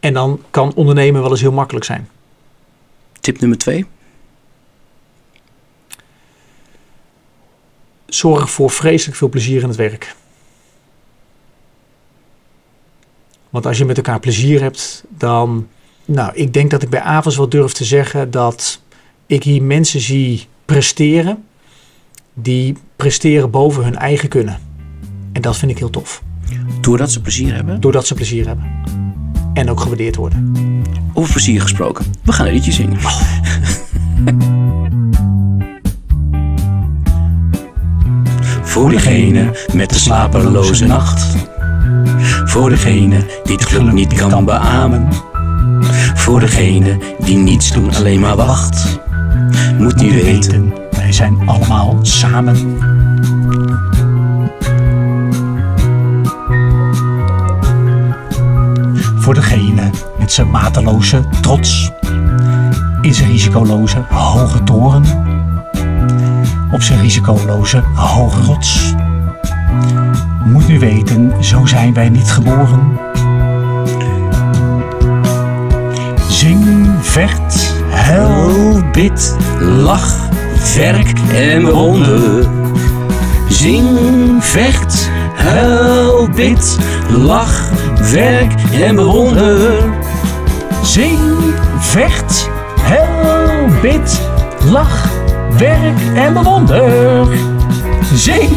En 0.00 0.12
dan 0.12 0.42
kan 0.50 0.74
ondernemen 0.74 1.22
wel 1.22 1.30
eens 1.30 1.40
heel 1.40 1.52
makkelijk 1.52 1.84
zijn. 1.84 2.08
Tip 3.20 3.40
nummer 3.40 3.58
twee. 3.58 3.86
Zorg 8.06 8.50
voor 8.50 8.70
vreselijk 8.70 9.16
veel 9.16 9.28
plezier 9.28 9.62
in 9.62 9.68
het 9.68 9.76
werk. 9.76 10.16
Want 13.50 13.66
als 13.66 13.78
je 13.78 13.84
met 13.84 13.96
elkaar 13.96 14.20
plezier 14.20 14.60
hebt, 14.60 15.04
dan. 15.08 15.68
Nou, 16.04 16.34
ik 16.34 16.52
denk 16.52 16.70
dat 16.70 16.82
ik 16.82 16.90
bij 16.90 17.00
Avas 17.00 17.36
wel 17.36 17.48
durf 17.48 17.72
te 17.72 17.84
zeggen 17.84 18.30
dat 18.30 18.80
ik 19.26 19.42
hier 19.42 19.62
mensen 19.62 20.00
zie 20.00 20.46
presteren. 20.64 21.44
die 22.34 22.76
presteren 22.96 23.50
boven 23.50 23.84
hun 23.84 23.96
eigen 23.96 24.28
kunnen. 24.28 24.60
En 25.32 25.42
dat 25.42 25.56
vind 25.56 25.70
ik 25.70 25.78
heel 25.78 25.90
tof. 25.90 26.22
Doordat 26.82 27.12
ze 27.12 27.20
plezier 27.20 27.54
hebben. 27.54 27.80
Doordat 27.80 28.06
ze 28.06 28.14
plezier 28.14 28.46
hebben. 28.46 28.64
En 29.54 29.70
ook 29.70 29.80
gewaardeerd 29.80 30.16
worden. 30.16 30.52
Over 31.12 31.32
plezier 31.32 31.60
gesproken. 31.60 32.04
We 32.22 32.32
gaan 32.32 32.46
een 32.46 32.52
liedje 32.52 32.72
zingen. 32.72 32.98
Voor 38.62 38.90
degene 38.90 39.56
met 39.72 39.88
de 39.90 39.94
slapeloze 39.94 40.86
nacht. 40.86 41.36
Voor 42.44 42.70
degene 42.70 43.26
die 43.44 43.54
het 43.56 43.66
geluk 43.66 43.92
niet 43.92 44.14
kan 44.14 44.44
beamen. 44.44 45.08
Voor 46.14 46.40
degene 46.40 46.98
die 47.24 47.36
niets 47.36 47.72
doen, 47.72 47.94
alleen 47.94 48.20
maar 48.20 48.36
wacht. 48.36 49.00
Moet 49.78 49.96
niet 49.96 50.22
weten. 50.22 50.72
wij 50.90 51.12
zijn 51.12 51.48
allemaal 51.48 51.98
samen. 52.02 52.78
Voor 59.32 59.40
degene 59.40 59.90
met 60.18 60.32
zijn 60.32 60.50
mateloze 60.50 61.22
trots. 61.40 61.90
in 63.00 63.14
zijn 63.14 63.30
risicoloze 63.30 64.04
hoge 64.10 64.62
toren. 64.62 65.04
Op 66.72 66.82
zijn 66.82 67.00
risicoloze 67.00 67.82
hoge 67.94 68.40
rots. 68.40 68.94
Moet 70.44 70.68
u 70.68 70.78
weten, 70.78 71.44
zo 71.44 71.66
zijn 71.66 71.94
wij 71.94 72.08
niet 72.08 72.30
geboren. 72.30 72.98
Zing, 76.28 76.88
vecht, 77.00 77.74
hel, 77.88 78.82
bid, 78.92 79.36
lach, 79.60 80.28
werk 80.76 81.12
en 81.34 81.64
bewonder. 81.64 82.46
Zing, 83.48 83.98
vecht, 84.44 85.10
huil, 85.34 86.28
bid, 86.34 86.78
lach, 87.12 87.70
werk 88.12 88.52
en 88.82 88.94
bewonder. 88.94 89.82
Zing, 90.82 91.18
vecht, 91.78 92.48
hel, 92.80 93.68
bid, 93.80 94.20
lach, 94.70 95.08
werk 95.58 96.00
en 96.14 96.32
bewonder. 96.32 97.28
Zing, 98.14 98.48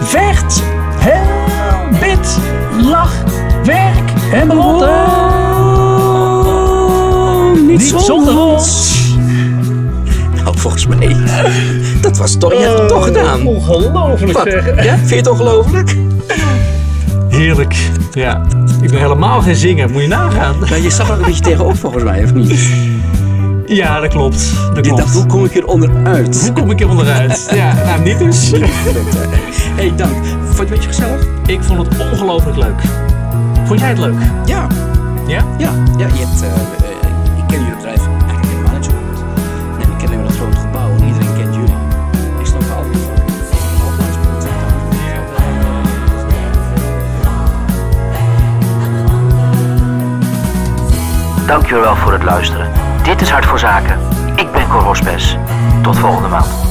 vecht, 0.00 0.62
hel, 0.98 1.98
bid, 2.00 2.38
lach, 2.90 3.12
werk 3.64 4.32
en 4.32 4.48
bewonder. 4.48 4.98
Niet 7.66 7.94
zonder 7.96 8.38
ons. 8.38 8.94
Nou, 10.44 10.58
volgens 10.58 10.86
mij, 10.86 11.16
dat 12.00 12.16
was 12.16 12.36
toch, 12.38 12.52
je 12.52 12.58
hebt 12.58 12.78
het 12.78 12.88
toch 12.88 13.04
gedaan. 13.04 13.46
Ongelooflijk 13.46 14.32
Wat? 14.32 14.46
Ja, 14.84 14.96
vind 14.96 15.08
je 15.08 15.16
het 15.16 15.28
ongelooflijk? 15.28 15.96
Heerlijk. 17.36 17.76
Ja. 18.12 18.42
Ik 18.80 18.90
ben 18.90 19.00
helemaal 19.00 19.40
geen 19.42 19.56
zinger, 19.56 19.90
moet 19.90 20.02
je 20.02 20.08
nagaan. 20.08 20.54
Nou, 20.58 20.82
je 20.82 20.90
zag 20.90 21.08
er 21.10 21.18
een 21.18 21.24
beetje 21.24 21.42
tegenop 21.42 21.76
volgens 21.76 22.04
mij, 22.04 22.24
of 22.24 22.34
niet? 22.34 22.68
Ja, 23.66 24.00
dat 24.00 24.10
klopt. 24.10 24.52
Dat 24.74 24.76
Je 24.76 24.82
klopt. 24.82 24.98
dacht, 24.98 25.14
hoe 25.14 25.26
kom 25.26 25.44
ik 25.44 25.52
hier 25.52 25.66
onderuit? 25.66 26.40
Hoe 26.42 26.52
kom 26.52 26.70
ik 26.70 26.78
hier 26.78 26.88
onderuit? 26.88 27.50
Ja, 27.54 27.74
nou 27.74 28.02
niet 28.02 28.18
dus. 28.18 28.50
Hé, 28.50 28.58
hey, 29.80 29.92
dank. 29.96 30.12
Vond 30.14 30.24
je 30.24 30.48
het 30.48 30.58
een 30.58 30.66
beetje 30.68 30.88
gezellig? 30.88 31.26
Ik 31.46 31.62
vond 31.62 31.78
het 31.88 32.10
ongelooflijk 32.12 32.56
leuk. 32.56 32.80
Vond 33.64 33.80
jij 33.80 33.88
het 33.88 33.98
leuk? 33.98 34.14
Ja. 34.44 34.66
Ja? 35.26 35.44
Ja, 35.58 35.70
ja 35.98 36.06
je 36.06 36.24
hebt, 36.26 36.42
eh, 36.42 36.48
eh, 36.48 37.38
ik 37.38 37.44
ken 37.46 37.58
jullie 37.60 37.80
Dankjewel 51.46 51.96
voor 51.96 52.12
het 52.12 52.22
luisteren. 52.22 52.72
Dit 53.02 53.20
is 53.20 53.30
Hart 53.30 53.46
voor 53.46 53.58
Zaken. 53.58 53.98
Ik 54.36 54.52
ben 54.52 54.68
Cor 54.68 54.82
Hospes. 54.82 55.36
Tot 55.82 55.98
volgende 55.98 56.28
maand. 56.28 56.65